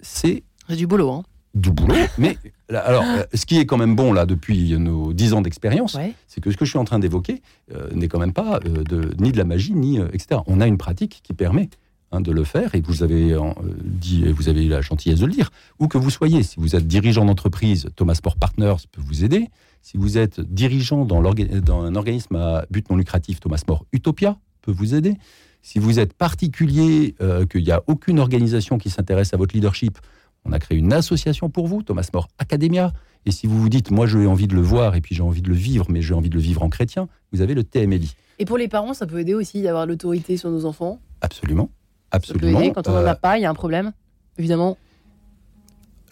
C'est 0.00 0.42
du 0.68 0.86
boulot, 0.86 1.10
hein. 1.10 1.22
du 1.54 1.70
boulot, 1.70 1.94
mais 2.18 2.36
alors, 2.70 3.02
euh, 3.04 3.22
ce 3.34 3.46
qui 3.46 3.58
est 3.58 3.66
quand 3.66 3.76
même 3.76 3.94
bon 3.94 4.12
là 4.12 4.26
depuis 4.26 4.76
nos 4.78 5.12
dix 5.12 5.32
ans 5.34 5.40
d'expérience, 5.42 5.94
Ouais. 5.94 6.14
c'est 6.26 6.40
que 6.40 6.50
ce 6.50 6.56
que 6.56 6.64
je 6.64 6.70
suis 6.70 6.78
en 6.78 6.84
train 6.84 6.98
d'évoquer 6.98 7.42
euh, 7.74 7.88
n'est 7.92 8.08
quand 8.08 8.18
même 8.18 8.32
pas 8.32 8.58
euh, 8.66 8.82
de, 8.84 9.14
ni 9.18 9.32
de 9.32 9.38
la 9.38 9.44
magie, 9.44 9.74
ni 9.74 9.98
euh, 9.98 10.08
etc. 10.12 10.40
On 10.46 10.60
a 10.60 10.66
une 10.66 10.78
pratique 10.78 11.20
qui 11.22 11.34
permet 11.34 11.68
hein, 12.12 12.20
de 12.20 12.30
le 12.30 12.44
faire, 12.44 12.74
et 12.74 12.80
vous 12.80 13.02
avez 13.02 13.32
euh, 13.32 13.40
dit, 13.82 14.24
et 14.24 14.32
vous 14.32 14.48
avez 14.48 14.64
eu 14.64 14.68
la 14.68 14.80
gentillesse 14.80 15.20
de 15.20 15.26
le 15.26 15.32
dire, 15.32 15.50
où 15.78 15.88
que 15.88 15.98
vous 15.98 16.10
soyez, 16.10 16.42
si 16.42 16.56
vous 16.58 16.76
êtes 16.76 16.86
dirigeant 16.86 17.24
d'entreprise, 17.24 17.88
Thomas 17.96 18.14
Sport 18.14 18.36
Partners 18.36 18.76
peut 18.92 19.02
vous 19.04 19.24
aider. 19.24 19.48
Si 19.80 19.96
vous 19.96 20.16
êtes 20.16 20.40
dirigeant 20.40 21.04
dans, 21.04 21.20
un 21.20 21.94
organisme 21.96 22.36
à 22.36 22.64
but 22.70 22.88
non 22.88 22.96
lucratif, 22.96 23.40
Thomas 23.40 23.56
Sport 23.56 23.84
Utopia 23.92 24.38
peut 24.60 24.70
vous 24.70 24.94
aider. 24.94 25.16
Si 25.62 25.78
vous 25.78 25.98
êtes 25.98 26.12
particulier, 26.12 27.16
euh, 27.20 27.46
qu'il 27.46 27.64
n'y 27.64 27.72
a 27.72 27.82
aucune 27.88 28.20
organisation 28.20 28.78
qui 28.78 28.90
s'intéresse 28.90 29.34
à 29.34 29.36
votre 29.36 29.54
leadership, 29.54 29.98
on 30.44 30.52
a 30.52 30.58
créé 30.58 30.78
une 30.78 30.92
association 30.92 31.50
pour 31.50 31.66
vous, 31.66 31.82
Thomas 31.82 32.08
More 32.12 32.28
Academia. 32.38 32.92
Et 33.26 33.30
si 33.30 33.46
vous 33.46 33.60
vous 33.60 33.68
dites, 33.68 33.90
moi 33.90 34.06
j'ai 34.06 34.26
envie 34.26 34.48
de 34.48 34.54
le 34.54 34.60
voir 34.60 34.96
et 34.96 35.00
puis 35.00 35.14
j'ai 35.14 35.22
envie 35.22 35.42
de 35.42 35.48
le 35.48 35.54
vivre, 35.54 35.86
mais 35.88 36.02
j'ai 36.02 36.14
envie 36.14 36.30
de 36.30 36.34
le 36.34 36.40
vivre 36.40 36.62
en 36.62 36.68
chrétien, 36.68 37.08
vous 37.32 37.40
avez 37.40 37.54
le 37.54 37.62
TMLI. 37.62 38.14
Et 38.38 38.44
pour 38.44 38.58
les 38.58 38.68
parents, 38.68 38.94
ça 38.94 39.06
peut 39.06 39.20
aider 39.20 39.34
aussi 39.34 39.62
d'avoir 39.62 39.86
l'autorité 39.86 40.36
sur 40.36 40.50
nos 40.50 40.64
enfants? 40.64 41.00
Absolument. 41.20 41.70
Absolument. 42.12 42.60
aider. 42.60 42.72
Quand 42.72 42.86
on 42.88 42.92
n'en 42.92 42.98
Euh, 42.98 43.06
a 43.08 43.14
pas, 43.16 43.38
il 43.38 43.42
y 43.42 43.44
a 43.44 43.50
un 43.50 43.54
problème. 43.54 43.92
Évidemment. 44.38 44.78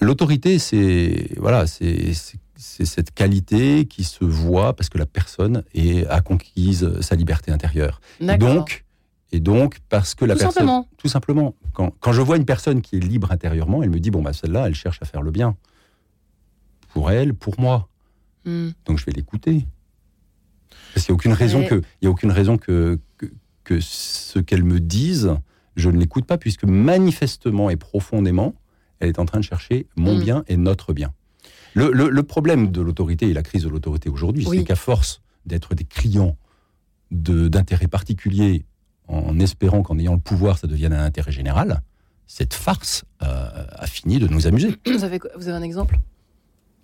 L'autorité, 0.01 0.59
c'est 0.59 1.29
voilà, 1.37 1.67
c'est 1.67 2.13
cette 2.57 3.13
qualité 3.13 3.85
qui 3.87 4.03
se 4.05 4.25
voit 4.25 4.75
parce 4.75 4.89
que 4.89 4.99
la 4.99 5.07
personne 5.07 5.63
est, 5.75 6.07
a 6.07 6.21
conquise 6.23 7.01
sa 7.01 7.15
liberté 7.17 7.51
intérieure. 7.53 8.01
Et 8.21 8.37
donc, 8.39 8.85
et 9.33 9.41
donc 9.41 9.79
parce 9.91 10.15
que 10.15 10.25
la 10.25 10.35
Tout 10.35 10.41
personne, 10.41 10.53
simplement. 10.67 10.89
tout 10.97 11.09
simplement, 11.09 11.55
quand, 11.75 11.93
quand 12.01 12.13
je 12.13 12.21
vois 12.23 12.37
une 12.39 12.45
personne 12.47 12.81
qui 12.83 12.97
est 12.97 13.01
libre 13.01 13.31
intérieurement, 13.31 13.83
elle 13.83 13.91
me 13.91 14.01
dit 14.01 14.11
bon 14.11 14.23
bah 14.23 14.33
celle-là, 14.33 14.67
elle 14.67 14.75
cherche 14.75 14.99
à 15.03 15.05
faire 15.05 15.23
le 15.23 15.31
bien 15.31 15.55
pour 16.93 17.11
elle, 17.11 17.35
pour 17.35 17.61
moi. 17.61 17.89
Hmm. 18.47 18.71
Donc 18.87 18.99
je 18.99 19.05
vais 19.05 19.13
l'écouter. 19.13 19.67
Parce 20.95 21.07
qu'il 21.07 21.13
n'y 21.13 21.17
a 21.17 21.19
aucune 21.19 21.33
raison 21.35 21.59
Ouais. 21.61 21.69
que, 21.69 21.75
il 22.01 22.05
y 22.05 22.07
a 22.07 22.11
aucune 22.11 22.33
raison 22.33 22.57
que, 22.57 22.99
que, 23.19 23.27
que 23.65 23.81
ce 23.81 24.39
qu'elle 24.39 24.65
me 24.65 24.81
dise, 24.81 25.31
je 25.77 25.89
ne 25.91 25.99
l'écoute 25.99 26.25
pas, 26.27 26.39
puisque 26.39 26.65
manifestement 26.65 27.71
et 27.71 27.77
profondément, 27.77 28.55
elle 28.99 29.09
est 29.09 29.19
en 29.19 29.25
train 29.27 29.39
de 29.39 29.45
chercher 29.45 29.87
mon 29.97 30.17
Mm. 30.17 30.21
bien 30.21 30.45
et 30.49 30.57
notre 30.57 30.93
bien. 30.93 31.13
Le, 31.75 31.91
le- 31.93 32.09
le 32.11 32.23
problème 32.23 32.71
de 32.73 32.81
l'autorité 32.81 33.29
et 33.29 33.33
la 33.33 33.43
crise 33.43 33.63
de 33.63 33.69
l'autorité 33.69 34.09
aujourd'hui, 34.09 34.45
Oui. 34.47 34.59
c'est 34.59 34.65
qu'à 34.65 34.77
force 34.77 35.21
d'être 35.47 35.75
des 35.75 35.85
clients 35.85 36.37
de- 37.11 37.49
d'intérêts 37.49 37.87
particuliers, 37.89 38.65
en 39.09 39.39
espérant 39.41 39.83
qu'en 39.83 39.99
ayant 39.99 40.15
le 40.15 40.21
pouvoir, 40.21 40.59
ça 40.59 40.67
devienne 40.67 40.93
un 40.93 41.05
intérêt 41.05 41.33
général, 41.33 41.83
cette 42.27 42.55
farce 42.55 43.05
euh, 43.23 43.49
a 43.71 43.87
fini 43.87 44.19
de 44.19 44.29
nous 44.29 44.47
amuser. 44.47 44.77
Vous 44.87 45.05
avez, 45.05 45.19
quoi- 45.19 45.31
vous 45.37 45.49
avez 45.49 45.57
un 45.57 45.63
exemple 45.63 45.99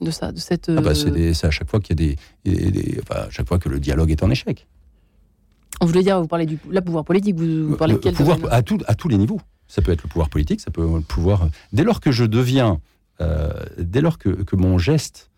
de 0.00 0.10
ça, 0.10 0.32
de 0.32 0.38
cette. 0.38 0.68
Ah 0.68 0.80
bah, 0.80 0.90
euh, 0.90 1.32
c'est 1.34 1.46
à 1.46 1.50
chaque 1.50 1.70
fois 1.70 1.80
qu'il 1.80 1.98
y 2.00 2.04
a 2.04 2.08
des, 2.08 2.16
des- 2.44 2.70
des- 2.70 3.00
enfin, 3.02 3.22
à 3.22 3.30
chaque 3.30 3.46
fois 3.48 3.58
que 3.58 3.68
le 3.68 3.78
dialogue 3.80 4.10
est 4.10 4.22
en 4.22 4.30
échec. 4.30 4.66
On 5.80 5.86
voulait 5.86 6.02
dire, 6.02 6.20
vous 6.20 6.26
parlez 6.28 6.46
du 6.46 6.58
la 6.70 6.82
pouvoir 6.82 7.04
politique, 7.04 7.36
vous, 7.36 7.68
vous 7.68 7.76
parlez 7.76 7.94
de 7.94 7.98
Le 7.98 8.02
quel 8.02 8.14
pouvoir 8.14 8.38
à, 8.50 8.62
tout- 8.62 8.78
à 8.86 8.94
tous 8.94 9.08
les 9.08 9.18
niveaux. 9.18 9.40
Ça 9.68 9.82
peut 9.82 9.92
être 9.92 10.02
le 10.02 10.08
pouvoir 10.08 10.28
politique, 10.30 10.60
ça 10.60 10.70
peut 10.70 10.84
être 10.84 10.94
le 10.94 11.00
pouvoir. 11.00 11.48
Dès 11.72 11.82
lors 11.84 12.00
que 12.00 12.12
je 12.12 12.24
deviens, 12.24 12.80
euh, 13.20 13.50
dès 13.78 14.00
lors 14.00 14.18
que, 14.18 14.28
que 14.30 14.56
mon 14.56 14.78
geste 14.78 15.30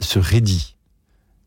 se 0.00 0.18
raidit, 0.18 0.76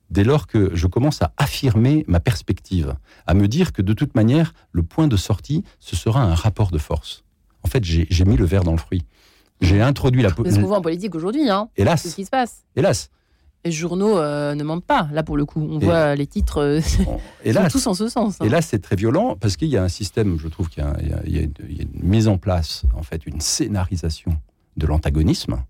dès 0.10 0.24
lors 0.24 0.48
que 0.48 0.72
je 0.76 0.88
commence 0.88 1.22
à 1.22 1.34
affirmer 1.38 2.04
ma 2.08 2.20
perspective, 2.20 2.96
à 3.28 3.34
me 3.34 3.48
dire 3.48 3.74
que 3.74 3.82
de 3.82 3.94
toute 3.94 4.16
manière, 4.16 4.54
le 4.72 4.84
point 4.84 5.08
de 5.08 5.18
sortie, 5.18 5.64
ce 5.80 5.96
sera 5.96 6.22
un 6.24 6.34
rapport 6.36 6.72
de 6.72 6.78
force. 6.78 7.24
En 7.64 7.68
fait, 7.68 7.84
j'ai 7.84 8.26
mis 8.26 8.38
le 8.38 8.46
verre 8.46 8.64
dans 8.64 8.72
le 8.72 8.78
fruit. 8.78 9.06
J'ai 9.60 9.82
introduit 9.82 10.24
la. 10.24 10.32
po- 10.32 10.44
C'est 10.46 10.52
ce 10.54 10.60
qu'on 10.60 10.68
voit 10.68 10.78
en 10.80 10.82
politique 10.82 11.14
aujourd'hui, 11.14 11.48
hein. 11.50 11.70
C'est 11.76 11.82
ce 11.82 11.82
Hélas, 11.84 12.16
qui 12.16 12.26
se 12.26 12.30
passe. 12.32 12.64
hélas, 12.76 13.10
Les 13.64 13.72
journaux 13.72 14.18
euh, 14.18 14.56
ne 14.56 14.64
mentent 14.64 14.86
pas, 14.86 15.08
là, 15.12 15.22
pour 15.24 15.38
le 15.38 15.46
coup. 15.46 15.62
On 15.70 15.80
Et- 15.80 15.86
voit 15.86 16.16
les 16.16 16.26
titres 16.28 16.58
euh, 16.62 16.82
sont 16.82 17.20
hélas. 17.44 17.72
tous 17.72 17.86
en 17.88 17.94
ce 17.94 18.08
sens. 18.10 18.38
hein. 18.42 18.46
Et 18.46 18.50
là, 18.50 18.62
c'est 18.62 18.80
très 18.80 18.96
violent 18.96 19.36
parce 19.40 19.56
qu'il 19.58 19.68
y 19.70 19.78
a 19.78 19.84
un 19.84 19.88
système, 19.90 20.38
je 20.40 20.48
trouve 20.48 20.70
qu'il 20.70 20.82
a 20.84 20.96
une, 21.26 21.32
y 21.32 21.38
a 21.40 21.42
une 21.44 21.90
mise 22.02 22.28
en 22.28 22.38
place, 22.38 22.84
en 22.96 23.04
fait, 23.04 23.26
une 23.28 23.40
scénarisation 23.40 24.38
de 24.78 24.88
l'antagonisme 24.88 25.64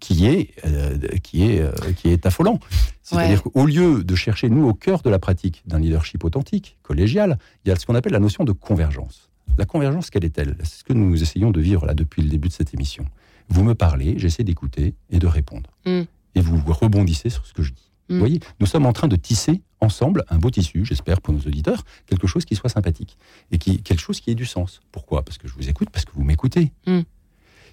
qui 0.00 0.26
est, 0.26 0.50
euh, 0.66 0.96
qui 1.22 1.44
est, 1.50 1.60
euh, 1.60 1.72
qui 1.96 2.08
est 2.08 2.24
affolant. 2.26 2.60
C'est-à-dire 3.02 3.42
qu'au 3.42 3.66
lieu 3.66 4.04
de 4.04 4.14
chercher, 4.14 4.48
nous, 4.50 4.66
au 4.68 4.74
cœur 4.74 5.00
de 5.02 5.10
la 5.10 5.18
pratique 5.18 5.62
d'un 5.66 5.78
leadership 5.78 6.22
authentique, 6.24 6.76
collégial, 6.82 7.38
il 7.64 7.68
y 7.68 7.72
a 7.72 7.76
ce 7.76 7.86
qu'on 7.86 7.94
appelle 7.94 8.12
la 8.12 8.18
notion 8.20 8.44
de 8.44 8.52
convergence. 8.52 9.30
La 9.58 9.64
convergence, 9.64 10.10
quelle 10.10 10.24
est-elle? 10.24 10.56
C'est 10.64 10.80
ce 10.80 10.84
que 10.84 10.92
nous 10.92 11.22
essayons 11.22 11.50
de 11.50 11.60
vivre 11.60 11.86
là 11.86 11.94
depuis 11.94 12.20
le 12.22 12.28
début 12.28 12.48
de 12.48 12.52
cette 12.52 12.74
émission. 12.74 13.06
Vous 13.48 13.62
me 13.64 13.74
parlez, 13.74 14.18
j'essaie 14.18 14.44
d'écouter 14.44 14.94
et 15.10 15.18
de 15.18 15.26
répondre. 15.26 15.70
Mm. 15.86 16.02
Et 16.36 16.40
vous 16.40 16.60
rebondissez 16.64 17.30
sur 17.30 17.44
ce 17.44 17.52
que 17.52 17.64
je 17.64 17.72
dis. 17.72 17.90
Mm. 18.08 18.12
Vous 18.12 18.18
voyez, 18.20 18.40
nous 18.60 18.66
sommes 18.66 18.86
en 18.86 18.92
train 18.92 19.08
de 19.08 19.16
tisser 19.16 19.62
ensemble 19.80 20.24
un 20.28 20.38
beau 20.38 20.50
tissu, 20.50 20.84
j'espère 20.84 21.20
pour 21.20 21.34
nos 21.34 21.40
auditeurs, 21.40 21.84
quelque 22.06 22.26
chose 22.26 22.44
qui 22.44 22.54
soit 22.54 22.70
sympathique 22.70 23.18
et 23.50 23.58
qui, 23.58 23.82
quelque 23.82 24.00
chose 24.00 24.20
qui 24.20 24.30
ait 24.30 24.36
du 24.36 24.46
sens. 24.46 24.80
Pourquoi? 24.92 25.24
Parce 25.24 25.38
que 25.38 25.48
je 25.48 25.54
vous 25.54 25.68
écoute, 25.68 25.90
parce 25.90 26.04
que 26.04 26.12
vous 26.12 26.22
m'écoutez. 26.22 26.72
Mm. 26.86 27.00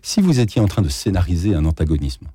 Si 0.02 0.22
vous 0.22 0.40
étiez 0.40 0.62
en 0.62 0.68
train 0.68 0.82
de 0.82 0.90
scénariser 0.90 1.56
un 1.56 1.66
antagonisme, 1.66 2.28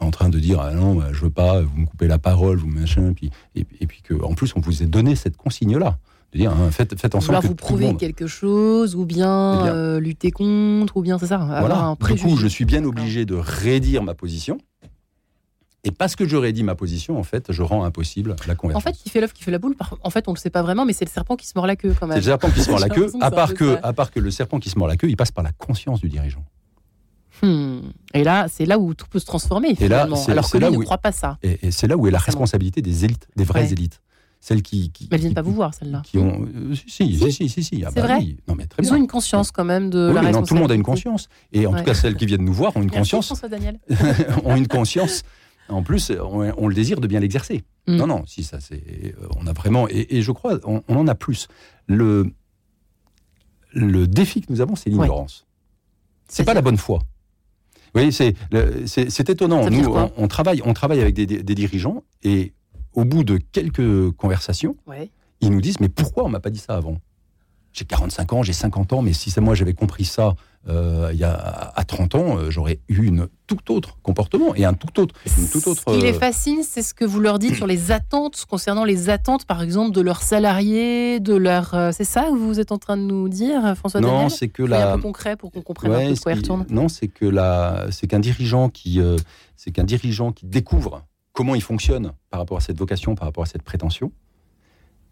en 0.00 0.10
train 0.10 0.28
de 0.28 0.38
dire 0.38 0.60
ah 0.60 0.72
non, 0.72 0.94
bah, 0.94 1.08
je 1.12 1.20
veux 1.20 1.30
pas, 1.30 1.62
vous 1.62 1.76
me 1.76 1.86
coupez 1.86 2.06
la 2.06 2.18
parole, 2.18 2.58
vous 2.58 2.68
machin, 2.68 3.12
puis, 3.14 3.30
et, 3.56 3.66
et 3.80 3.86
puis 3.86 4.02
que 4.02 4.14
en 4.22 4.34
plus 4.34 4.54
on 4.54 4.60
vous 4.60 4.82
ait 4.82 4.86
donné 4.86 5.16
cette 5.16 5.36
consigne-là, 5.36 5.98
de 6.32 6.38
dire 6.38 6.50
hein, 6.52 6.70
faites, 6.70 6.98
faites 7.00 7.14
en 7.14 7.20
sorte 7.20 7.42
que 7.42 7.46
vous 7.48 7.54
prouver 7.54 7.86
monde- 7.86 7.98
quelque 7.98 8.26
chose, 8.26 8.94
ou 8.94 9.04
bien, 9.06 9.60
Eh 9.60 9.62
bien- 9.64 9.74
euh, 9.74 10.00
lutter 10.00 10.30
contre, 10.30 10.96
ou 10.98 11.02
bien 11.02 11.18
c'est 11.18 11.26
ça, 11.28 11.36
avoir 11.36 11.60
Voilà. 11.60 11.78
un 11.80 11.92
Du 11.92 11.98
préjugé. 11.98 12.28
coup, 12.28 12.36
je 12.36 12.46
suis 12.46 12.64
bien 12.64 12.84
obligé 12.84 13.24
de 13.24 13.34
rédire 13.34 14.02
ma 14.02 14.14
position. 14.14 14.58
Et 15.84 15.90
parce 15.92 16.16
que 16.16 16.26
j'aurais 16.26 16.52
dit 16.52 16.64
ma 16.64 16.74
position, 16.74 17.18
en 17.18 17.22
fait, 17.22 17.50
je 17.52 17.62
rends 17.62 17.84
impossible 17.84 18.34
la 18.46 18.54
convergence. 18.56 18.82
En 18.82 18.84
fait, 18.84 18.92
qui 19.00 19.08
fait 19.10 19.20
l'œuf, 19.20 19.32
qui 19.32 19.42
fait 19.44 19.52
la 19.52 19.58
boule, 19.58 19.74
en 20.02 20.10
fait, 20.10 20.26
on 20.28 20.32
ne 20.32 20.36
le 20.36 20.40
sait 20.40 20.50
pas 20.50 20.60
vraiment, 20.60 20.84
mais 20.84 20.92
c'est 20.92 21.04
le 21.04 21.10
serpent 21.10 21.36
qui 21.36 21.46
se 21.46 21.52
mord 21.54 21.66
la 21.66 21.76
queue 21.76 21.94
quand 21.98 22.06
même. 22.08 22.16
C'est 22.16 22.20
le 22.26 22.30
serpent 22.30 22.50
qui 22.50 22.60
se 22.60 22.70
mord 22.70 22.80
la 22.80 22.88
queue, 22.90 23.10
à 23.20 23.30
part, 23.30 23.54
que, 23.54 23.78
à 23.82 23.92
part 23.92 24.10
que 24.10 24.20
le 24.20 24.30
serpent 24.30 24.58
qui 24.58 24.68
se 24.70 24.78
mord 24.78 24.88
la 24.88 24.96
queue, 24.96 25.08
il 25.08 25.16
passe 25.16 25.30
par 25.30 25.44
la 25.44 25.52
conscience 25.52 26.00
du 26.00 26.08
dirigeant. 26.08 26.44
Hmm. 27.42 27.78
Et 28.12 28.24
là, 28.24 28.46
c'est 28.50 28.66
là 28.66 28.78
où 28.80 28.92
tout 28.94 29.06
peut 29.08 29.20
se 29.20 29.24
transformer, 29.26 29.76
finalement, 29.76 30.16
là, 30.16 30.32
alors 30.32 30.50
que 30.50 30.58
lui 30.58 30.76
ne 30.76 30.82
croit 30.84 30.98
pas 30.98 31.12
ça. 31.12 31.38
Et, 31.44 31.70
c'est 31.70 31.86
là 31.86 31.96
où 31.96 32.06
est 32.08 32.10
la 32.10 32.18
responsabilité 32.18 32.82
des 32.82 33.04
élites, 33.04 33.28
des 33.36 33.44
vraies 33.44 33.72
élites. 33.72 34.02
Celles 34.40 34.62
qui, 34.62 34.92
mais 35.00 35.16
elles 35.16 35.20
viennent 35.20 35.34
pas 35.34 35.42
vous 35.42 35.52
voir, 35.52 35.74
celles-là. 35.74 36.02
Qui 36.04 36.18
ont, 36.18 36.46
euh, 36.54 36.74
si, 36.74 37.16
si, 37.18 37.32
si, 37.32 37.48
si, 37.48 37.64
si, 37.64 37.84
ah 37.84 37.90
c'est 37.92 38.00
bah 38.00 38.06
vrai. 38.06 38.36
Non, 38.46 38.54
mais 38.54 38.66
très 38.66 38.82
Ils 38.82 38.92
ont 38.92 38.96
une 38.96 39.08
conscience 39.08 39.50
quand 39.50 39.64
même 39.64 39.90
de 39.90 39.98
la 39.98 40.20
responsabilité. 40.20 40.48
tout 40.48 40.54
le 40.54 40.60
monde 40.60 40.70
a 40.70 40.74
une 40.74 40.82
conscience. 40.84 41.28
Et 41.52 41.66
en 41.66 41.74
tout 41.74 41.82
cas, 41.82 41.94
celles 41.94 42.16
qui 42.16 42.26
viennent 42.26 42.44
nous 42.44 42.52
voir 42.52 42.76
ont 42.76 42.82
une 42.82 42.90
conscience. 42.90 43.26
François 43.26 43.48
Daniel. 43.48 43.80
ont 44.44 44.54
une 44.54 44.68
conscience. 44.68 45.22
En 45.68 45.82
plus, 45.82 46.12
on, 46.12 46.68
le 46.68 46.74
désire 46.74 47.00
de 47.00 47.06
bien 47.06 47.20
l'exercer. 47.20 47.64
Hmm. 47.86 47.96
Non, 47.96 48.06
non, 48.06 48.22
si 48.26 48.42
ça, 48.42 48.60
c'est, 48.60 49.14
on 49.36 49.46
a 49.46 49.52
vraiment, 49.52 49.86
et, 49.88 50.22
je 50.22 50.32
crois, 50.32 50.58
on, 50.64 50.82
en 50.88 51.08
a 51.08 51.14
plus. 51.14 51.48
Le, 51.86 52.32
le 53.72 54.06
défi 54.06 54.40
que 54.40 54.52
nous 54.52 54.60
avons, 54.60 54.76
c'est 54.76 54.88
l'ignorance. 54.88 55.46
C'est 56.28 56.44
pas 56.44 56.54
la 56.54 56.62
bonne 56.62 56.78
foi. 56.78 57.00
Oui, 57.94 58.12
c'est 58.12 59.30
étonnant. 59.30 59.68
Nous, 59.70 59.84
on, 60.16 60.28
travaille, 60.28 60.62
on 60.64 60.74
travaille 60.74 61.00
avec 61.00 61.14
des, 61.14 61.54
dirigeants 61.54 62.04
et 62.22 62.52
au 62.94 63.04
bout 63.04 63.24
de 63.24 63.38
quelques 63.38 64.10
conversations, 64.12 64.76
ils 65.40 65.50
nous 65.50 65.60
disent 65.60 65.80
Mais 65.80 65.88
pourquoi 65.88 66.24
on 66.24 66.28
m'a 66.28 66.40
pas 66.40 66.50
dit 66.50 66.58
ça 66.58 66.74
avant? 66.74 66.98
J'ai 67.72 67.84
45 67.84 68.32
ans, 68.32 68.42
j'ai 68.42 68.52
50 68.52 68.92
ans, 68.94 69.02
mais 69.02 69.12
si 69.12 69.30
c'est 69.30 69.40
moi 69.40 69.54
j'avais 69.54 69.74
compris 69.74 70.04
ça 70.04 70.34
euh, 70.68 71.10
il 71.12 71.18
y 71.18 71.24
a 71.24 71.72
à 71.74 71.84
30 71.84 72.14
ans, 72.14 72.36
euh, 72.36 72.50
j'aurais 72.50 72.80
eu 72.88 73.06
une 73.06 73.28
tout 73.46 73.72
autre 73.72 73.96
comportement 74.02 74.54
et 74.54 74.66
un 74.66 74.74
tout 74.74 75.00
autre, 75.00 75.14
une 75.38 75.48
tout 75.48 75.66
autre. 75.66 75.82
Ce 75.86 75.94
qui 75.94 76.02
les 76.02 76.12
euh, 76.12 76.18
fascine, 76.18 76.62
c'est 76.62 76.82
ce 76.82 76.92
que 76.92 77.06
vous 77.06 77.20
leur 77.20 77.38
dites 77.38 77.54
sur 77.54 77.66
les 77.66 77.90
attentes 77.90 78.44
concernant 78.46 78.84
les 78.84 79.08
attentes, 79.08 79.46
par 79.46 79.62
exemple, 79.62 79.92
de 79.92 80.02
leurs 80.02 80.22
salariés, 80.22 81.20
de 81.20 81.34
leur. 81.34 81.74
c'est 81.92 82.04
ça 82.04 82.24
que 82.24 82.36
vous 82.36 82.60
êtes 82.60 82.72
en 82.72 82.78
train 82.78 82.96
de 82.98 83.02
nous 83.02 83.28
dire, 83.28 83.76
François 83.76 84.00
Non, 84.00 84.28
c'est 84.28 84.48
que 84.48 84.62
la. 84.62 84.92
Un 84.92 84.96
peu 84.96 85.02
concret 85.02 85.36
pour 85.36 85.52
qu'on 85.52 85.62
comprenne 85.62 85.92
un 85.92 86.10
peu 86.10 86.20
quoi 86.20 86.32
il 86.32 86.38
retourne. 86.38 86.66
Non, 86.68 86.88
c'est 86.88 87.08
que 87.08 87.24
la, 87.24 87.86
c'est 87.90 88.06
qu'un 88.06 88.20
dirigeant 88.20 88.68
qui, 88.68 89.00
c'est 89.56 89.70
qu'un 89.70 89.84
dirigeant 89.84 90.32
qui 90.32 90.44
découvre 90.44 91.06
comment 91.38 91.54
il 91.54 91.62
fonctionne 91.62 92.14
par 92.30 92.40
rapport 92.40 92.56
à 92.56 92.60
cette 92.60 92.76
vocation, 92.76 93.14
par 93.14 93.28
rapport 93.28 93.44
à 93.44 93.46
cette 93.46 93.62
prétention 93.62 94.10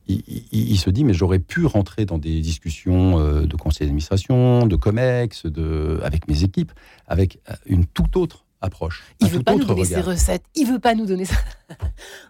il, 0.08 0.76
se 0.76 0.90
dit 0.90 1.04
mais 1.04 1.14
j'aurais 1.14 1.38
pu 1.38 1.66
rentrer 1.66 2.04
dans 2.04 2.18
des 2.18 2.40
discussions 2.40 3.20
euh, 3.20 3.46
de 3.46 3.56
conseil 3.56 3.86
d'administration, 3.86 4.66
de 4.66 4.74
comex, 4.74 5.46
de, 5.46 6.00
avec 6.02 6.26
mes 6.26 6.42
équipes, 6.42 6.72
avec 7.06 7.38
euh, 7.48 7.54
une 7.66 7.86
toute 7.86 8.16
autre 8.16 8.44
approche. 8.60 9.04
Il 9.20 9.28
veut 9.28 9.42
pas 9.42 9.54
nous 9.54 9.64
donner 9.64 9.84
ses 9.84 10.00
recettes. 10.00 10.42
Il 10.56 10.66
veut 10.66 10.80
pas 10.80 10.96
nous 10.96 11.06
donner 11.06 11.26
ça. 11.26 11.36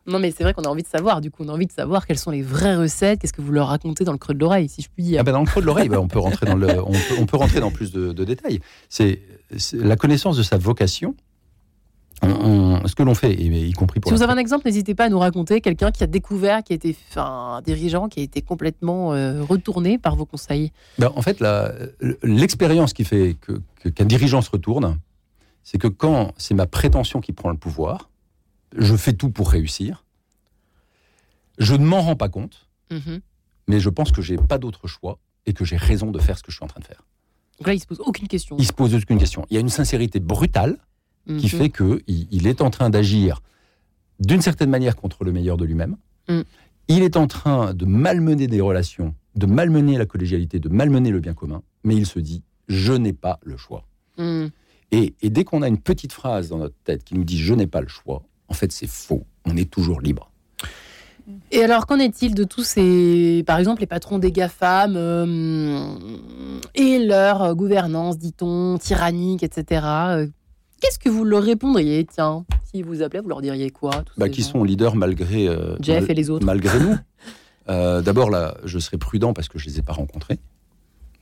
non 0.06 0.18
mais 0.18 0.30
c'est 0.30 0.42
vrai 0.42 0.52
qu'on 0.52 0.64
a 0.64 0.68
envie 0.68 0.82
de 0.82 0.88
savoir. 0.88 1.22
Du 1.22 1.30
coup, 1.30 1.44
on 1.44 1.48
a 1.48 1.52
envie 1.52 1.66
de 1.66 1.72
savoir 1.72 2.06
quelles 2.06 2.18
sont 2.18 2.30
les 2.30 2.42
vraies 2.42 2.76
recettes. 2.76 3.20
Qu'est-ce 3.20 3.32
que 3.32 3.42
vous 3.42 3.52
leur 3.52 3.68
racontez 3.68 4.04
dans 4.04 4.12
le 4.12 4.18
creux 4.18 4.34
de 4.34 4.40
l'oreille, 4.40 4.68
si 4.68 4.82
je 4.82 4.88
puis 4.88 5.04
dire. 5.04 5.20
Ah 5.20 5.22
ben 5.22 5.32
dans 5.32 5.40
le 5.40 5.46
creux 5.46 5.62
de 5.62 5.66
l'oreille, 5.66 5.88
ben, 5.88 5.98
on 5.98 6.08
peut 6.08 6.18
rentrer 6.18 6.44
dans 6.44 6.56
le, 6.56 6.82
on 6.82 7.26
peut, 7.26 7.36
rentrer 7.38 7.60
dans 7.60 7.70
plus 7.70 7.92
de, 7.92 8.12
de 8.12 8.24
détails. 8.24 8.60
C'est 8.90 9.22
la 9.72 9.96
connaissance 9.96 10.36
de 10.36 10.42
sa 10.42 10.58
vocation 10.58 11.14
ce 12.22 12.94
que 12.94 13.02
l'on 13.02 13.14
fait, 13.14 13.34
y 13.34 13.72
compris 13.72 14.00
pour. 14.00 14.10
Si 14.10 14.16
vous 14.16 14.22
avez 14.22 14.32
un 14.32 14.38
exemple, 14.38 14.66
n'hésitez 14.66 14.94
pas 14.94 15.04
à 15.04 15.08
nous 15.08 15.18
raconter 15.18 15.60
quelqu'un 15.60 15.90
qui 15.90 16.02
a 16.02 16.06
découvert, 16.06 16.62
qui 16.62 16.72
a 16.72 16.76
été 16.76 16.96
un 17.16 17.60
dirigeant, 17.62 18.08
qui 18.08 18.20
a 18.20 18.22
été 18.22 18.42
complètement 18.42 19.12
euh, 19.12 19.42
retourné 19.42 19.98
par 19.98 20.16
vos 20.16 20.24
conseils. 20.24 20.72
Ben, 20.98 21.10
en 21.14 21.22
fait, 21.22 21.42
l'expérience 22.22 22.92
qui 22.92 23.04
fait 23.04 23.36
qu'un 23.94 24.04
dirigeant 24.04 24.40
se 24.40 24.50
retourne, 24.50 24.98
c'est 25.62 25.78
que 25.78 25.88
quand 25.88 26.32
c'est 26.38 26.54
ma 26.54 26.66
prétention 26.66 27.20
qui 27.20 27.32
prend 27.32 27.50
le 27.50 27.56
pouvoir, 27.56 28.10
je 28.76 28.96
fais 28.96 29.12
tout 29.12 29.30
pour 29.30 29.50
réussir. 29.50 30.04
Je 31.58 31.74
ne 31.74 31.84
m'en 31.84 32.02
rends 32.02 32.16
pas 32.16 32.28
compte, 32.28 32.68
mhm. 32.90 33.20
mais 33.66 33.80
je 33.80 33.88
pense 33.88 34.12
que 34.12 34.22
j'ai 34.22 34.36
pas 34.36 34.58
d'autre 34.58 34.86
choix 34.86 35.18
et 35.46 35.52
que 35.52 35.64
j'ai 35.64 35.76
raison 35.76 36.10
de 36.10 36.18
faire 36.18 36.38
ce 36.38 36.42
que 36.42 36.50
je 36.50 36.56
suis 36.56 36.64
en 36.64 36.68
train 36.68 36.80
de 36.80 36.86
faire. 36.86 37.02
Donc 37.58 37.68
là, 37.68 37.74
il 37.74 37.80
se 37.80 37.86
pose 37.86 38.00
aucune 38.00 38.28
question. 38.28 38.56
Il 38.58 38.66
se 38.66 38.72
pose 38.72 38.94
aucune 38.94 39.18
question. 39.18 39.46
Il 39.50 39.54
y 39.54 39.56
a 39.56 39.60
une 39.60 39.70
sincérité 39.70 40.20
brutale 40.20 40.78
qui 41.26 41.32
mhm. 41.32 41.60
fait 41.60 41.70
qu'il 41.70 42.02
il 42.06 42.46
est 42.46 42.60
en 42.60 42.70
train 42.70 42.90
d'agir 42.90 43.40
d'une 44.20 44.40
certaine 44.40 44.70
manière 44.70 44.96
contre 44.96 45.24
le 45.24 45.32
meilleur 45.32 45.56
de 45.56 45.64
lui-même. 45.64 45.96
Mm. 46.28 46.40
Il 46.88 47.02
est 47.02 47.16
en 47.16 47.26
train 47.26 47.74
de 47.74 47.84
malmener 47.84 48.46
des 48.46 48.60
relations, 48.60 49.14
de 49.34 49.46
malmener 49.46 49.98
la 49.98 50.06
collégialité, 50.06 50.58
de 50.58 50.68
malmener 50.68 51.10
le 51.10 51.20
bien 51.20 51.34
commun, 51.34 51.62
mais 51.84 51.96
il 51.96 52.06
se 52.06 52.18
dit 52.18 52.42
je 52.68 52.92
n'ai 52.92 53.12
pas 53.12 53.38
le 53.42 53.56
choix. 53.56 53.84
Mm. 54.18 54.46
Et, 54.92 55.14
dès 55.24 55.44
qu'on 55.44 55.62
a 55.62 55.68
une 55.68 55.80
petite 55.80 56.12
phrase 56.12 56.48
dans 56.48 56.58
notre 56.58 56.76
tête 56.84 57.04
qui 57.04 57.14
nous 57.14 57.24
dit 57.24 57.38
je 57.38 57.54
n'ai 57.54 57.66
pas 57.66 57.80
le 57.80 57.88
choix, 57.88 58.22
en 58.48 58.54
fait 58.54 58.72
c'est 58.72 58.88
faux. 58.88 59.26
On 59.44 59.56
est 59.56 59.70
toujours 59.70 60.00
libre. 60.00 60.30
Et 61.50 61.64
alors, 61.64 61.86
qu'en 61.86 61.98
est-il 61.98 62.36
de 62.36 62.44
tous 62.44 62.62
ces, 62.62 63.42
par 63.48 63.58
exemple, 63.58 63.80
les 63.80 63.88
patrons 63.88 64.20
des 64.20 64.30
GAFAM 64.30 64.94
euh, 64.96 65.96
et 66.76 67.04
leur 67.04 67.56
gouvernance, 67.56 68.16
dit-on, 68.16 68.78
tyrannique, 68.78 69.42
etc. 69.42 70.28
Qu'est-ce 70.80 70.98
que 70.98 71.08
vous 71.08 71.24
leur 71.24 71.42
répondriez 71.42 72.04
Tiens, 72.04 72.44
s'ils 72.62 72.84
vous 72.84 73.02
appelaient, 73.02 73.20
vous 73.20 73.28
leur 73.28 73.40
diriez 73.40 73.70
quoi 73.70 74.04
bah, 74.18 74.28
Qui 74.28 74.42
sont 74.42 74.62
leaders 74.62 74.94
malgré, 74.94 75.48
euh, 75.48 75.76
Jeff 75.80 76.08
et 76.10 76.14
les 76.14 76.28
autres. 76.28 76.44
malgré 76.44 76.78
nous 76.78 76.96
euh, 77.68 78.02
D'abord, 78.02 78.30
là, 78.30 78.56
je 78.64 78.78
serai 78.78 78.98
prudent 78.98 79.32
parce 79.32 79.48
que 79.48 79.58
je 79.58 79.66
ne 79.66 79.72
les 79.72 79.78
ai 79.78 79.82
pas 79.82 79.94
rencontrés. 79.94 80.38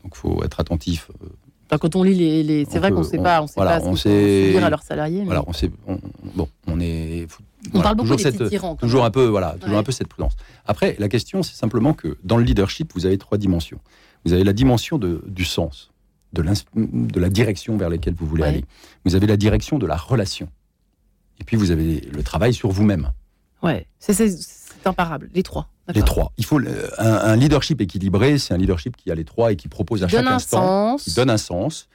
Donc, 0.02 0.12
il 0.14 0.18
faut 0.18 0.42
être 0.42 0.58
attentif. 0.58 1.10
Euh. 1.22 1.78
quand 1.78 1.94
on 1.94 2.02
lit 2.02 2.42
les, 2.42 2.64
c'est 2.68 2.78
vrai 2.78 2.90
qu'on 2.90 2.98
ne 2.98 3.04
sait 3.04 3.18
pas, 3.18 3.42
on 3.42 3.46
sait 3.46 3.54
pas 3.54 3.80
on 3.84 3.96
sait 3.96 4.50
dire 4.50 4.64
à 4.64 4.70
leurs 4.70 4.82
salariés. 4.82 5.20
Mais... 5.20 5.26
Voilà, 5.26 5.44
on 5.46 5.52
sait, 5.52 5.70
bon, 6.34 6.48
on 6.66 6.80
est. 6.80 7.26
on 7.72 7.80
parle 7.80 7.96
beaucoup 7.96 8.16
des 8.16 8.22
cette, 8.22 8.48
tyrans, 8.48 8.74
toujours 8.74 9.04
un 9.04 9.10
peu, 9.10 9.26
voilà, 9.26 9.56
toujours 9.60 9.78
un 9.78 9.84
peu 9.84 9.92
cette 9.92 10.08
prudence. 10.08 10.34
Après, 10.66 10.96
la 10.98 11.08
question, 11.08 11.44
c'est 11.44 11.56
simplement 11.56 11.94
que 11.94 12.18
dans 12.24 12.38
le 12.38 12.44
leadership, 12.44 12.92
vous 12.94 13.06
avez 13.06 13.18
trois 13.18 13.38
dimensions. 13.38 13.78
Vous 14.24 14.32
avez 14.32 14.44
la 14.44 14.52
dimension 14.52 14.98
de, 14.98 15.22
du 15.26 15.44
sens 15.44 15.93
de, 16.34 16.42
de 16.76 17.20
la 17.20 17.28
direction 17.30 17.76
vers 17.76 17.88
laquelle 17.88 18.14
vous 18.14 18.26
voulez 18.26 18.44
aller. 18.44 18.64
Vous 19.04 19.14
avez 19.14 19.26
la 19.26 19.36
direction 19.36 19.78
de 19.78 19.86
la 19.86 19.96
relation. 19.96 20.48
Et 21.40 21.44
puis 21.44 21.56
vous 21.56 21.70
avez 21.70 22.00
le 22.00 22.22
travail 22.22 22.54
sur 22.54 22.70
vous-même. 22.70 23.12
Ouais, 23.62 23.86
c'est 23.98 24.28
imparable, 24.84 25.30
les 25.34 25.42
trois. 25.42 25.68
Les 25.94 26.02
trois. 26.02 26.32
Il 26.38 26.44
faut 26.44 26.60
un, 26.98 27.36
leadership 27.36 27.80
équilibré, 27.80 28.38
c'est 28.38 28.54
un 28.54 28.58
leadership 28.58 28.96
qui 28.96 29.10
a 29.10 29.14
les 29.14 29.24
trois 29.24 29.52
et 29.52 29.56
qui 29.56 29.68
propose 29.68 30.02
à 30.02 30.08
chaque 30.08 30.26
instant, 30.26 30.96
qui 30.96 31.12
donne 31.12 31.30
un 31.30 31.36
sens, 31.36 31.88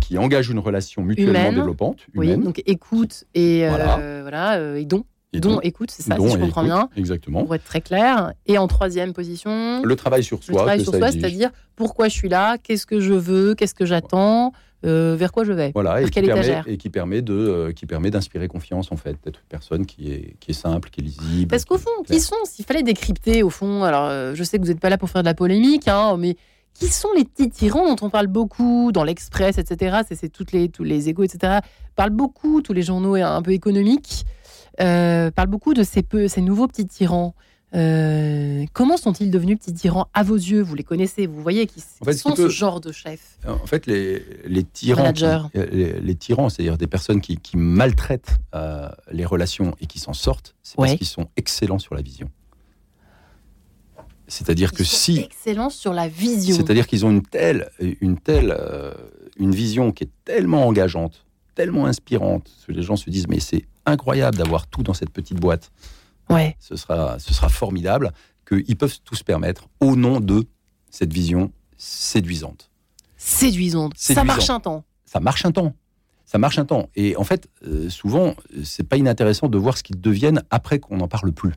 qui 0.00 0.18
engage 0.18 0.48
une 0.48 0.58
relation 0.58 1.02
mutuellement 1.02 1.52
développante, 1.52 2.00
humaine. 2.14 2.38
Oui, 2.38 2.44
donc 2.44 2.62
écoute 2.66 3.24
et 3.34 3.66
euh, 3.66 4.20
voilà, 4.22 4.56
euh, 4.58 4.76
et 4.76 4.84
don. 4.84 5.04
Et 5.34 5.40
don, 5.40 5.60
écoute, 5.60 5.90
c'est 5.90 6.02
ça, 6.02 6.16
si 6.16 6.28
je 6.30 6.38
comprends 6.38 6.64
bien. 6.64 6.88
Exactement. 6.96 7.44
Pour 7.44 7.54
être 7.54 7.64
très 7.64 7.82
clair. 7.82 8.32
Et 8.46 8.56
en 8.56 8.66
troisième 8.66 9.12
position. 9.12 9.82
Le 9.82 9.96
travail 9.96 10.24
sur 10.24 10.42
soi. 10.42 10.52
Le 10.52 10.56
travail 10.56 10.82
sur 10.82 10.94
soi, 10.94 11.12
c'est-à-dire 11.12 11.50
pourquoi 11.76 12.08
je 12.08 12.14
suis 12.14 12.28
là, 12.28 12.56
qu'est-ce 12.58 12.86
que 12.86 13.00
je 13.00 13.12
veux, 13.12 13.54
qu'est-ce 13.54 13.74
que 13.74 13.84
j'attends, 13.84 14.52
euh, 14.86 15.16
vers 15.18 15.32
quoi 15.32 15.44
je 15.44 15.52
vais. 15.52 15.70
Voilà, 15.74 16.00
et 16.00 16.08
qui, 16.08 16.22
permet, 16.22 16.62
et 16.66 16.76
qui 16.78 16.88
permet 16.88 17.20
de, 17.20 17.34
euh, 17.34 17.72
qui 17.72 17.84
permet 17.84 18.10
d'inspirer 18.10 18.48
confiance 18.48 18.90
en 18.90 18.96
fait, 18.96 19.16
d'être 19.24 19.40
une 19.40 19.48
personne 19.48 19.86
qui 19.86 20.12
est, 20.12 20.36
qui 20.40 20.52
est 20.52 20.54
simple, 20.54 20.88
qui 20.88 21.00
est 21.00 21.04
lisible. 21.04 21.48
Parce 21.48 21.64
qu'au 21.66 21.78
fond, 21.78 21.90
qui 22.06 22.20
sont, 22.20 22.36
s'il 22.44 22.64
fallait 22.64 22.82
décrypter 22.82 23.42
au 23.42 23.50
fond, 23.50 23.82
alors 23.82 24.06
euh, 24.06 24.34
je 24.34 24.42
sais 24.44 24.56
que 24.56 24.62
vous 24.62 24.68
n'êtes 24.68 24.80
pas 24.80 24.88
là 24.88 24.96
pour 24.96 25.10
faire 25.10 25.22
de 25.22 25.28
la 25.28 25.34
polémique, 25.34 25.88
hein, 25.88 26.16
mais 26.16 26.36
qui 26.74 26.86
sont 26.86 27.08
les 27.16 27.24
petits 27.24 27.50
tyrans 27.50 27.92
dont 27.94 28.06
on 28.06 28.10
parle 28.10 28.28
beaucoup 28.28 28.92
dans 28.92 29.04
l'Express, 29.04 29.58
etc. 29.58 29.98
C'est 30.08 30.28
toutes 30.32 30.52
les, 30.52 30.68
tous 30.68 30.84
les 30.84 31.08
égaux, 31.08 31.24
etc. 31.24 31.58
Parlent 31.96 32.10
beaucoup, 32.10 32.62
tous 32.62 32.72
les 32.72 32.82
journaux 32.82 33.16
un 33.16 33.42
peu 33.42 33.50
économiques. 33.50 34.24
Euh, 34.80 35.30
parle 35.30 35.48
beaucoup 35.48 35.74
de 35.74 35.82
ces, 35.82 36.02
peu, 36.02 36.28
ces 36.28 36.40
nouveaux 36.40 36.68
petits 36.68 36.86
tyrans. 36.86 37.34
Euh, 37.74 38.64
comment 38.72 38.96
sont-ils 38.96 39.30
devenus 39.30 39.58
petits 39.58 39.74
tyrans 39.74 40.08
à 40.14 40.22
vos 40.22 40.36
yeux? 40.36 40.62
Vous 40.62 40.74
les 40.74 40.84
connaissez, 40.84 41.26
vous 41.26 41.42
voyez 41.42 41.66
qui, 41.66 41.80
sont 41.80 42.34
ce 42.34 42.48
genre 42.48 42.80
de 42.80 42.92
chefs. 42.92 43.38
En 43.46 43.66
fait, 43.66 43.86
les, 43.86 44.24
les 44.46 44.64
tyrans, 44.64 45.12
les, 45.54 46.14
tyrans, 46.14 46.48
c'est-à-dire 46.48 46.78
des 46.78 46.86
personnes 46.86 47.20
qui, 47.20 47.38
maltraitent 47.56 48.38
euh, 48.54 48.88
les 49.10 49.26
relations 49.26 49.74
et 49.80 49.86
qui 49.86 49.98
s'en 49.98 50.14
sortent, 50.14 50.54
c'est 50.62 50.76
parce 50.76 50.94
qu'ils 50.94 51.06
sont 51.06 51.28
excellents 51.36 51.78
sur 51.78 51.94
la 51.94 52.00
vision. 52.00 52.30
C'est-à-dire 54.28 54.72
que 54.72 54.84
si 54.84 55.20
excellents 55.20 55.70
sur 55.70 55.94
la 55.94 56.06
vision, 56.06 56.54
c'est-à-dire 56.54 56.86
qu'ils 56.86 57.06
ont 57.06 57.10
une 57.10 57.22
telle, 57.22 57.70
une 57.80 58.18
telle, 58.18 58.56
une 59.38 59.54
vision 59.54 59.90
qui 59.90 60.04
est 60.04 60.10
tellement 60.24 60.66
engageante, 60.66 61.26
tellement 61.58 61.86
inspirante, 61.86 62.48
que 62.64 62.70
les 62.70 62.82
gens 62.82 62.94
se 62.94 63.10
disent 63.10 63.26
mais 63.26 63.40
c'est 63.40 63.64
incroyable 63.84 64.36
d'avoir 64.36 64.68
tout 64.68 64.84
dans 64.84 64.94
cette 64.94 65.10
petite 65.10 65.40
boîte. 65.40 65.72
Ouais. 66.30 66.56
Ce 66.60 66.76
sera, 66.76 67.18
ce 67.18 67.34
sera 67.34 67.48
formidable 67.48 68.12
qu'ils 68.46 68.76
peuvent 68.76 68.96
tout 69.04 69.16
se 69.16 69.24
permettre 69.24 69.68
au 69.80 69.96
nom 69.96 70.20
de 70.20 70.46
cette 70.88 71.12
vision 71.12 71.50
séduisante. 71.76 72.70
Séduisante. 73.16 73.94
Ça 73.96 74.22
marche 74.22 74.48
un 74.50 74.60
temps. 74.60 74.84
Ça 75.04 75.18
marche 75.18 75.44
un 75.44 75.50
temps. 75.50 75.74
Ça 76.26 76.38
marche 76.38 76.60
un 76.60 76.64
temps. 76.64 76.90
Et 76.94 77.16
en 77.16 77.24
fait, 77.24 77.48
euh, 77.66 77.90
souvent, 77.90 78.36
c'est 78.62 78.88
pas 78.88 78.96
inintéressant 78.96 79.48
de 79.48 79.58
voir 79.58 79.76
ce 79.76 79.82
qu'ils 79.82 80.00
deviennent 80.00 80.44
après 80.50 80.78
qu'on 80.78 80.98
n'en 80.98 81.08
parle 81.08 81.32
plus. 81.32 81.54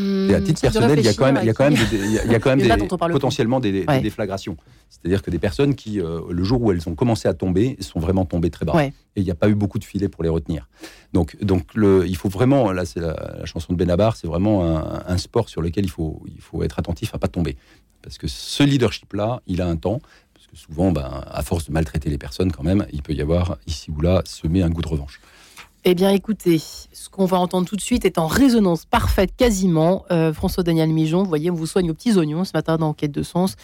Et 0.00 0.34
à 0.34 0.40
titre 0.40 0.60
personnel, 0.60 0.98
il 0.98 1.04
y 1.04 1.08
a 1.08 1.14
quand 1.14 1.26
même, 1.26 1.38
il 1.42 1.46
y 1.46 1.50
a 1.50 1.54
quand 1.54 1.64
même, 1.64 1.78
il 1.92 2.12
y 2.12 2.34
a 2.34 2.40
quand 2.40 2.56
même 2.56 2.78
des, 2.78 2.86
potentiellement 2.86 3.60
des, 3.60 3.84
déflagrations. 4.02 4.56
C'est-à-dire 4.88 5.22
que 5.22 5.30
des 5.30 5.38
personnes 5.38 5.74
qui, 5.74 6.00
euh, 6.00 6.20
le 6.30 6.44
jour 6.44 6.62
où 6.62 6.72
elles 6.72 6.88
ont 6.88 6.94
commencé 6.94 7.28
à 7.28 7.34
tomber, 7.34 7.76
sont 7.80 8.00
vraiment 8.00 8.24
tombées 8.24 8.50
très 8.50 8.64
bas. 8.64 8.84
Et 8.84 8.92
il 9.16 9.24
n'y 9.24 9.30
a 9.30 9.34
pas 9.34 9.48
eu 9.48 9.54
beaucoup 9.54 9.78
de 9.78 9.84
filets 9.84 10.08
pour 10.08 10.22
les 10.22 10.28
retenir. 10.28 10.68
Donc, 11.12 11.36
donc 11.42 11.74
le, 11.74 12.06
il 12.06 12.16
faut 12.16 12.28
vraiment, 12.28 12.72
là 12.72 12.84
c'est 12.84 13.00
la, 13.00 13.44
chanson 13.44 13.72
de 13.72 13.78
Benabar, 13.78 14.16
c'est 14.16 14.26
vraiment 14.26 14.64
un, 15.06 15.18
sport 15.18 15.48
sur 15.48 15.60
lequel 15.60 15.84
il 15.84 15.90
faut, 15.90 16.22
il 16.26 16.40
faut 16.40 16.62
être 16.62 16.78
attentif 16.78 17.14
à 17.14 17.18
pas 17.18 17.28
tomber. 17.28 17.56
Parce 18.02 18.18
que 18.18 18.28
ce 18.28 18.62
leadership-là, 18.62 19.42
il 19.46 19.60
a 19.60 19.66
un 19.66 19.76
temps. 19.76 20.00
Parce 20.34 20.46
que 20.46 20.56
souvent, 20.56 20.90
ben, 20.90 21.22
à 21.30 21.42
force 21.42 21.66
de 21.66 21.72
maltraiter 21.72 22.08
les 22.08 22.16
personnes, 22.16 22.50
quand 22.50 22.62
même, 22.62 22.86
il 22.92 23.02
peut 23.02 23.12
y 23.12 23.20
avoir 23.20 23.58
ici 23.66 23.90
ou 23.90 24.00
là 24.00 24.22
semer 24.24 24.62
un 24.62 24.70
goût 24.70 24.80
de 24.80 24.88
revanche. 24.88 25.20
Eh 25.84 25.94
bien, 25.94 26.10
écoutez, 26.10 26.58
ce 26.58 27.08
qu'on 27.08 27.24
va 27.24 27.38
entendre 27.38 27.66
tout 27.66 27.76
de 27.76 27.80
suite 27.80 28.04
est 28.04 28.18
en 28.18 28.26
résonance 28.26 28.84
parfaite, 28.84 29.30
quasiment. 29.34 30.04
Euh, 30.10 30.30
François 30.32 30.62
Daniel 30.62 30.90
Mijon, 30.90 31.22
vous 31.22 31.28
voyez, 31.28 31.50
on 31.50 31.54
vous 31.54 31.66
soigne 31.66 31.90
aux 31.90 31.94
petits 31.94 32.18
oignons 32.18 32.44
ce 32.44 32.50
matin 32.52 32.76
dans 32.76 32.88
Enquête 32.88 33.12
de 33.12 33.22
sens. 33.22 33.56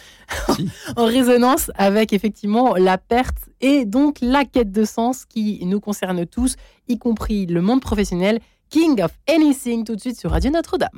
en 0.95 1.05
résonance 1.05 1.69
avec 1.75 2.13
effectivement 2.13 2.75
la 2.75 2.97
perte 2.97 3.49
et 3.61 3.85
donc 3.85 4.17
la 4.21 4.45
quête 4.45 4.71
de 4.71 4.83
sens 4.83 5.25
qui 5.25 5.63
nous 5.65 5.79
concerne 5.79 6.25
tous, 6.25 6.55
y 6.87 6.97
compris 6.97 7.45
le 7.45 7.61
monde 7.61 7.81
professionnel. 7.81 8.39
King 8.71 9.01
of 9.01 9.11
Anything, 9.29 9.83
tout 9.83 9.95
de 9.95 10.01
suite 10.01 10.19
sur 10.19 10.31
Radio 10.31 10.49
Notre-Dame. 10.49 10.89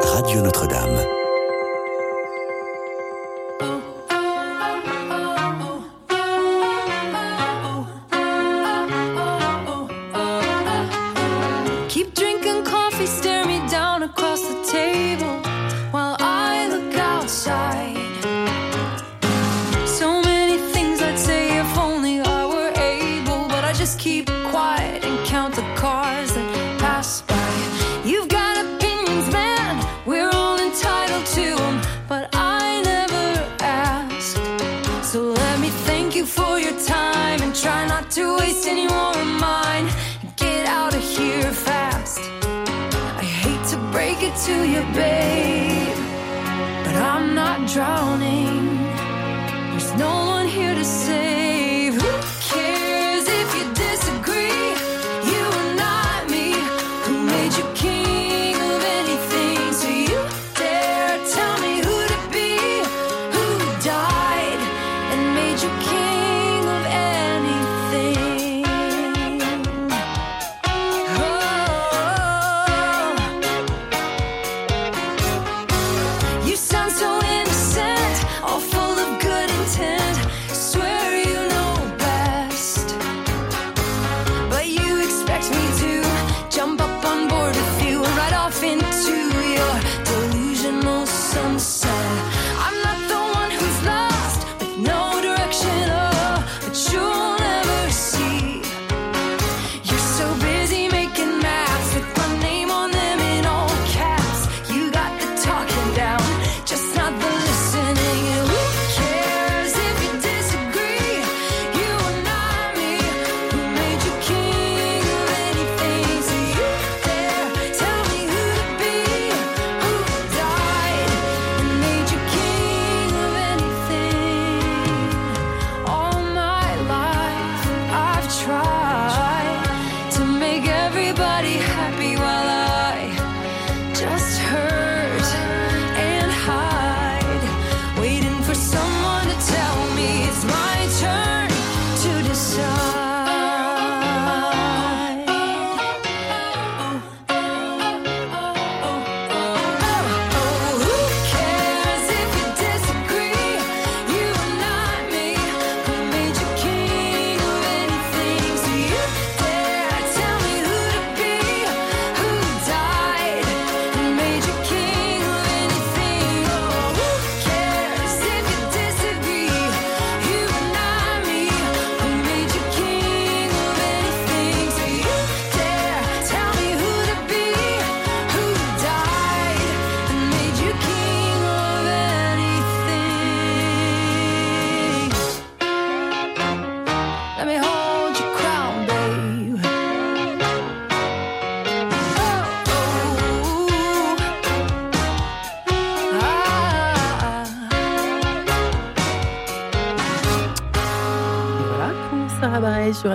Radio 0.00 0.42
Notre-Dame. 0.42 1.17
to 50.78 50.84
say 50.84 51.27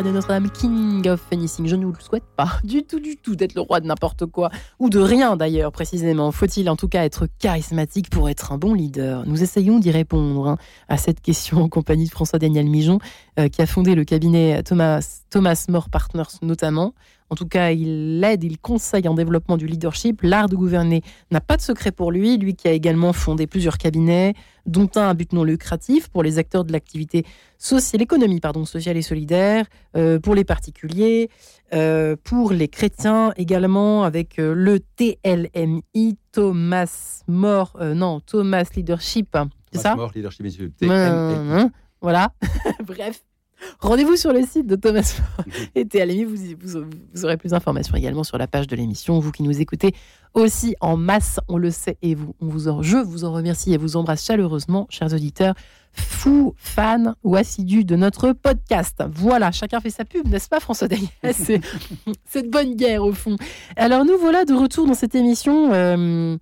Notre-Dame, 0.01 0.49
King 0.49 1.07
of 1.07 1.21
Anything. 1.31 1.67
Je 1.67 1.75
ne 1.75 1.85
vous 1.85 1.93
le 1.93 2.01
souhaite 2.01 2.23
pas 2.35 2.59
du 2.63 2.83
tout, 2.83 2.99
du 2.99 3.15
tout 3.15 3.35
d'être 3.35 3.53
le 3.53 3.61
roi 3.61 3.79
de 3.79 3.85
n'importe 3.85 4.25
quoi, 4.25 4.49
ou 4.79 4.89
de 4.89 4.99
rien 4.99 5.35
d'ailleurs 5.37 5.71
précisément. 5.71 6.31
Faut-il 6.31 6.67
en 6.69 6.75
tout 6.75 6.87
cas 6.87 7.03
être 7.03 7.27
charismatique 7.39 8.09
pour 8.09 8.27
être 8.27 8.51
un 8.51 8.57
bon 8.57 8.73
leader? 8.73 9.23
Nous 9.27 9.43
essayons 9.43 9.77
d'y 9.77 9.91
répondre 9.91 10.47
hein, 10.47 10.57
à 10.89 10.97
cette 10.97 11.21
question 11.21 11.61
en 11.61 11.69
compagnie 11.69 12.05
de 12.05 12.11
François-Daniel 12.11 12.65
Mijon, 12.65 12.97
euh, 13.39 13.49
qui 13.49 13.61
a 13.61 13.67
fondé 13.67 13.93
le 13.93 14.03
cabinet 14.03 14.63
Thomas, 14.63 15.05
Thomas 15.29 15.65
More 15.69 15.89
Partners 15.89 16.39
notamment. 16.41 16.93
En 17.30 17.36
tout 17.36 17.47
cas, 17.47 17.71
il 17.71 18.24
aide, 18.24 18.43
il 18.43 18.57
conseille 18.57 19.07
en 19.07 19.13
développement 19.13 19.57
du 19.57 19.65
leadership. 19.65 20.21
L'art 20.21 20.49
de 20.49 20.55
gouverner 20.55 21.01
n'a 21.32 21.41
pas 21.41 21.57
de 21.57 21.61
secret 21.61 21.91
pour 21.91 22.11
lui, 22.11 22.38
lui 22.38 22.55
qui 22.55 22.67
a 22.67 22.71
également 22.71 23.13
fondé 23.13 23.47
plusieurs 23.47 23.78
cabinets, 23.78 24.34
dont 24.65 24.89
un 24.95 25.09
à 25.09 25.13
but 25.13 25.34
non 25.34 25.43
lucratif 25.43 26.09
pour 26.09 26.24
les 26.24 26.38
acteurs 26.38 26.63
de 26.63 26.71
l'activité 26.71 27.26
sociale, 27.57 27.99
l'économie 27.99 28.39
pardon, 28.39 28.65
sociale 28.65 28.97
et 28.97 29.01
solidaire, 29.01 29.65
euh, 29.95 30.19
pour 30.19 30.36
les 30.36 30.43
particuliers, 30.43 31.30
euh, 31.74 32.15
pour 32.24 32.51
les 32.51 32.67
chrétiens 32.67 33.34
également, 33.36 34.03
avec 34.03 34.39
euh, 34.39 34.53
le 34.53 34.80
TLMI, 34.80 36.17
Thomas 36.32 37.24
More, 37.28 37.78
non, 37.82 38.19
Thomas 38.19 38.65
Leadership, 38.76 39.38
c'est 39.71 39.80
ça? 39.80 39.95
More 39.95 40.11
Leadership 40.13 40.45
Institute. 40.45 40.74
Voilà, 42.01 42.34
bref. 42.86 43.24
Rendez-vous 43.80 44.16
sur 44.16 44.34
le 44.34 44.45
site 44.45 44.68
de 44.68 44.76
Thomas 44.76 45.22
et 45.76 45.86
TLMI, 45.86 46.24
vous, 46.26 46.36
vous, 46.61 46.86
vous, 47.14 47.26
aurez 47.26 47.38
plus 47.38 47.49
d'informations 47.49 47.95
également 47.95 48.24
sur 48.24 48.38
la 48.38 48.47
page 48.47 48.68
de 48.68 48.76
l'émission. 48.76 49.20
Vous 49.20 49.32
qui 49.32 49.43
nous 49.43 49.61
écoutez 49.61 49.93
aussi 50.34 50.76
en 50.80 50.97
masse, 50.97 51.39
on 51.47 51.57
le 51.57 51.70
sait, 51.70 51.97
et 52.01 52.16
vous, 52.16 52.36
on 52.41 52.47
vous 52.47 52.68
en, 52.68 52.82
je 52.82 52.97
vous 52.97 53.24
en 53.24 53.34
remercie 53.34 53.74
et 53.74 53.78
vous 53.78 53.95
embrasse 53.95 54.26
chaleureusement, 54.26 54.88
chers 54.89 55.14
auditeurs, 55.14 55.53
fous, 55.91 56.55
fans 56.57 57.14
ou 57.24 57.36
assidus 57.36 57.86
de 57.86 57.95
notre 57.95 58.34
podcast. 58.34 59.03
Voilà, 59.14 59.51
chacun 59.51 59.80
fait 59.80 59.91
sa 59.91 60.05
pub, 60.05 60.28
n'est-ce 60.28 60.49
pas 60.49 60.59
François 60.59 60.88
Daniel 60.88 61.09
C'est 61.34 61.61
cette 62.26 62.49
bonne 62.49 62.76
guerre 62.76 63.03
au 63.03 63.14
fond. 63.14 63.36
Alors 63.76 64.05
nous 64.05 64.18
voilà 64.18 64.45
de 64.45 64.53
retour 64.53 64.88
dans 64.88 64.95
cette 64.95 65.16
émission. 65.16 65.72
Euh, 65.74 66.38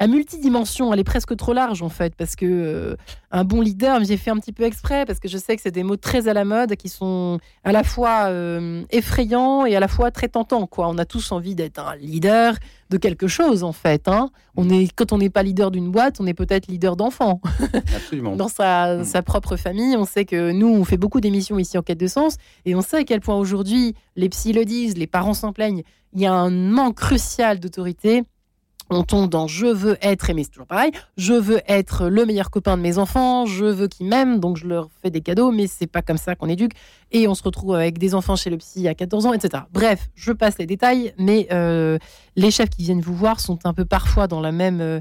à 0.00 0.06
multidimension, 0.06 0.92
elle 0.92 1.00
est 1.00 1.04
presque 1.04 1.36
trop 1.36 1.52
large 1.52 1.82
en 1.82 1.88
fait, 1.88 2.14
parce 2.14 2.36
que 2.36 2.46
euh, 2.46 2.96
un 3.32 3.44
bon 3.44 3.60
leader, 3.60 4.02
j'ai 4.04 4.16
fait 4.16 4.30
un 4.30 4.36
petit 4.36 4.52
peu 4.52 4.62
exprès, 4.62 5.04
parce 5.04 5.18
que 5.18 5.28
je 5.28 5.36
sais 5.36 5.56
que 5.56 5.62
c'est 5.62 5.72
des 5.72 5.82
mots 5.82 5.96
très 5.96 6.28
à 6.28 6.34
la 6.34 6.44
mode, 6.44 6.76
qui 6.76 6.88
sont 6.88 7.40
à 7.64 7.72
la 7.72 7.82
fois 7.82 8.26
euh, 8.26 8.84
effrayants 8.90 9.66
et 9.66 9.74
à 9.74 9.80
la 9.80 9.88
fois 9.88 10.12
très 10.12 10.28
tentants. 10.28 10.68
Quoi. 10.68 10.88
On 10.88 10.98
a 10.98 11.04
tous 11.04 11.32
envie 11.32 11.56
d'être 11.56 11.80
un 11.80 11.96
leader 11.96 12.54
de 12.90 12.96
quelque 12.96 13.26
chose 13.26 13.64
en 13.64 13.72
fait. 13.72 14.06
Hein. 14.06 14.30
On 14.56 14.70
est, 14.70 14.92
quand 14.94 15.12
on 15.12 15.18
n'est 15.18 15.30
pas 15.30 15.42
leader 15.42 15.72
d'une 15.72 15.90
boîte, 15.90 16.20
on 16.20 16.26
est 16.26 16.34
peut-être 16.34 16.68
leader 16.68 16.94
d'enfant. 16.94 17.40
Absolument. 17.96 18.36
Dans 18.36 18.48
sa, 18.48 19.04
sa, 19.04 19.22
propre 19.22 19.56
famille, 19.56 19.96
on 19.96 20.04
sait 20.04 20.24
que 20.24 20.52
nous, 20.52 20.68
on 20.68 20.84
fait 20.84 20.96
beaucoup 20.96 21.20
d'émissions 21.20 21.58
ici 21.58 21.76
en 21.76 21.82
quête 21.82 21.98
de 21.98 22.06
sens, 22.06 22.36
et 22.66 22.76
on 22.76 22.82
sait 22.82 22.98
à 22.98 23.04
quel 23.04 23.20
point 23.20 23.36
aujourd'hui, 23.36 23.94
les 24.14 24.28
psys 24.28 24.52
le 24.52 24.64
disent, 24.64 24.96
les 24.96 25.08
parents 25.08 25.34
s'en 25.34 25.52
plaignent, 25.52 25.82
il 26.14 26.20
y 26.20 26.26
a 26.26 26.32
un 26.32 26.50
manque 26.50 26.96
crucial 26.96 27.58
d'autorité 27.58 28.22
on 28.90 29.02
tombe 29.02 29.28
dans 29.28 29.46
je 29.46 29.66
veux 29.66 29.96
être 30.02 30.30
aimé, 30.30 30.44
c'est 30.44 30.50
toujours 30.50 30.66
pareil. 30.66 30.92
Je 31.16 31.34
veux 31.34 31.60
être 31.66 32.08
le 32.08 32.24
meilleur 32.24 32.50
copain 32.50 32.76
de 32.76 32.82
mes 32.82 32.98
enfants, 32.98 33.46
je 33.46 33.64
veux 33.64 33.88
qu'ils 33.88 34.06
m'aiment, 34.06 34.40
donc 34.40 34.56
je 34.56 34.66
leur 34.66 34.88
fais 35.02 35.10
des 35.10 35.20
cadeaux, 35.20 35.50
mais 35.50 35.66
c'est 35.66 35.86
pas 35.86 36.02
comme 36.02 36.18
ça 36.18 36.34
qu'on 36.34 36.48
éduque. 36.48 36.72
Et 37.10 37.28
on 37.28 37.34
se 37.34 37.42
retrouve 37.42 37.74
avec 37.74 37.98
des 37.98 38.14
enfants 38.14 38.36
chez 38.36 38.50
le 38.50 38.56
psy 38.58 38.88
à 38.88 38.94
14 38.94 39.26
ans, 39.26 39.32
etc. 39.32 39.64
Bref, 39.72 40.08
je 40.14 40.32
passe 40.32 40.58
les 40.58 40.66
détails, 40.66 41.14
mais 41.18 41.48
euh, 41.52 41.98
les 42.36 42.50
chefs 42.50 42.70
qui 42.70 42.82
viennent 42.82 43.00
vous 43.00 43.14
voir 43.14 43.40
sont 43.40 43.58
un 43.64 43.74
peu 43.74 43.84
parfois 43.84 44.26
dans 44.26 44.40
la 44.40 44.52
même. 44.52 44.80
Euh, 44.80 45.00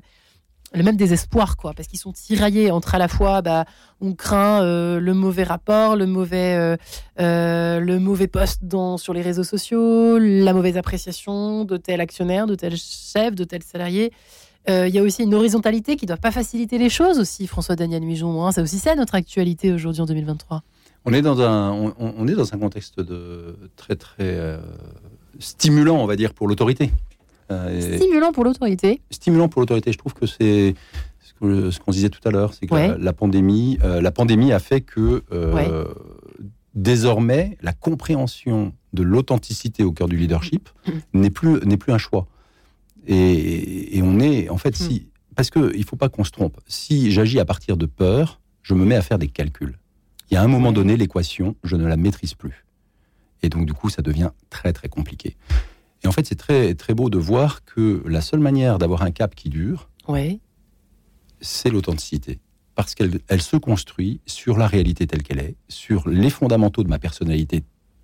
le 0.73 0.83
même 0.83 0.97
désespoir, 0.97 1.55
quoi, 1.57 1.73
parce 1.73 1.87
qu'ils 1.87 1.99
sont 1.99 2.11
tiraillés 2.11 2.71
entre 2.71 2.95
à 2.95 2.97
la 2.97 3.07
fois, 3.07 3.41
bah, 3.41 3.65
on 4.01 4.13
craint 4.13 4.61
euh, 4.61 4.99
le 4.99 5.13
mauvais 5.13 5.43
rapport, 5.43 5.95
le 5.95 6.05
mauvais, 6.05 6.55
euh, 6.55 6.75
euh, 7.19 7.79
le 7.79 7.99
mauvais 7.99 8.27
poste 8.27 8.63
dans, 8.63 8.97
sur 8.97 9.13
les 9.13 9.21
réseaux 9.21 9.43
sociaux, 9.43 10.17
la 10.19 10.53
mauvaise 10.53 10.77
appréciation 10.77 11.63
de 11.63 11.77
tel 11.77 12.01
actionnaire, 12.01 12.47
de 12.47 12.55
tel 12.55 12.75
chef, 12.75 13.35
de 13.35 13.43
tel 13.43 13.63
salarié. 13.63 14.11
Il 14.69 14.93
y 14.93 14.99
a 14.99 15.01
aussi 15.01 15.23
une 15.23 15.33
horizontalité 15.33 15.95
qui 15.95 16.03
ne 16.03 16.09
doit 16.09 16.17
pas 16.17 16.31
faciliter 16.31 16.77
les 16.77 16.89
choses 16.89 17.19
aussi, 17.19 17.47
François 17.47 17.77
Daniel 17.77 18.03
Mijon. 18.03 18.45
Hein, 18.45 18.51
c'est 18.51 18.59
aussi 18.59 18.79
ça 18.79 18.95
notre 18.95 19.15
actualité 19.15 19.71
aujourd'hui 19.71 20.01
en 20.01 20.05
2023. 20.05 20.61
On 21.05 21.13
est 21.13 21.21
dans 21.21 21.39
un, 21.39 21.71
on 21.97 22.27
est 22.27 22.33
dans 22.33 22.53
un 22.53 22.57
contexte 22.57 22.99
de 22.99 23.55
très 23.77 23.95
très 23.95 24.59
stimulant, 25.39 25.95
on 25.95 26.05
va 26.05 26.17
dire, 26.17 26.33
pour 26.33 26.49
l'autorité. 26.49 26.91
Euh, 27.51 27.97
stimulant 27.97 28.31
pour 28.31 28.43
l'autorité. 28.43 29.01
Stimulant 29.11 29.47
pour 29.47 29.61
l'autorité. 29.61 29.91
Je 29.91 29.97
trouve 29.97 30.13
que 30.13 30.25
c'est 30.25 30.75
ce 31.21 31.79
qu'on 31.79 31.91
disait 31.91 32.09
tout 32.09 32.25
à 32.27 32.31
l'heure, 32.31 32.53
c'est 32.53 32.65
que 32.65 32.99
la, 32.99 33.13
pandémie, 33.13 33.77
euh, 33.83 34.01
la 34.01 34.11
pandémie 34.11 34.51
a 34.51 34.59
fait 34.59 34.81
que 34.81 35.23
euh, 35.31 35.85
désormais 36.73 37.57
la 37.61 37.73
compréhension 37.73 38.73
de 38.93 39.03
l'authenticité 39.03 39.83
au 39.83 39.91
cœur 39.91 40.07
du 40.07 40.17
leadership 40.17 40.69
mm. 40.87 40.91
n'est 41.13 41.29
plus 41.29 41.59
n'est 41.65 41.77
plus 41.77 41.93
un 41.93 41.97
choix. 41.97 42.27
Et, 43.07 44.01
on 44.03 44.19
est 44.19 44.49
en 44.49 44.57
fait 44.57 44.71
mm. 44.71 44.83
si 44.83 45.07
parce 45.35 45.51
que 45.51 45.71
il 45.75 45.83
faut 45.83 45.95
pas 45.95 46.09
qu'on 46.09 46.23
se 46.23 46.31
trompe. 46.31 46.59
Si 46.67 47.11
j'agis 47.11 47.39
à 47.39 47.45
partir 47.45 47.77
de 47.77 47.85
peur, 47.85 48.41
je 48.63 48.73
me 48.73 48.83
mets 48.83 48.95
à 48.95 49.01
faire 49.01 49.19
des 49.19 49.27
calculs. 49.27 49.77
Il 50.29 50.33
y 50.33 50.37
a 50.37 50.43
un 50.43 50.47
moment 50.47 50.73
donné, 50.73 50.97
l'équation, 50.97 51.55
je 51.63 51.75
ne 51.75 51.85
la 51.85 51.95
maîtrise 51.95 52.33
plus. 52.33 52.65
Et 53.43 53.49
donc 53.49 53.65
du 53.65 53.73
coup, 53.73 53.89
ça 53.89 54.01
devient 54.01 54.31
très 54.49 54.73
très 54.73 54.89
compliqué. 54.89 55.37
Et 56.03 56.07
en 56.07 56.11
fait, 56.11 56.25
c'est 56.25 56.35
très, 56.35 56.75
très 56.75 56.93
beau 56.93 57.09
de 57.09 57.17
voir 57.17 57.63
que 57.65 58.03
la 58.05 58.21
seule 58.21 58.39
manière 58.39 58.77
d'avoir 58.77 59.01
un 59.01 59.11
cap 59.11 59.35
qui 59.35 59.49
dure, 59.49 59.89
c'est 61.41 61.69
l'authenticité. 61.69 62.39
Parce 62.75 62.93
qu'elle 62.93 63.19
elle 63.27 63.41
se 63.41 63.57
construit 63.57 64.21
sur 64.25 64.57
la 64.57 64.67
réalité 64.67 65.07
telle 65.07 65.23
qu'elle 65.23 65.39
est, 65.39 65.55
sur 65.67 66.07
les 66.07 66.29
fondamentaux 66.29 66.83
de 66.83 66.89
ma 66.89 66.99
personnalité 66.99 67.63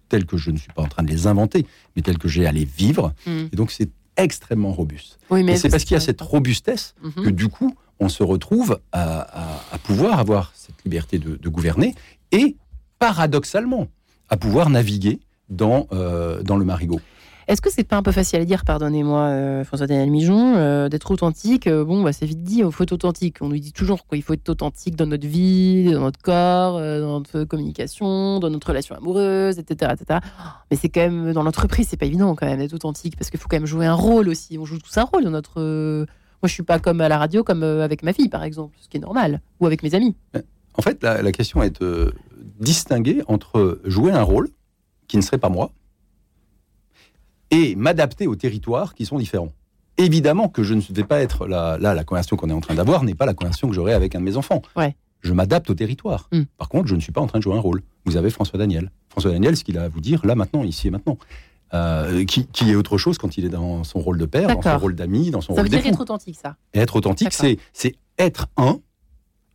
tels 0.10 0.26
que 0.26 0.38
je 0.38 0.52
ne 0.52 0.58
suis 0.58 0.72
pas 0.74 0.82
en 0.82 0.88
train 0.88 1.04
de 1.04 1.10
les 1.10 1.28
inventer, 1.28 1.66
mais 1.96 2.02
tels 2.02 2.18
que 2.18 2.28
j'ai 2.28 2.46
à 2.46 2.52
les 2.52 2.66
vivre. 2.66 3.14
Hmm. 3.26 3.46
Et 3.52 3.56
donc, 3.56 3.72
c'est 3.72 3.89
extrêmement 4.18 4.72
robuste. 4.72 5.18
et 5.36 5.58
c'est 5.58 5.70
parce 5.70 5.86
qu'il 5.86 5.96
y 5.96 5.98
a 5.98 6.02
cette 6.02 6.22
robustesse 6.22 6.96
mhm. 7.02 7.26
que 7.26 7.30
du 7.30 7.48
coup, 7.48 7.76
on 8.00 8.10
se 8.10 8.24
retrouve 8.24 8.80
à, 8.91 9.58
pouvoir 9.84 10.20
avoir 10.20 10.52
cette 10.56 10.84
liberté 10.84 11.20
de, 11.20 11.50
gouverner 11.50 11.96
et 12.32 12.56
paradoxalement 13.00 13.88
à 14.30 14.38
pouvoir 14.38 14.70
naviguer 14.70 15.20
dans, 15.50 15.88
euh, 15.91 16.41
dans 16.44 16.58
le 16.58 16.66
marigot. 16.66 17.02
Est-ce 17.48 17.62
que 17.62 17.70
c'est 17.70 17.84
pas 17.84 17.98
un 17.98 18.04
peu 18.04 18.12
facile 18.12 18.39
à 18.39 18.46
dire, 18.46 18.64
pardonnez-moi, 18.64 19.22
euh, 19.22 19.64
François-Daniel 19.66 20.10
Mijon, 20.10 20.56
euh, 20.56 20.88
d'être 20.88 21.12
authentique 21.12 21.68
euh, 21.68 21.84
Bon, 21.84 22.02
bah, 22.02 22.14
c'est 22.14 22.26
vite 22.26 22.44
dit, 22.44 22.60
il 22.60 22.72
faut 22.72 22.84
être 22.84 22.94
authentique. 22.94 23.38
On 23.41 23.50
nous 23.50 23.58
dit 23.58 23.74
toujours 23.74 24.08
qu'il 24.08 24.22
faut 24.24 24.34
être 24.34 24.48
authentique 24.50 24.96
dans 24.96 25.06
notre 25.06 25.28
vie, 25.28 25.91
dans 25.91 26.02
notre 26.02 26.22
corps, 26.22 26.80
dans 26.80 27.20
notre 27.20 27.44
communication, 27.44 28.39
dans 28.39 28.50
notre 28.50 28.68
relation 28.68 28.96
amoureuse, 28.96 29.60
etc. 29.60 29.91
etc. 29.94 30.20
Mais 30.72 30.78
c'est 30.78 30.89
quand 30.89 31.02
même, 31.02 31.34
dans 31.34 31.44
l'entreprise, 31.44 31.88
c'est 31.89 31.98
pas 31.98 32.06
évident 32.06 32.34
quand 32.36 32.46
même 32.46 32.60
d'être 32.60 32.74
authentique, 32.74 33.18
parce 33.18 33.30
qu'il 33.30 33.39
faut 33.39 33.48
quand 33.50 33.58
même 33.58 33.66
jouer 33.66 33.86
un 33.86 33.94
rôle 33.94 34.30
aussi. 34.30 34.58
On 34.58 34.66
joue 34.66 34.80
tous 34.80 34.98
un 34.98 35.04
rôle 35.04 35.24
dans 35.26 35.32
notre. 35.32 35.60
Moi, 35.62 36.48
je 36.48 36.54
suis 36.54 36.64
pas 36.64 36.80
comme 36.80 37.02
à 37.02 37.10
la 37.10 37.18
radio, 37.18 37.44
comme 37.44 37.64
avec 37.64 38.04
ma 38.04 38.14
fille, 38.14 38.30
par 38.30 38.44
exemple, 38.44 38.76
ce 38.80 38.88
qui 38.88 38.98
est 38.98 39.02
normal, 39.02 39.41
ou 39.60 39.66
avec 39.66 39.84
mes 39.84 39.96
amis. 39.96 40.16
En 40.76 40.82
fait, 40.82 41.04
la 41.04 41.32
question 41.32 41.62
est 41.62 41.82
de 41.82 42.14
distinguer 42.60 43.22
entre 43.28 43.80
jouer 43.86 44.12
un 44.12 44.24
rôle, 44.24 44.50
qui 45.08 45.18
ne 45.18 45.22
serait 45.22 45.38
pas 45.38 45.50
moi, 45.50 45.72
et 47.52 47.76
m'adapter 47.76 48.28
aux 48.28 48.36
territoires 48.36 48.94
qui 48.94 49.06
sont 49.06 49.18
différents. 49.18 49.54
Évidemment 49.98 50.50
que 50.50 50.64
je 50.64 50.74
ne 50.74 50.82
vais 50.89 51.04
pas 51.04 51.20
être 51.20 51.48
là, 51.48 51.78
là 51.78 51.94
la 51.94 52.04
conversation 52.04 52.36
qu'on 52.36 52.50
est 52.50 52.54
en 52.54 52.62
train 52.62 52.74
d'avoir 52.74 53.04
n'est 53.04 53.14
pas 53.14 53.26
la 53.26 53.34
conversation 53.34 53.68
que 53.68 53.76
j'aurai 53.76 53.94
avec 53.94 54.16
un 54.16 54.20
de 54.20 54.26
mes 54.26 54.38
enfants. 54.38 54.62
Ouais. 54.76 54.96
Je 55.22 55.34
m'adapte 55.34 55.70
au 55.70 55.76
territoire. 55.76 56.28
Hmm. 56.32 56.44
Par 56.58 56.68
contre, 56.68 56.88
je 56.88 56.96
ne 56.96 57.00
suis 57.00 57.12
pas 57.12 57.22
en 57.22 57.28
train 57.28 57.39
de 57.39 57.44
jouer 57.44 57.56
un 57.56 57.60
rôle. 57.60 57.82
Vous 58.06 58.18
avez 58.18 58.30
François 58.30 58.60
Daniel. 58.60 58.91
François 59.10 59.32
Daniel, 59.32 59.56
ce 59.56 59.64
qu'il 59.64 59.78
a 59.78 59.84
à 59.84 59.88
vous 59.88 60.02
dire 60.02 60.26
là 60.26 60.36
maintenant, 60.36 60.64
ici 60.64 60.88
et 60.88 60.91
maintenant. 60.91 61.18
Euh, 61.74 62.24
qui, 62.26 62.70
est 62.70 62.76
autre 62.76 63.00
chose 63.00 63.18
quand 63.18 63.36
il 63.36 63.46
est 63.46 63.50
dans 63.50 63.84
son 63.84 64.00
rôle 64.00 64.20
de 64.20 64.28
père, 64.28 64.48
dans 64.48 64.62
son 64.62 64.78
rôle 64.78 64.94
d'ami, 64.94 65.32
dans 65.32 65.41
son 65.41 65.56
ça 65.56 65.62
rôle 65.62 65.72
Ça 65.72 65.78
veut 65.78 65.82
dire 65.82 65.91
être 65.91 66.02
authentique, 66.02 66.38
ça. 66.39 66.56
Et 66.76 66.80
être 66.80 66.96
authentique, 66.96 67.34
c'est 67.34 67.96
être 68.20 68.48
un, 68.58 68.80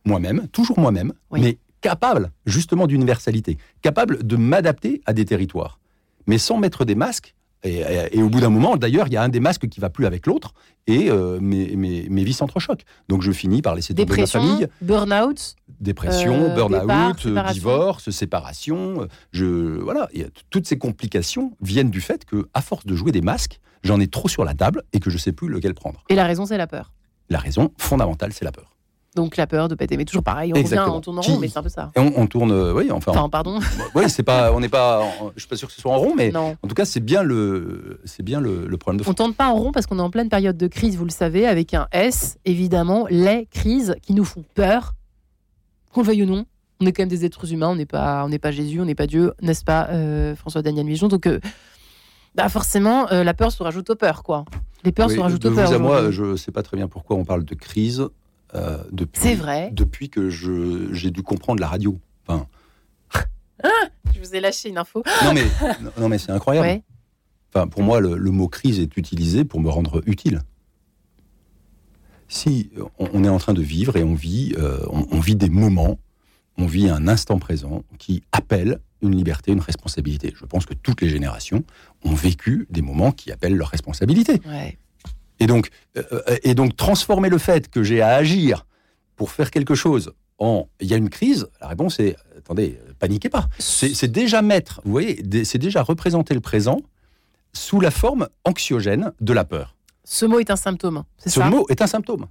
moi-même, 0.03 0.47
toujours 0.49 0.79
moi-même, 0.79 1.13
mais 1.31 1.57
capable 1.79 2.31
justement 2.45 2.87
d'universalité, 2.87 3.57
capable 3.81 4.25
de 4.27 4.35
m'adapter 4.35 5.01
à 5.05 5.13
des 5.13 5.23
territoires, 5.23 5.79
mais 6.27 6.37
sans 6.37 6.57
mettre 6.57 6.83
des 6.83 6.95
masques 6.95 7.35
et, 7.63 8.21
au 8.21 8.29
bout 8.29 8.39
d'un 8.39 8.49
moment, 8.49 8.77
d'ailleurs, 8.77 9.07
il 9.07 9.13
y 9.13 9.17
a 9.17 9.21
un 9.21 9.29
des 9.29 9.39
masques 9.39 9.67
qui 9.67 9.79
va 9.79 9.89
plus 9.89 10.05
avec 10.05 10.27
l'autre 10.27 10.53
et 10.87 11.09
euh, 11.09 11.39
mes, 11.41 11.75
mes, 11.75 12.07
mes, 12.09 12.23
vies 12.23 12.33
s'entrechoquent. 12.33 12.85
Donc 13.09 13.21
je 13.21 13.31
finis 13.31 13.61
par 13.61 13.75
laisser 13.75 13.93
tomber 13.93 14.17
ma 14.17 14.27
famille. 14.27 14.67
Burn-out. 14.81 15.55
Dépression, 15.79 16.33
euh, 16.35 16.55
burn-out, 16.55 17.27
divorce, 17.51 18.09
séparation. 18.11 19.07
Je, 19.31 19.79
voilà, 19.79 20.09
toutes 20.49 20.67
ces 20.67 20.77
complications 20.77 21.53
viennent 21.61 21.91
du 21.91 22.01
fait 22.01 22.25
que, 22.25 22.47
à 22.53 22.61
force 22.61 22.85
de 22.85 22.95
jouer 22.95 23.11
des 23.11 23.21
masques, 23.21 23.59
j'en 23.83 23.99
ai 23.99 24.07
trop 24.07 24.29
sur 24.29 24.45
la 24.45 24.53
table 24.53 24.83
et 24.93 24.99
que 24.99 25.09
je 25.09 25.17
sais 25.17 25.33
plus 25.33 25.49
lequel 25.49 25.73
prendre. 25.73 26.03
Et 26.09 26.15
la 26.15 26.25
raison, 26.25 26.45
c'est 26.45 26.57
la 26.57 26.67
peur. 26.67 26.93
La 27.29 27.39
raison 27.39 27.71
fondamentale, 27.77 28.33
c'est 28.33 28.45
la 28.45 28.51
peur. 28.51 28.75
Donc 29.19 29.35
la 29.35 29.47
peur 29.47 29.67
de 29.67 29.75
pas 29.75 29.83
aimer 29.89 30.05
toujours 30.05 30.23
pareil. 30.23 30.53
On 30.55 30.57
revient, 30.57 30.81
on 30.87 31.01
tourne 31.01 31.19
en 31.19 31.21
rond, 31.21 31.39
mais 31.39 31.49
c'est 31.49 31.57
un 31.57 31.61
peu 31.61 31.67
ça. 31.67 31.91
on, 31.97 32.25
tourne, 32.25 32.53
euh, 32.53 32.73
oui, 32.73 32.89
enfin. 32.89 33.11
Enfin, 33.11 33.27
pardon. 33.27 33.59
Oui, 33.93 34.09
c'est 34.09 34.23
pas, 34.23 34.53
on 34.53 34.61
n'est 34.61 34.69
pas, 34.69 35.03
je 35.35 35.41
suis 35.41 35.49
pas 35.49 35.57
sûr 35.57 35.67
que 35.67 35.73
ce 35.73 35.81
soit 35.81 35.91
en 35.91 35.97
rond, 35.97 36.13
mais 36.15 36.33
en 36.33 36.55
tout 36.69 36.73
cas, 36.73 36.85
c'est 36.85 37.01
bien 37.01 37.21
le, 37.21 37.99
c'est 38.05 38.23
bien 38.23 38.39
le, 38.39 38.65
problème 38.77 38.97
de 38.97 39.03
fond. 39.03 39.11
On 39.11 39.13
tourne 39.13 39.33
pas 39.33 39.49
en 39.49 39.55
rond 39.55 39.73
parce 39.73 39.87
qu'on 39.87 39.99
est 39.99 40.01
en 40.01 40.09
pleine 40.09 40.29
période 40.29 40.55
de 40.55 40.67
crise, 40.67 40.95
vous 40.95 41.03
le 41.03 41.11
savez, 41.11 41.45
avec 41.45 41.73
un 41.73 41.87
S, 41.91 42.37
évidemment, 42.45 43.07
les 43.09 43.45
crises 43.51 43.97
qui 44.01 44.13
nous 44.13 44.23
font 44.23 44.45
peur, 44.55 44.93
qu'on 45.91 45.99
le 45.99 46.07
veuille 46.07 46.23
ou 46.23 46.27
non. 46.27 46.45
On 46.79 46.85
est 46.85 46.93
quand 46.93 47.01
même 47.01 47.09
des 47.09 47.25
êtres 47.25 47.51
humains, 47.51 47.67
on 47.67 47.75
n'est 47.75 47.85
pas, 47.85 48.23
on 48.23 48.29
n'est 48.29 48.39
pas 48.39 48.51
Jésus, 48.51 48.79
on 48.79 48.85
n'est 48.85 48.95
pas 48.95 49.07
Dieu, 49.07 49.33
n'est-ce 49.41 49.65
pas, 49.65 49.89
euh, 49.89 50.33
François 50.37 50.61
Daniel 50.61 50.85
Mijon. 50.85 51.09
Donc, 51.09 51.27
euh, 51.27 51.41
bah 52.35 52.47
forcément, 52.47 53.07
la 53.09 53.33
peur 53.33 53.51
se 53.51 53.61
rajoute 53.61 53.89
aux 53.89 53.95
peurs, 53.95 54.23
quoi. 54.23 54.45
Les 54.85 54.93
peurs 54.93 55.11
se 55.11 55.19
rajoutent 55.19 55.43
aux 55.43 55.51
peurs. 55.51 55.67
Vous 55.67 55.73
à 55.73 55.77
moi, 55.77 56.09
je 56.09 56.37
sais 56.37 56.53
pas 56.53 56.63
très 56.63 56.77
bien 56.77 56.87
pourquoi 56.87 57.17
on 57.17 57.25
parle 57.25 57.43
de 57.43 57.55
crise. 57.55 58.07
Euh, 58.55 58.83
depuis, 58.91 59.21
c'est 59.21 59.35
vrai. 59.35 59.69
Depuis 59.73 60.09
que 60.09 60.29
j'ai 60.29 61.11
dû 61.11 61.23
comprendre 61.23 61.59
la 61.59 61.67
radio. 61.67 61.99
Enfin, 62.27 62.47
ah, 63.63 63.69
je 64.13 64.19
vous 64.19 64.35
ai 64.35 64.39
lâché 64.39 64.69
une 64.69 64.77
info. 64.77 65.03
Non 65.23 65.33
mais, 65.33 65.45
non, 65.99 66.09
mais 66.09 66.17
c'est 66.17 66.31
incroyable. 66.31 66.81
Enfin, 67.53 67.67
pour 67.67 67.83
moi, 67.83 67.99
le, 67.99 68.31
mot 68.31 68.47
crise 68.47 68.79
est 68.79 68.95
utilisé 68.97 69.43
pour 69.43 69.59
me 69.59 69.69
rendre 69.69 70.03
utile. 70.05 70.41
Si 72.27 72.69
on, 72.99 73.23
est 73.23 73.29
en 73.29 73.39
train 73.39 73.55
de 73.55 73.61
vivre 73.61 73.97
et 73.97 74.03
on 74.03 74.13
vit, 74.13 74.53
euh, 74.57 74.85
on, 74.89 75.19
vit 75.19 75.35
des 75.35 75.49
moments, 75.49 75.97
on 76.57 76.67
vit 76.67 76.87
un 76.87 77.07
instant 77.07 77.39
présent 77.39 77.83
qui 77.97 78.21
appelle 78.31 78.81
une 79.01 79.15
liberté, 79.15 79.51
une 79.51 79.61
responsabilité. 79.61 80.31
Je 80.35 80.45
pense 80.45 80.67
que 80.67 80.75
toutes 80.75 81.01
les 81.01 81.09
générations 81.09 81.63
ont 82.03 82.13
vécu 82.13 82.67
des 82.69 82.83
moments 82.83 83.11
qui 83.11 83.31
appellent 83.31 83.55
leur 83.55 83.69
responsabilité. 83.69 84.41
Ouais. 84.45 84.77
Et 85.39 85.47
donc, 85.47 85.69
euh, 85.97 86.03
et 86.43 86.53
donc 86.55 86.75
transformer 86.75 87.29
le 87.29 87.37
fait 87.37 87.69
que 87.69 87.83
j'ai 87.83 88.01
à 88.01 88.09
agir 88.15 88.65
pour 89.15 89.31
faire 89.31 89.51
quelque 89.51 89.75
chose 89.75 90.13
en 90.37 90.67
il 90.79 90.87
y 90.87 90.93
a 90.93 90.97
une 90.97 91.09
crise, 91.09 91.47
la 91.61 91.67
réponse 91.67 91.99
est 91.99 92.15
attendez, 92.37 92.79
paniquez 92.99 93.29
pas. 93.29 93.47
C'est 93.59 94.11
déjà 94.11 94.41
mettre, 94.41 94.81
vous 94.85 94.91
voyez, 94.91 95.21
c'est 95.43 95.57
déjà 95.57 95.83
représenter 95.83 96.33
le 96.33 96.39
présent 96.41 96.81
sous 97.53 97.79
la 97.79 97.91
forme 97.91 98.27
anxiogène 98.45 99.11
de 99.21 99.33
la 99.33 99.43
peur. 99.43 99.75
Ce 100.03 100.25
mot 100.25 100.39
est 100.39 100.49
un 100.49 100.55
symptôme, 100.55 101.03
c'est 101.17 101.29
Ce 101.29 101.39
ça? 101.39 101.49
mot 101.49 101.65
est 101.69 101.81
un 101.81 101.87
symptôme. 101.87 102.27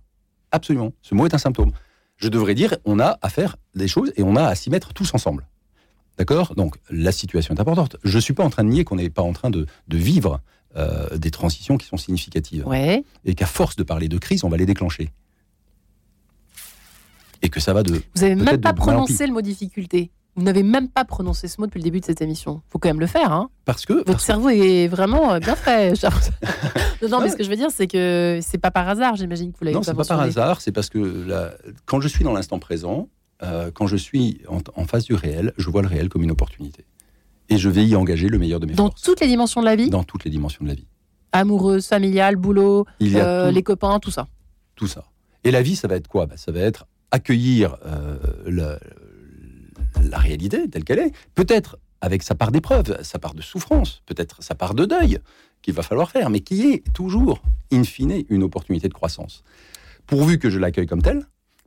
Absolument. 0.50 0.92
Ce 1.02 1.14
mot 1.14 1.26
est 1.26 1.34
un 1.34 1.38
symptôme. 1.38 1.72
Je 2.16 2.28
devrais 2.28 2.54
dire, 2.54 2.76
on 2.84 2.98
a 2.98 3.18
à 3.22 3.28
faire 3.28 3.56
des 3.74 3.86
choses 3.86 4.12
et 4.16 4.22
on 4.22 4.34
a 4.34 4.44
à 4.44 4.54
s'y 4.54 4.70
mettre 4.70 4.92
tous 4.92 5.12
ensemble. 5.14 5.46
D'accord? 6.16 6.54
Donc, 6.56 6.76
la 6.90 7.12
situation 7.12 7.54
est 7.54 7.60
importante. 7.60 7.96
Je 8.02 8.16
ne 8.16 8.20
suis 8.20 8.34
pas 8.34 8.42
en 8.42 8.50
train 8.50 8.64
de 8.64 8.70
nier 8.70 8.82
qu'on 8.84 8.96
n'est 8.96 9.10
pas 9.10 9.22
en 9.22 9.32
train 9.32 9.50
de, 9.50 9.66
de 9.86 9.96
vivre 9.96 10.40
euh, 10.78 11.16
des 11.18 11.30
transitions 11.30 11.76
qui 11.76 11.86
sont 11.86 11.96
significatives. 11.96 12.66
Ouais. 12.66 13.02
Et 13.24 13.34
qu'à 13.34 13.46
force 13.46 13.76
de 13.76 13.82
parler 13.82 14.08
de 14.08 14.16
crise, 14.18 14.44
on 14.44 14.48
va 14.48 14.56
les 14.56 14.66
déclencher. 14.66 15.10
Et 17.42 17.48
que 17.48 17.60
ça 17.60 17.72
va 17.72 17.82
de. 17.82 17.94
Vous 17.94 18.00
n'avez 18.22 18.34
même 18.34 18.60
pas 18.60 18.72
prononcé 18.72 19.26
le 19.26 19.32
mot 19.32 19.40
difficulté. 19.42 20.10
Vous 20.36 20.44
n'avez 20.44 20.62
même 20.62 20.88
pas 20.88 21.04
prononcé 21.04 21.48
ce 21.48 21.60
mot 21.60 21.66
depuis 21.66 21.80
le 21.80 21.84
début 21.84 21.98
de 21.98 22.04
cette 22.04 22.20
émission. 22.22 22.62
faut 22.68 22.78
quand 22.78 22.88
même 22.88 23.00
le 23.00 23.08
faire. 23.08 23.32
Hein. 23.32 23.50
Parce 23.64 23.86
que. 23.86 23.92
Votre 23.92 24.04
parce- 24.04 24.24
cerveau 24.24 24.50
est 24.50 24.86
vraiment 24.86 25.32
euh, 25.34 25.38
bien 25.40 25.56
fait. 25.56 25.92
non, 27.02 27.08
non, 27.08 27.20
mais 27.20 27.28
ce 27.28 27.36
que 27.36 27.42
je 27.42 27.50
veux 27.50 27.56
dire, 27.56 27.70
c'est 27.72 27.88
que 27.88 28.38
c'est 28.40 28.58
pas 28.58 28.70
par 28.70 28.88
hasard, 28.88 29.16
j'imagine 29.16 29.52
que 29.52 29.58
vous 29.58 29.64
l'avez 29.64 29.74
Non, 29.74 29.82
c'est 29.82 29.94
pas 29.94 30.04
par 30.04 30.20
hasard, 30.20 30.60
c'est 30.60 30.72
parce 30.72 30.90
que 30.90 30.98
la- 30.98 31.54
quand 31.86 32.00
je 32.00 32.08
suis 32.08 32.22
dans 32.24 32.32
l'instant 32.32 32.60
présent, 32.60 33.08
euh, 33.42 33.70
quand 33.72 33.88
je 33.88 33.96
suis 33.96 34.40
en, 34.48 34.60
en 34.76 34.84
face 34.84 35.04
du 35.04 35.14
réel, 35.14 35.52
je 35.58 35.70
vois 35.70 35.82
le 35.82 35.88
réel 35.88 36.08
comme 36.08 36.22
une 36.22 36.30
opportunité. 36.30 36.84
Et 37.48 37.56
je 37.58 37.68
vais 37.68 37.84
y 37.86 37.96
engager 37.96 38.28
le 38.28 38.38
meilleur 38.38 38.60
de 38.60 38.66
mes 38.66 38.74
Dans 38.74 38.86
forces. 38.88 39.02
toutes 39.02 39.20
les 39.20 39.26
dimensions 39.26 39.60
de 39.60 39.66
la 39.66 39.76
vie 39.76 39.90
Dans 39.90 40.04
toutes 40.04 40.24
les 40.24 40.30
dimensions 40.30 40.64
de 40.64 40.68
la 40.68 40.74
vie. 40.74 40.86
Amoureuse, 41.32 41.86
familiale, 41.86 42.36
boulot, 42.36 42.86
euh, 43.02 43.50
les 43.50 43.62
copains, 43.62 43.98
tout 44.00 44.10
ça. 44.10 44.28
tout 44.76 44.86
ça. 44.86 45.04
Et 45.44 45.50
la 45.50 45.62
vie, 45.62 45.76
ça 45.76 45.88
va 45.88 45.96
être 45.96 46.08
quoi? 46.08 46.26
Bah, 46.26 46.36
Ça 46.36 46.52
va 46.52 46.60
être 46.60 46.86
accueillir 47.10 47.76
euh, 47.86 48.16
la, 48.46 48.78
la 50.02 50.18
réalité 50.18 50.68
telle 50.68 50.84
qu'elle 50.84 50.98
est. 50.98 51.12
Peut-être 51.34 51.78
avec 52.00 52.22
sa 52.22 52.34
part 52.34 52.52
d'épreuve, 52.52 52.98
sa 53.02 53.18
part 53.18 53.34
de 53.34 53.42
souffrance, 53.42 54.02
peut-être 54.06 54.42
sa 54.42 54.54
part 54.54 54.74
de 54.74 54.84
deuil 54.84 55.18
qu'il 55.62 55.74
va 55.74 55.82
falloir 55.82 56.10
faire, 56.10 56.30
mais 56.30 56.40
qui 56.40 56.70
est 56.72 56.84
toujours, 56.92 57.42
in 57.72 57.82
fine, 57.84 58.24
une 58.28 58.42
opportunité 58.42 58.88
de 58.88 58.94
croissance. 58.94 59.42
Pourvu 60.06 60.38
que 60.38 60.48
je 60.50 60.58
l'accueille 60.58 60.86
comme 60.86 61.02
telle, 61.02 61.26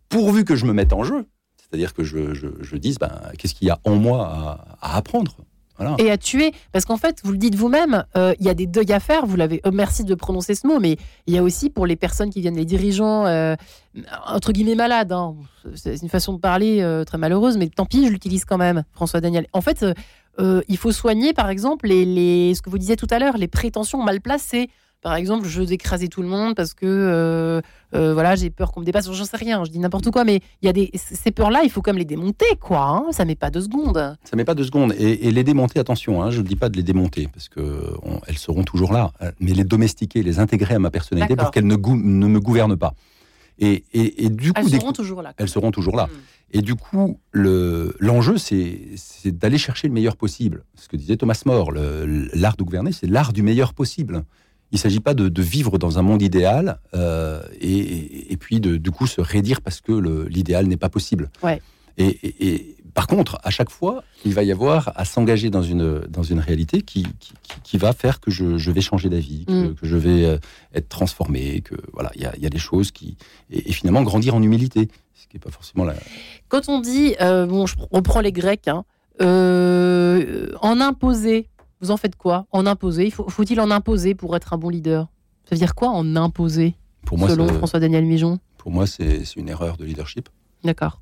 pourvu 0.10 0.46
que 0.46 0.56
je 0.56 0.66
me 0.66 0.74
mette 0.74 0.94
en 0.94 1.04
jeu, 1.04 1.26
c'est-à-dire 1.58 1.94
que 1.94 2.04
je, 2.04 2.34
je, 2.34 2.48
je 2.62 2.76
dise, 2.78 2.98
ben, 2.98 3.12
qu'est-ce 3.38 3.54
qu'il 3.56 3.68
y 3.68 3.72
a 3.72 3.80
en 3.84 3.96
moi 3.96 4.26
à, 4.28 4.78
à 4.82 4.98
apprendre? 4.98 5.38
Et 5.98 6.10
à 6.12 6.18
tuer, 6.18 6.52
parce 6.72 6.86
qu'en 6.86 6.98
fait, 6.98 7.20
vous 7.24 7.32
le 7.32 7.38
dites 7.38 7.56
vous-même, 7.56 8.06
euh, 8.16 8.34
il 8.40 8.46
y 8.46 8.50
a 8.50 8.54
des 8.54 8.68
deuils 8.68 8.92
à 8.94 9.00
faire. 9.00 9.26
Vous 9.26 9.36
l'avez. 9.36 9.62
euh, 9.66 9.72
merci 9.74 10.04
de 10.04 10.16
prononcer 10.16 10.56
ce 10.56 10.66
mot, 10.68 10.80
mais 10.80 10.98
il 11.28 11.34
y 11.34 11.38
a 11.38 11.44
aussi 11.44 11.70
pour 11.70 11.86
les 11.86 11.96
personnes 11.96 12.30
qui 12.30 12.42
viennent, 12.42 12.56
les 12.58 12.66
dirigeants 12.66 13.26
euh, 13.26 13.56
entre 14.28 14.52
guillemets 14.52 14.76
malades. 14.76 15.12
hein. 15.12 15.36
C'est 15.76 16.02
une 16.02 16.10
façon 16.10 16.34
de 16.34 16.40
parler 16.40 16.82
euh, 16.82 17.04
très 17.04 17.18
malheureuse, 17.18 17.58
mais 17.58 17.68
tant 17.70 17.86
pis, 17.86 18.06
je 18.06 18.12
l'utilise 18.12 18.46
quand 18.46 18.58
même, 18.58 18.84
François 18.94 19.22
Daniel. 19.22 19.48
En 19.54 19.62
fait, 19.62 19.86
il 20.40 20.78
faut 20.78 20.92
soigner, 20.92 21.34
par 21.34 21.50
exemple, 21.50 21.88
les, 21.88 22.06
les- 22.06 22.56
ce 22.56 22.62
que 22.62 22.70
vous 22.70 22.78
disiez 22.80 22.96
tout 22.96 23.08
à 23.12 23.20
l'heure, 23.20 23.38
les 23.38 23.48
prétentions 23.48 24.02
mal 24.02 24.22
placées. 24.22 24.70
Par 25.02 25.16
exemple, 25.16 25.48
je 25.48 25.62
veux 25.62 25.72
écraser 25.72 26.08
tout 26.10 26.22
le 26.22 26.28
monde 26.28 26.56
parce 26.56 26.74
que 26.76 27.62
euh, 27.94 28.14
voilà, 28.14 28.36
j'ai 28.36 28.50
peur 28.50 28.72
qu'on 28.72 28.80
me 28.82 28.86
dépasse. 28.86 29.12
J'en 29.12 29.26
sais 29.26 29.38
rien, 29.38 29.64
je 29.66 29.72
dis 29.72 29.80
n'importe 29.80 30.10
quoi, 30.12 30.24
mais 30.24 30.40
il 30.62 30.66
y 30.66 30.70
a 30.70 30.74
des 30.74 30.90
ces 30.96 31.32
peurs-là, 31.32 31.62
il 31.64 31.70
faut 31.70 31.82
quand 31.82 31.92
même 31.92 32.00
les 32.00 32.06
démonter, 32.06 32.46
quoi. 32.60 32.82
hein. 32.88 33.04
Ça 33.12 33.26
met 33.26 33.36
pas 33.36 33.50
deux 33.50 33.62
secondes. 33.62 34.18
Ça 34.24 34.36
met 34.36 34.46
pas 34.46 34.54
deux 34.56 34.64
secondes. 34.64 34.94
Et, 34.98 35.28
et 35.28 35.32
les 35.32 35.44
démonter, 35.44 35.80
attention, 35.80 36.22
hein, 36.22 36.32
je 36.32 36.42
ne 36.42 36.48
dis 36.48 36.56
pas 36.56 36.70
de 36.70 36.78
les 36.78 36.84
démonter, 36.84 37.28
parce 37.34 37.50
que 37.50 37.94
on- 38.04 38.20
elles 38.28 38.38
seront 38.38 38.64
toujours 38.64 38.94
là, 38.94 39.12
euh, 39.22 39.32
mais 39.40 39.52
les 39.54 39.64
domestiquer, 39.64 40.24
les 40.24 40.40
intégrer 40.40 40.76
à 40.76 40.80
ma 40.80 40.90
personnalité 40.92 41.36
pour 41.36 41.52
qu'elles 41.52 41.68
ne, 41.68 41.76
ne 41.76 42.28
me 42.28 42.40
gouvernent 42.40 42.78
pas. 42.78 42.94
Et, 43.60 43.84
et- 43.94 44.26
et 44.26 44.30
du 44.30 44.54
coup, 44.54 44.62
Elles 44.62 44.70
seront 44.70 44.92
toujours 44.94 45.22
là. 45.22 45.34
elles 45.38 45.50
seront 45.50 45.72
toujours 45.72 45.96
là. 45.96 46.10
Et 46.54 46.62
du 46.62 46.74
coup, 46.76 47.20
le- 47.32 47.96
l'enjeu, 48.00 48.38
c'est 48.38 48.80
c'est 48.96 49.38
d'aller 49.38 49.58
chercher 49.58 49.88
le 49.88 49.94
meilleur 49.94 50.16
possible. 50.18 50.64
Ce 50.76 50.88
que 50.88 50.98
disait 50.98 51.16
Thomas 51.16 51.40
More, 51.46 51.72
l'art 51.72 52.58
de 52.58 52.64
gouverner, 52.64 52.92
c'est 52.92 53.08
l'art 53.08 53.34
du 53.34 53.44
meilleur 53.44 53.74
possible. 53.74 54.24
Il 54.72 54.76
ne 54.76 54.80
s'agit 54.80 55.00
pas 55.02 55.14
de, 55.14 55.28
de 55.30 55.42
vivre 55.42 55.78
dans 55.78 56.00
un 56.00 56.02
monde 56.02 56.22
idéal 56.22 56.80
euh, 56.94 57.42
et, 57.60 58.38
puis 58.38 58.60
de, 58.60 58.78
du 58.78 58.92
coup 58.92 59.06
se 59.08 59.20
raidir 59.22 59.62
parce 59.62 59.82
que 59.82 59.92
l'idéal 60.28 60.68
n'est 60.68 60.78
pas 60.78 60.90
possible. 60.90 61.30
Ouais. 61.44 61.62
Et, 61.98 62.06
et- 62.08 62.48
et 62.54 62.76
par 62.94 63.08
contre, 63.08 63.38
à 63.44 63.52
chaque 63.52 63.70
fois, 63.70 64.04
il 64.26 64.34
va 64.34 64.44
y 64.44 64.52
avoir 64.52 64.92
à 64.96 65.06
s'engager 65.06 65.50
dans 65.50 65.62
une, 65.64 66.00
dans 66.10 66.24
une 66.24 66.40
réalité 66.40 66.82
qui, 66.82 67.04
qui, 67.20 67.34
qui- 67.42 67.62
qui 67.64 67.78
va 67.78 67.94
faire 67.94 68.20
que 68.20 68.32
je, 68.32 68.58
je 68.58 68.72
vais 68.72 68.82
changer 68.82 69.08
d'avis, 69.10 69.46
que, 69.46 69.52
Mm. 69.72 69.76
que 69.76 69.86
je 69.88 69.96
vais 69.98 70.26
euh, 70.26 70.38
être 70.74 70.90
transformé, 70.90 71.62
que 71.62 71.76
voilà, 71.94 72.12
il 72.16 72.22
y 72.22 72.26
a, 72.26 72.34
il 72.36 72.44
y 72.44 72.46
a 72.46 72.50
des 72.50 72.58
choses 72.60 72.92
qui 72.92 73.16
et, 73.50 73.70
et 73.70 73.74
finalement 73.74 74.04
grandir 74.04 74.36
en 74.36 74.42
humilité, 74.44 74.90
ce 75.16 75.28
qui 75.28 75.36
n'est 75.38 75.40
pas 75.42 75.52
forcément 75.52 75.86
la, 75.86 75.94
Quand 76.50 76.68
on 76.68 76.80
dit, 76.82 77.16
euh, 77.22 77.46
bon, 77.46 77.66
je 77.66 77.76
reprends 77.92 78.20
les 78.22 78.34
Grecs, 78.34 78.68
hein, 78.68 78.84
euh, 79.22 80.48
en 80.62 80.80
imposer, 80.82 81.48
vous 81.82 81.92
en 81.92 81.98
faites 81.98 82.16
quoi? 82.16 82.46
En 82.52 82.66
imposer, 82.66 83.06
il 83.06 83.12
faut- 83.12 83.28
faut-il 83.30 83.60
en 83.60 83.72
imposer 83.72 84.16
pour 84.16 84.36
être 84.36 84.54
un 84.54 84.58
bon 84.58 84.70
leader? 84.70 85.08
Ça 85.46 85.56
veut 85.56 85.60
dire 85.60 85.76
quoi 85.76 85.90
en 85.90 86.16
imposer, 86.16 86.76
pour 87.06 87.18
moi, 87.18 87.30
selon 87.30 87.48
François-Daniel 87.48 88.06
Mijon? 88.06 88.40
pour 88.58 88.72
moi, 88.72 88.86
c'est 88.86 89.24
une 89.36 89.50
erreur 89.50 89.76
de 89.78 89.86
leadership. 89.86 90.30
D'accord. 90.64 91.02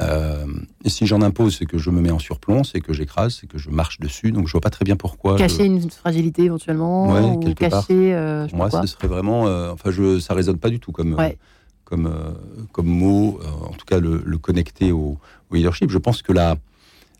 Euh, 0.00 0.46
et 0.84 0.88
si 0.88 1.06
j'en 1.06 1.20
impose, 1.22 1.56
c'est 1.56 1.66
que 1.66 1.78
je 1.78 1.90
me 1.90 2.00
mets 2.00 2.10
en 2.10 2.18
surplomb, 2.18 2.64
c'est 2.64 2.80
que 2.80 2.92
j'écrase, 2.92 3.36
c'est 3.40 3.46
que 3.46 3.58
je 3.58 3.70
marche 3.70 4.00
dessus. 4.00 4.32
Donc 4.32 4.46
je 4.48 4.52
vois 4.52 4.60
pas 4.60 4.70
très 4.70 4.84
bien 4.84 4.96
pourquoi. 4.96 5.34
je- 5.34 5.38
Cacher 5.38 5.66
une 5.66 5.88
fragilité 5.90 6.44
éventuellement 6.44 7.10
Ouais, 7.12 7.20
ou 7.20 7.54
part. 7.54 7.86
euh, 7.90 8.42
je 8.44 8.46
sais 8.46 8.50
pour 8.50 8.56
moi, 8.58 8.70
ce 8.70 8.86
serait 8.86 9.08
vraiment. 9.08 9.46
euh, 9.46 9.70
enfin, 9.72 9.90
je, 9.90 10.18
ça 10.18 10.34
résonne 10.34 10.58
pas 10.58 10.70
du 10.70 10.80
tout 10.80 10.90
comme, 10.90 11.12
euh, 11.14 11.16
Ouais. 11.18 11.38
comme, 11.84 12.06
euh, 12.06 12.32
comme 12.72 12.86
mot. 12.86 13.38
euh, 13.42 13.66
en 13.68 13.72
tout 13.74 13.84
cas, 13.86 13.98
le, 14.00 14.22
le 14.24 14.38
connecter 14.38 14.90
au, 14.90 15.18
au 15.50 15.54
leadership. 15.54 15.90
Je 15.90 15.98
pense 15.98 16.22
que 16.22 16.32
la, 16.32 16.56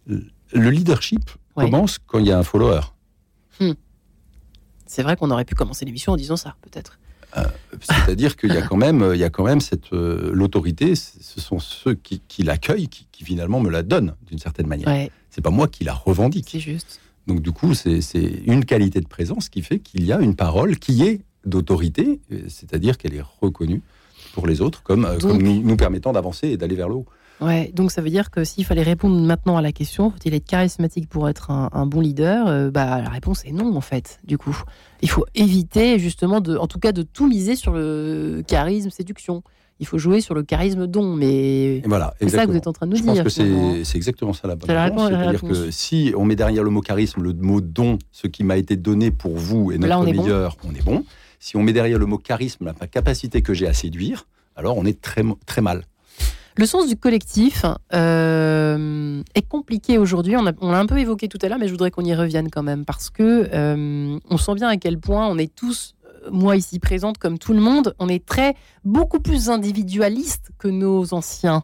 le 0.07 0.71
leadership 0.71 1.31
Ouais. 1.65 1.71
commence 1.71 1.99
quand 2.07 2.19
il 2.19 2.27
y 2.27 2.33
a 2.33 2.39
un 2.39 2.43
follower? 2.43 2.81
C'est 4.87 5.03
vrai 5.03 5.17
qu'on 5.17 5.31
aurait 5.31 5.45
pu 5.45 5.55
commencer 5.55 5.85
l'émission 5.85 6.13
en 6.13 6.17
disant 6.17 6.37
ça, 6.37 6.57
peut-être. 6.63 6.99
C'est-à-dire 7.81 8.37
qu'il 8.37 8.53
y 8.53 8.57
a 8.57 8.63
quand 8.63 8.77
même, 8.77 9.09
il 9.15 9.21
y 9.21 9.25
a 9.25 9.31
quand 9.31 9.45
même 9.45 9.61
cette 9.61 9.93
euh, 9.93 10.31
l'autorité. 10.33 10.97
Ce 10.97 11.41
sont 11.41 11.61
ceux 11.61 11.95
qui, 11.95 12.21
qui 12.27 12.43
l'accueillent, 12.43 12.89
qui, 12.89 13.07
qui 13.13 13.25
finalement 13.25 13.61
me 13.61 13.71
la 13.71 13.85
donnent 13.85 14.17
d'une 14.27 14.41
certaine 14.41 14.67
manière. 14.67 14.89
Ouais, 14.89 15.13
C'est 15.31 15.41
pas 15.43 15.51
moi 15.51 15.69
qui 15.69 15.85
la 15.85 15.95
revendique. 15.95 16.49
c'est 16.51 16.59
juste. 16.59 17.01
Donc 17.29 17.41
du 17.41 17.53
coup, 17.53 17.75
c'est 17.75 18.01
une 18.47 18.65
qualité 18.65 19.01
de 19.01 19.07
présence 19.07 19.49
qui 19.49 19.63
fait 19.63 19.79
qu'il 19.79 20.05
y 20.05 20.13
a 20.13 20.19
une 20.19 20.35
parole 20.35 20.77
qui 20.79 21.05
est 21.05 21.21
d'autorité, 21.47 22.21
euh, 22.33 22.41
c'est-à-dire 22.49 22.99
qu'elle 22.99 23.15
est 23.15 23.25
reconnue 23.41 23.83
pour 24.33 24.49
les 24.49 24.61
autres 24.61 24.83
comme, 24.83 25.05
euh, 25.05 25.19
Donc- 25.19 25.33
comme 25.33 25.43
nous, 25.43 25.63
nous 25.63 25.77
permettant 25.77 26.13
d'avancer 26.13 26.49
et 26.49 26.57
d'aller 26.57 26.75
vers 26.75 26.89
le 26.89 26.97
haut. 26.97 27.07
Ouais, 27.41 27.71
donc 27.75 27.91
ça 27.91 28.03
veut 28.03 28.11
dire 28.11 28.31
que 28.31 28.45
s'il 28.45 28.65
fallait 28.67 28.83
répondre 28.83 29.19
maintenant 29.19 29.57
à 29.57 29.63
la 29.63 29.73
question, 29.73 30.11
faut-il 30.11 30.35
être 30.35 30.45
charismatique 30.47 31.09
pour 31.09 31.29
être 31.29 31.51
un, 31.51 31.71
un 31.73 31.87
bon 31.87 32.01
leader 32.01 32.47
euh, 32.49 32.71
Bah 32.71 33.01
la 33.03 33.09
réponse 33.09 33.45
est 33.47 33.53
non 33.53 33.75
en 33.77 33.81
fait. 33.81 34.21
Du 34.25 34.37
coup, 34.37 34.57
il 35.01 35.09
faut 35.09 35.25
éviter 35.35 35.99
justement 35.99 36.41
de, 36.41 36.57
en 36.57 36.67
tout 36.67 36.79
cas, 36.79 36.93
de 36.93 37.03
tout 37.03 37.27
miser 37.27 37.57
sur 37.57 37.73
le 37.73 38.43
charisme 38.47 38.91
séduction. 38.91 39.43
Il 39.83 39.87
faut 39.87 39.97
jouer 39.97 40.21
sur 40.21 40.35
le 40.35 40.43
charisme 40.43 40.87
don, 40.87 41.15
mais 41.17 41.77
Et 41.79 41.83
voilà, 41.87 42.13
c'est 42.21 42.29
ça 42.29 42.45
que 42.45 42.51
vous 42.51 42.57
êtes 42.59 42.67
en 42.67 42.75
train 42.75 42.87
de 42.87 42.91
nous 42.91 42.99
Je 42.99 43.03
dire. 43.03 43.25
pense 43.25 43.35
que 43.35 43.43
finalement. 43.43 43.75
c'est 43.85 43.97
exactement 43.97 44.35
ça 44.35 44.47
la 44.47 44.55
bonne 44.57 44.71
réponse. 44.71 45.09
C'est-à-dire 45.09 45.41
que 45.41 45.71
si 45.71 46.13
on 46.19 46.27
met 46.27 46.37
derrière 46.37 46.63
le 46.63 46.69
mot 46.69 46.83
charisme 46.83 47.23
le 47.23 47.33
mot 47.33 47.63
don, 47.63 47.99
ce 48.13 48.27
qui 48.27 48.45
m'a 48.45 48.59
été 48.59 48.77
donné 48.77 49.11
pour 49.11 49.35
vous 49.39 49.73
et 49.73 49.79
Là, 49.79 49.97
notre 49.97 50.01
on 50.01 50.07
est 50.07 50.13
bon. 50.13 50.23
meilleur, 50.25 50.57
on 50.69 50.75
est 50.75 50.85
bon. 50.85 51.05
Si 51.39 51.57
on 51.57 51.63
met 51.63 51.73
derrière 51.73 51.99
le 51.99 52.05
mot 52.05 52.19
charisme 52.19 52.67
la 52.67 52.87
capacité 52.87 53.41
que 53.41 53.55
j'ai 53.55 53.67
à 53.67 53.73
séduire, 53.73 54.27
alors 54.57 54.77
on 54.77 54.85
est 54.85 55.01
très, 55.01 55.23
très 55.47 55.63
mal. 55.63 55.85
Le 56.57 56.67
sens 56.67 56.89
du 56.89 56.97
collectif 56.97 57.65
euh, 57.95 59.23
est 59.35 59.43
compliqué 59.49 59.99
aujourd'hui. 59.99 60.37
On 60.37 60.43
l'a 60.73 60.79
un 60.79 60.87
peu 60.87 60.99
évoqué 60.99 61.29
tout 61.29 61.39
à 61.43 61.49
l'heure, 61.49 61.59
mais 61.59 61.67
je 61.67 61.73
voudrais 61.73 61.91
qu'on 61.91 62.05
y 62.05 62.15
revienne 62.15 62.51
quand 62.51 62.63
même 62.63 62.85
parce 62.85 63.09
que 63.09 63.49
euh, 63.55 64.19
on 64.29 64.37
sent 64.37 64.55
bien 64.57 64.69
à 64.69 64.77
quel 64.77 64.99
point 64.99 65.29
on 65.29 65.39
est 65.39 65.55
tous, 65.55 65.95
euh, 66.05 66.29
moi 66.31 66.57
ici 66.57 66.79
présente 66.79 67.19
comme 67.19 67.39
tout 67.39 67.53
le 67.53 67.61
monde, 67.61 67.95
on 67.99 68.09
est 68.09 68.25
très 68.27 68.55
beaucoup 68.85 69.21
plus 69.21 69.49
individualiste 69.49 70.51
que 70.59 70.69
nos 70.69 71.15
anciens. 71.15 71.63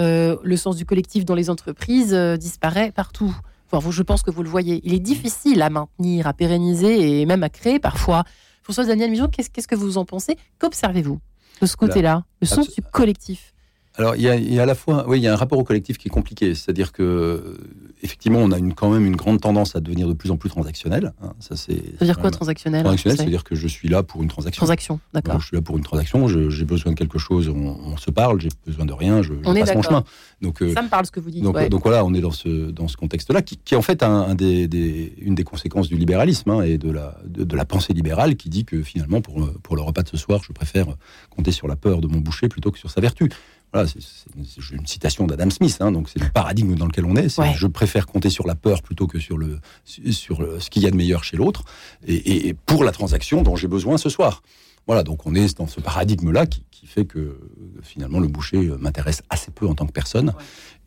Euh, 0.00 0.36
le 0.42 0.56
sens 0.56 0.76
du 0.76 0.84
collectif 0.84 1.24
dans 1.24 1.36
les 1.36 1.48
entreprises 1.48 2.12
disparaît 2.38 2.90
partout. 2.90 3.34
Enfin, 3.70 3.78
vous- 3.78 3.92
je 3.92 4.02
pense 4.02 4.22
que 4.22 4.30
vous 4.32 4.42
le 4.42 4.50
voyez. 4.50 4.80
Il 4.84 4.92
est 4.92 4.98
difficile 5.00 5.62
à 5.62 5.70
maintenir, 5.70 6.26
à 6.26 6.32
pérenniser 6.34 7.20
et 7.20 7.26
même 7.26 7.44
à 7.44 7.48
créer 7.48 7.78
parfois. 7.78 8.24
Françoise 8.62 8.88
Daniel 8.88 9.10
Mijon, 9.10 9.28
qu'est-ce 9.28 9.68
que 9.68 9.74
vous 9.76 9.96
en 9.98 10.04
pensez? 10.04 10.36
Qu'observez-vous 10.58 11.20
de 11.60 11.66
ce 11.66 11.76
côté-là, 11.76 12.24
le 12.40 12.46
sens 12.48 12.74
du 12.74 12.82
collectif? 12.82 13.52
Alors, 13.96 14.16
il 14.16 14.22
y, 14.22 14.28
a, 14.28 14.34
il 14.34 14.52
y 14.52 14.58
a 14.58 14.64
à 14.64 14.66
la 14.66 14.74
fois, 14.74 15.04
oui, 15.08 15.18
il 15.20 15.22
y 15.22 15.28
a 15.28 15.32
un 15.32 15.36
rapport 15.36 15.56
au 15.58 15.62
collectif 15.62 15.98
qui 15.98 16.08
est 16.08 16.10
compliqué. 16.10 16.54
C'est-à-dire 16.56 16.90
que, 16.90 17.56
effectivement, 18.02 18.40
on 18.40 18.50
a 18.50 18.58
une, 18.58 18.74
quand 18.74 18.90
même 18.90 19.06
une 19.06 19.14
grande 19.14 19.40
tendance 19.40 19.76
à 19.76 19.80
devenir 19.80 20.08
de 20.08 20.14
plus 20.14 20.32
en 20.32 20.36
plus 20.36 20.50
transactionnel. 20.50 21.12
hein. 21.22 21.32
Ça, 21.38 21.54
c'est. 21.54 21.76
Ça 21.76 21.98
veut 22.00 22.06
dire 22.06 22.18
quoi 22.18 22.32
transactionnel 22.32 22.82
Transactionnel, 22.82 23.16
c'est 23.18 23.22
c'est-à-dire 23.22 23.44
que 23.44 23.54
je 23.54 23.68
suis 23.68 23.88
là 23.88 24.02
pour 24.02 24.20
une 24.22 24.28
transaction. 24.28 24.58
Transaction, 24.58 24.98
d'accord. 25.12 25.40
Je 25.40 25.46
suis 25.46 25.56
là 25.56 25.62
pour 25.62 25.76
une 25.76 25.84
transaction, 25.84 26.26
j'ai 26.26 26.64
besoin 26.64 26.90
de 26.92 26.98
quelque 26.98 27.18
chose, 27.18 27.48
on, 27.48 27.54
on 27.84 27.96
se 27.96 28.10
parle, 28.10 28.40
j'ai 28.40 28.48
besoin 28.66 28.84
de 28.84 28.92
rien, 28.92 29.22
je, 29.22 29.34
je 29.34 29.38
On 29.44 29.54
est 29.54 29.60
passe 29.60 29.74
mon 29.76 29.82
chemin. 29.82 30.04
Donc, 30.42 30.60
euh, 30.62 30.74
Ça 30.74 30.82
me 30.82 30.88
parle 30.88 31.06
ce 31.06 31.12
que 31.12 31.20
vous 31.20 31.30
dites. 31.30 31.44
donc, 31.44 31.54
ouais. 31.54 31.68
donc 31.68 31.82
voilà, 31.84 32.04
on 32.04 32.12
est 32.14 32.20
dans 32.20 32.32
ce, 32.32 32.70
dans 32.72 32.88
ce 32.88 32.96
contexte-là, 32.96 33.42
qui, 33.42 33.58
qui 33.58 33.74
est 33.74 33.76
en 33.76 33.82
fait 33.82 34.02
un, 34.02 34.10
un 34.22 34.34
des, 34.34 34.66
des- 34.66 35.14
une 35.20 35.36
des 35.36 35.44
conséquences 35.44 35.86
du 35.88 35.96
libéralisme 35.96 36.50
hein, 36.50 36.62
et 36.62 36.78
de 36.78 36.90
la, 36.90 37.16
de, 37.26 37.44
de 37.44 37.56
la 37.56 37.64
pensée 37.64 37.92
libérale 37.92 38.34
qui 38.34 38.48
dit 38.48 38.64
que 38.64 38.82
finalement, 38.82 39.20
pour, 39.20 39.48
pour 39.62 39.76
le 39.76 39.82
repas 39.82 40.02
de 40.02 40.08
ce 40.08 40.16
soir, 40.16 40.40
je 40.44 40.52
préfère 40.52 40.86
compter 41.30 41.52
sur 41.52 41.68
la 41.68 41.76
peur 41.76 42.00
de 42.00 42.08
mon 42.08 42.18
boucher 42.18 42.48
plutôt 42.48 42.72
que 42.72 42.78
sur 42.80 42.90
sa 42.90 43.00
vertu. 43.00 43.30
Voilà, 43.74 43.88
c'est 43.88 44.72
une 44.72 44.86
citation 44.86 45.26
d'Adam 45.26 45.50
Smith, 45.50 45.76
hein, 45.80 45.90
donc 45.90 46.08
c'est 46.08 46.22
le 46.22 46.28
paradigme 46.28 46.76
dans 46.76 46.86
lequel 46.86 47.04
on 47.06 47.16
est. 47.16 47.28
Je 47.56 47.66
préfère 47.66 48.06
compter 48.06 48.30
sur 48.30 48.46
la 48.46 48.54
peur 48.54 48.82
plutôt 48.82 49.08
que 49.08 49.18
sur, 49.18 49.36
le, 49.36 49.58
sur 49.84 50.46
ce 50.60 50.70
qu'il 50.70 50.84
y 50.84 50.86
a 50.86 50.92
de 50.92 50.96
meilleur 50.96 51.24
chez 51.24 51.36
l'autre, 51.36 51.64
et, 52.06 52.54
pour 52.66 52.84
la 52.84 52.92
transaction 52.92 53.42
dont 53.42 53.56
j'ai 53.56 53.66
besoin 53.66 53.98
ce 53.98 54.08
soir. 54.08 54.42
Voilà, 54.86 55.02
donc 55.02 55.26
on 55.26 55.34
est 55.34 55.58
dans 55.58 55.66
ce 55.66 55.80
paradigme-là 55.80 56.46
qui, 56.46 56.62
fait 56.86 57.06
que 57.06 57.40
finalement 57.82 58.20
le 58.20 58.28
boucher 58.28 58.58
m'intéresse 58.78 59.22
assez 59.28 59.50
peu 59.50 59.66
en 59.66 59.74
tant 59.74 59.86
que 59.86 59.92
personne. 59.92 60.34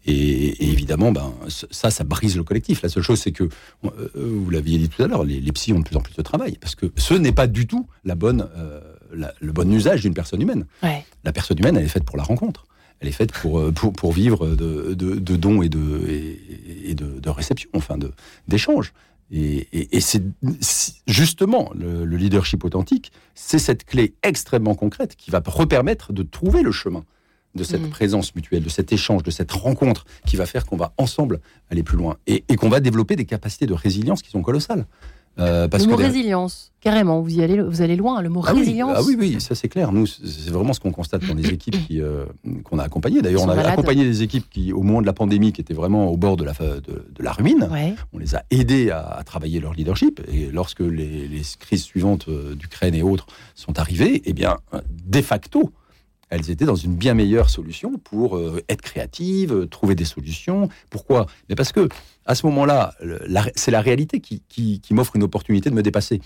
Et, 0.05 0.71
évidemment, 0.71 1.11
ben, 1.11 1.33
ça, 1.49 1.89
ça 1.89 2.05
brise 2.05 2.37
le 2.37 2.43
collectif. 2.43 2.81
La 2.83 2.87
seule 2.87 3.03
chose, 3.03 3.19
c'est 3.19 3.33
que, 3.33 3.49
euh, 3.83 4.09
vous 4.15 4.49
l'aviez 4.49 4.77
dit 4.77 4.87
tout 4.87 5.03
à 5.03 5.07
l'heure, 5.07 5.25
les, 5.25 5.51
psys 5.51 5.73
ont 5.73 5.79
de 5.79 5.83
plus 5.83 5.97
en 5.97 6.01
plus 6.01 6.15
de 6.15 6.21
travail. 6.21 6.57
Parce 6.61 6.75
que 6.75 6.85
ce 6.95 7.13
n'est 7.15 7.33
pas 7.33 7.47
du 7.47 7.67
tout 7.67 7.87
la 8.05 8.15
bonne, 8.15 8.47
euh, 8.55 8.79
le 9.11 9.51
bon 9.51 9.69
usage 9.73 10.03
d'une 10.03 10.13
personne 10.13 10.41
humaine. 10.41 10.65
La 11.25 11.33
personne 11.33 11.59
humaine, 11.59 11.75
elle 11.75 11.83
est 11.83 11.89
faite 11.89 12.05
pour 12.05 12.15
la 12.15 12.23
rencontre. 12.23 12.65
Elle 12.99 13.07
est 13.07 13.13
faite 13.13 13.31
pour, 13.31 13.59
euh, 13.59 13.71
pour, 13.71 13.93
pour 13.93 14.11
vivre 14.11 14.47
de, 14.47 14.93
de, 14.93 15.35
dons 15.35 15.61
et 15.61 15.69
de, 15.69 16.05
et, 16.85 16.95
de, 16.95 17.19
de 17.19 17.29
réception, 17.29 17.69
enfin 17.73 17.97
d'échanges. 18.47 18.93
Et, 19.29 19.67
et 19.95 19.99
c'est 19.99 20.23
justement 21.05 21.69
le, 21.75 22.05
le, 22.05 22.17
leadership 22.17 22.63
authentique, 22.63 23.11
c'est 23.35 23.59
cette 23.59 23.83
clé 23.83 24.15
extrêmement 24.23 24.73
concrète 24.73 25.17
qui 25.17 25.31
va 25.31 25.43
repermettre 25.45 26.13
de 26.13 26.23
trouver 26.23 26.61
le 26.61 26.71
chemin 26.71 27.03
de 27.57 27.63
cette 27.63 27.81
mm. 27.81 27.89
présence 27.89 28.33
mutuelle, 28.35 28.63
de 28.63 28.69
cet 28.69 28.93
échange, 28.93 29.23
de 29.23 29.31
cette 29.31 29.51
rencontre 29.51 30.05
qui 30.25 30.37
va 30.37 30.45
faire 30.45 30.65
qu'on 30.65 30.77
va 30.77 30.93
ensemble 30.97 31.41
aller 31.69 31.83
plus 31.83 31.97
loin 31.97 32.15
et, 32.27 32.43
qu'on 32.55 32.69
va 32.69 32.79
développer 32.79 33.17
des 33.17 33.25
capacités 33.25 33.65
de 33.65 33.73
résilience 33.73 34.21
qui 34.21 34.29
sont 34.29 34.41
colossales. 34.41 34.85
Euh, 35.39 35.67
parce 35.67 35.85
le 35.85 35.91
mot 35.91 35.97
résilience, 35.97 36.71
carrément, 36.81 37.21
vous 37.21 37.35
y 37.35 37.43
allez, 37.43 37.61
vous 37.61 37.81
allez 37.81 37.95
loin. 37.95 38.21
Le 38.21 38.29
mot 38.29 38.43
ah 38.45 38.53
résilience. 38.53 38.97
Oui, 39.05 39.15
ah 39.15 39.19
oui, 39.19 39.33
oui, 39.33 39.41
ça 39.41 39.55
c'est 39.55 39.67
clair. 39.67 39.91
Nous, 39.91 40.07
c'est 40.07 40.49
vraiment 40.49 40.73
ce 40.73 40.79
qu'on 40.79 40.91
constate 40.91 41.25
dans 41.25 41.35
les 41.35 41.49
équipes 41.49 41.75
euh, 41.91 42.25
qu'on 42.63 42.79
a 42.79 42.83
accompagnées. 42.83 43.21
D'ailleurs, 43.21 43.43
on 43.43 43.49
a 43.49 43.61
accompagné 43.61 44.03
des 44.03 44.23
équipes 44.23 44.49
qui, 44.49 44.73
au 44.73 44.81
moment 44.81 45.01
de 45.01 45.05
la 45.05 45.13
pandémie, 45.13 45.53
qui 45.53 45.61
étaient 45.61 45.73
vraiment 45.73 46.07
au 46.07 46.17
bord 46.17 46.37
de 46.37 46.43
la, 46.43 46.53
de, 46.53 47.03
la 47.23 47.31
ruine. 47.31 47.69
On 48.13 48.17
les 48.17 48.35
a 48.35 48.43
aidés 48.49 48.89
à, 48.89 49.21
travailler 49.25 49.59
leur 49.59 49.73
leadership. 49.73 50.21
Et 50.31 50.49
lorsque 50.51 50.79
les, 50.79 51.27
les 51.27 51.41
crises 51.59 51.83
suivantes 51.83 52.27
euh, 52.29 52.55
d'Ukraine 52.55 52.95
et 52.95 53.03
autres 53.03 53.27
sont 53.53 53.77
arrivées, 53.79 54.21
eh 54.25 54.33
bien, 54.33 54.57
de 55.07 55.21
facto, 55.21 55.71
elles 56.29 56.49
étaient 56.49 56.65
dans 56.65 56.75
une 56.75 56.95
bien 56.95 57.13
meilleure 57.13 57.49
solution 57.49 57.93
pour 58.03 58.39
être 58.67 58.81
créatives, 58.81 59.67
trouver 59.69 59.95
des 59.95 60.03
solutions. 60.03 60.67
Pourquoi? 60.89 61.25
Mais 61.47 61.55
parce 61.55 61.71
que 61.71 61.87
à 62.27 62.35
ce 62.35 62.45
moment-là, 62.45 62.93
c'est 63.55 63.71
la 63.71 63.81
réalité 63.81 64.19
qui, 64.19 64.81
m'offre 64.91 65.15
une 65.15 65.23
opportunité 65.23 65.69
de 65.69 65.75
me 65.75 65.83
dépasser. 65.83 66.21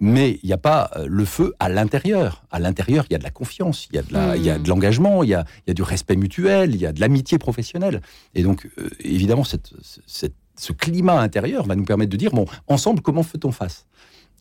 Mais 0.00 0.38
il 0.42 0.46
n'y 0.46 0.54
a 0.54 0.58
pas 0.58 0.90
euh, 0.96 1.04
le 1.06 1.26
feu 1.26 1.52
à 1.60 1.68
l'intérieur. 1.68 2.44
À 2.50 2.58
l'intérieur, 2.58 3.04
il 3.10 3.12
y 3.12 3.14
a 3.14 3.18
de 3.18 3.24
la 3.24 3.30
confiance, 3.30 3.88
il 3.90 3.96
y 3.96 3.98
a 3.98 4.02
de, 4.02 4.58
hmm. 4.58 4.66
l'engagement, 4.66 5.22
il, 5.22 5.28
y 5.28 5.34
a, 5.34 5.44
du 5.66 5.82
respect 5.82 6.16
mutuel, 6.16 6.74
il 6.74 6.80
y 6.80 6.86
a 6.86 6.94
de 6.94 7.00
l'amitié 7.00 7.36
professionnelle. 7.36 8.00
Et 8.34 8.42
donc, 8.42 8.70
évidemment, 9.00 9.44
ce 9.44 10.72
climat 10.72 11.20
intérieur 11.20 11.66
va 11.66 11.76
nous 11.76 11.84
permettre 11.84 12.10
de 12.10 12.16
dire, 12.16 12.30
bon, 12.30 12.46
ensemble, 12.68 13.02
comment 13.02 13.22
fait-on 13.22 13.52
face? 13.52 13.86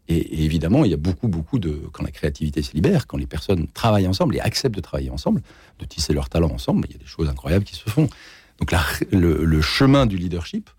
Et, 0.07 0.45
évidemment, 0.45 0.85
il 0.85 0.91
y 0.91 0.93
a 0.93 0.97
beaucoup, 0.97 1.27
beaucoup 1.27 1.59
de. 1.59 1.81
Quand 1.91 2.03
la 2.03 2.11
créativité 2.11 2.61
se 2.61 2.73
libère, 2.73 3.07
quand 3.07 3.17
les 3.17 3.27
personnes 3.27 3.67
travaillent 3.67 4.07
ensemble 4.07 4.35
et 4.35 4.39
acceptent 4.39 4.75
de 4.75 4.81
travailler 4.81 5.09
ensemble, 5.09 5.41
de 5.79 5.85
tisser 5.85 6.13
leur 6.13 6.29
talent 6.29 6.51
ensemble, 6.51 6.85
il 6.89 6.93
y 6.93 6.95
a 6.95 6.99
des 6.99 7.05
choses 7.05 7.29
incroyables 7.29 7.65
qui 7.65 7.75
se 7.75 7.89
font. 7.89 8.07
Donc 8.59 8.71
le, 9.11 9.61
chemin 9.61 10.05
du 10.05 10.17
leadership 10.17 10.69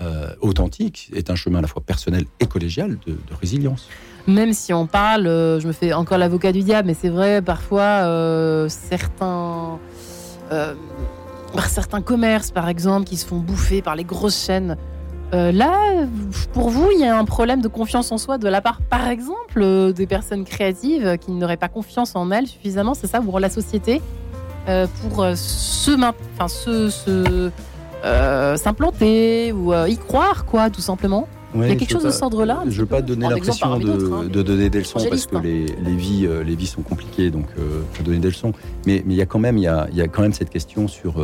euh, 0.00 0.34
authentique 0.40 1.08
est 1.14 1.30
un 1.30 1.36
chemin 1.36 1.60
à 1.60 1.62
la 1.62 1.68
fois 1.68 1.80
personnel 1.80 2.24
et 2.40 2.46
collégial 2.46 2.98
de, 3.06 3.16
résilience. 3.40 3.88
Même 4.26 4.52
si 4.52 4.72
on 4.72 4.88
parle, 4.88 5.28
euh, 5.28 5.60
je 5.60 5.68
me 5.68 5.72
fais 5.72 5.92
encore 5.92 6.18
l'avocat 6.18 6.50
du 6.50 6.62
diable, 6.62 6.88
mais 6.88 6.94
c'est 6.94 7.10
vrai, 7.10 7.40
parfois, 7.42 8.02
euh, 8.02 8.68
certains. 8.68 9.78
certains 11.68 12.02
commerces, 12.02 12.50
par 12.50 12.68
exemple, 12.68 13.06
qui 13.06 13.16
se 13.16 13.24
font 13.24 13.38
bouffer 13.38 13.82
par 13.82 13.94
les 13.94 14.04
grosses 14.04 14.44
chaînes 14.44 14.76
là, 15.32 16.06
pour 16.52 16.70
vous, 16.70 16.90
il 16.92 17.00
y 17.00 17.04
a 17.04 17.18
un 17.18 17.24
problème 17.24 17.60
de 17.60 17.66
confiance 17.66 18.12
en 18.12 18.18
soi 18.18 18.38
de 18.38 18.46
la 18.46 18.60
part, 18.60 18.80
par 18.82 19.08
exemple, 19.08 19.92
des 19.92 20.06
personnes 20.06 20.44
créatives 20.44 21.18
qui 21.18 21.32
n'auraient 21.32 21.56
pas 21.56 21.68
confiance 21.68 22.14
en 22.14 22.30
elles 22.30 22.46
suffisamment, 22.46 22.94
c'est 22.94 23.08
ça, 23.08 23.20
ou 23.20 23.38
la 23.38 23.50
société, 23.50 24.00
pour 24.66 25.26
se, 25.36 25.96
se, 26.88 27.50
s'implanter 28.56 29.52
ou 29.52 29.72
y 29.72 29.96
croire, 29.96 30.44
quoi, 30.44 30.70
tout 30.70 30.80
simplement. 30.80 31.26
il 31.54 31.62
y 31.62 31.70
a 31.70 31.76
quelque 31.76 31.90
chose 31.90 32.04
de 32.04 32.10
cet 32.10 32.22
ordre-là. 32.22 32.62
Je 32.66 32.70
ne 32.70 32.80
veux 32.80 32.86
pas 32.86 33.02
donner 33.02 33.28
l'impression 33.28 33.78
de, 33.78 34.12
hein, 34.12 34.24
de, 34.24 34.42
donner 34.42 34.70
des 34.70 34.80
leçons 34.80 35.00
parce 35.08 35.26
que 35.26 35.36
les, 35.38 35.66
les, 35.66 35.96
vies, 35.96 36.28
les 36.44 36.54
vies 36.54 36.66
sont 36.66 36.82
compliquées, 36.82 37.30
donc 37.30 37.46
je 37.94 38.02
donner 38.02 38.18
des 38.18 38.28
leçons. 38.28 38.52
Mais, 38.86 39.02
mais 39.06 39.14
il, 39.14 39.16
y 39.16 39.22
a 39.22 39.26
quand 39.26 39.38
même, 39.38 39.58
y 39.58 39.66
a, 39.66 39.88
y 39.92 40.02
a 40.02 40.08
quand 40.08 40.22
même 40.22 40.34
cette 40.34 40.50
question 40.50 40.88
sur 40.88 41.14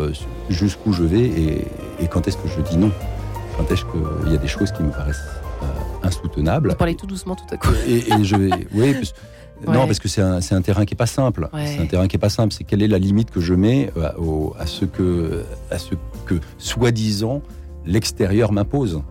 jusqu'où 0.48 0.92
je 0.92 1.02
vais 1.02 1.20
et, 1.20 1.66
et 2.00 2.08
quand 2.08 2.26
est-ce 2.26 2.36
que 2.36 2.48
je 2.48 2.60
dis 2.62 2.76
non 2.76 2.90
n'empêche 3.60 3.84
qu'il 3.84 4.32
y 4.32 4.34
a 4.34 4.38
des 4.38 4.48
choses 4.48 4.72
qui 4.72 4.82
me 4.82 4.90
paraissent 4.90 5.28
euh, 5.62 5.66
insoutenables. 6.06 6.70
Vous 6.70 6.76
parlez 6.76 6.94
tout 6.94 7.06
doucement 7.06 7.36
tout 7.36 7.54
à 7.54 7.56
coup. 7.56 7.68
Et, 7.86 8.02
je 8.22 8.36
vais, 8.36 8.50
oui, 8.72 8.96
non, 9.66 9.86
parce 9.86 9.98
que 9.98 10.08
c'est 10.08 10.22
un, 10.22 10.38
un, 10.38 10.62
terrain 10.62 10.84
qui 10.84 10.94
est 10.94 10.96
pas 10.96 11.06
simple. 11.06 11.48
C'est 11.52 11.80
un 11.80 11.86
terrain 11.86 12.08
qui 12.08 12.16
est 12.16 12.20
pas 12.20 12.28
simple. 12.28 12.52
C'est 12.52 12.64
quelle 12.64 12.82
est 12.82 12.88
la 12.88 12.98
limite 12.98 13.30
que 13.30 13.40
je 13.40 13.54
mets 13.54 13.90
euh, 13.96 14.10
à, 14.58 14.66
ce 14.66 14.84
que, 14.84 15.44
à 15.70 15.78
ce 15.78 15.94
que 16.26 16.36
soi-disant 16.58 17.42
l'extérieur 17.86 18.52
m'impose. 18.52 19.02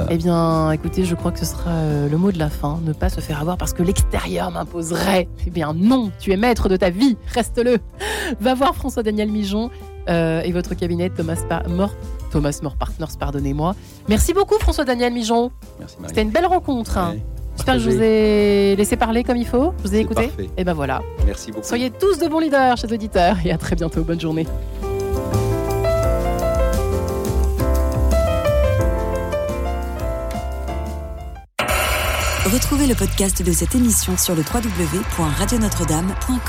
Euh. 0.00 0.06
Eh 0.10 0.16
bien, 0.16 0.72
écoutez, 0.72 1.04
je 1.04 1.14
crois 1.14 1.30
que 1.30 1.38
ce 1.38 1.44
sera 1.44 2.08
le 2.10 2.16
mot 2.16 2.32
de 2.32 2.38
la 2.38 2.50
fin. 2.50 2.80
Ne 2.84 2.92
pas 2.92 3.08
se 3.08 3.20
faire 3.20 3.40
avoir 3.40 3.56
parce 3.56 3.72
que 3.72 3.82
l'extérieur 3.82 4.50
m'imposerait. 4.50 5.28
Eh 5.46 5.50
bien, 5.50 5.72
non, 5.74 6.10
tu 6.18 6.32
es 6.32 6.36
maître 6.36 6.68
de 6.68 6.76
ta 6.76 6.90
vie, 6.90 7.16
reste-le. 7.32 7.78
Va 8.40 8.54
voir 8.54 8.74
François-Daniel 8.74 9.30
Mijon 9.30 9.70
et 10.08 10.52
votre 10.52 10.74
cabinet 10.74 11.08
Thomas 11.08 11.38
Mort 11.68 11.94
Thomas 12.34 12.58
More 12.62 12.74
Partners, 12.74 13.16
pardonnez-moi. 13.18 13.76
Merci 14.08 14.34
beaucoup 14.34 14.58
François-Daniel 14.58 15.12
Mijon. 15.12 15.52
Merci 15.78 15.96
C'était 16.08 16.22
une 16.22 16.30
belle 16.30 16.46
rencontre. 16.46 16.98
J'espère 17.56 17.74
que 17.74 17.80
je 17.80 17.90
vous 17.90 18.02
ai 18.02 18.76
laissé 18.76 18.96
parler 18.96 19.24
comme 19.24 19.36
il 19.36 19.46
faut. 19.46 19.72
Je 19.82 19.88
vous 19.88 19.94
ai 19.94 20.00
écouté. 20.00 20.30
Et 20.56 20.64
ben 20.64 20.74
voilà. 20.74 21.02
Merci 21.26 21.52
beaucoup. 21.52 21.66
Soyez 21.66 21.90
tous 21.90 22.18
de 22.18 22.28
bons 22.28 22.40
leaders, 22.40 22.76
chers 22.76 22.92
auditeurs, 22.92 23.36
et 23.44 23.52
à 23.52 23.58
très 23.58 23.76
bientôt. 23.76 24.02
Bonne 24.02 24.20
journée. 24.20 24.46
Retrouvez 32.52 32.86
le 32.86 32.94
podcast 32.94 33.42
de 33.42 33.52
cette 33.52 33.74
émission 33.74 34.16
sur 34.16 34.34
le 34.34 34.42
www.radionotre-dame.com. 34.42 36.44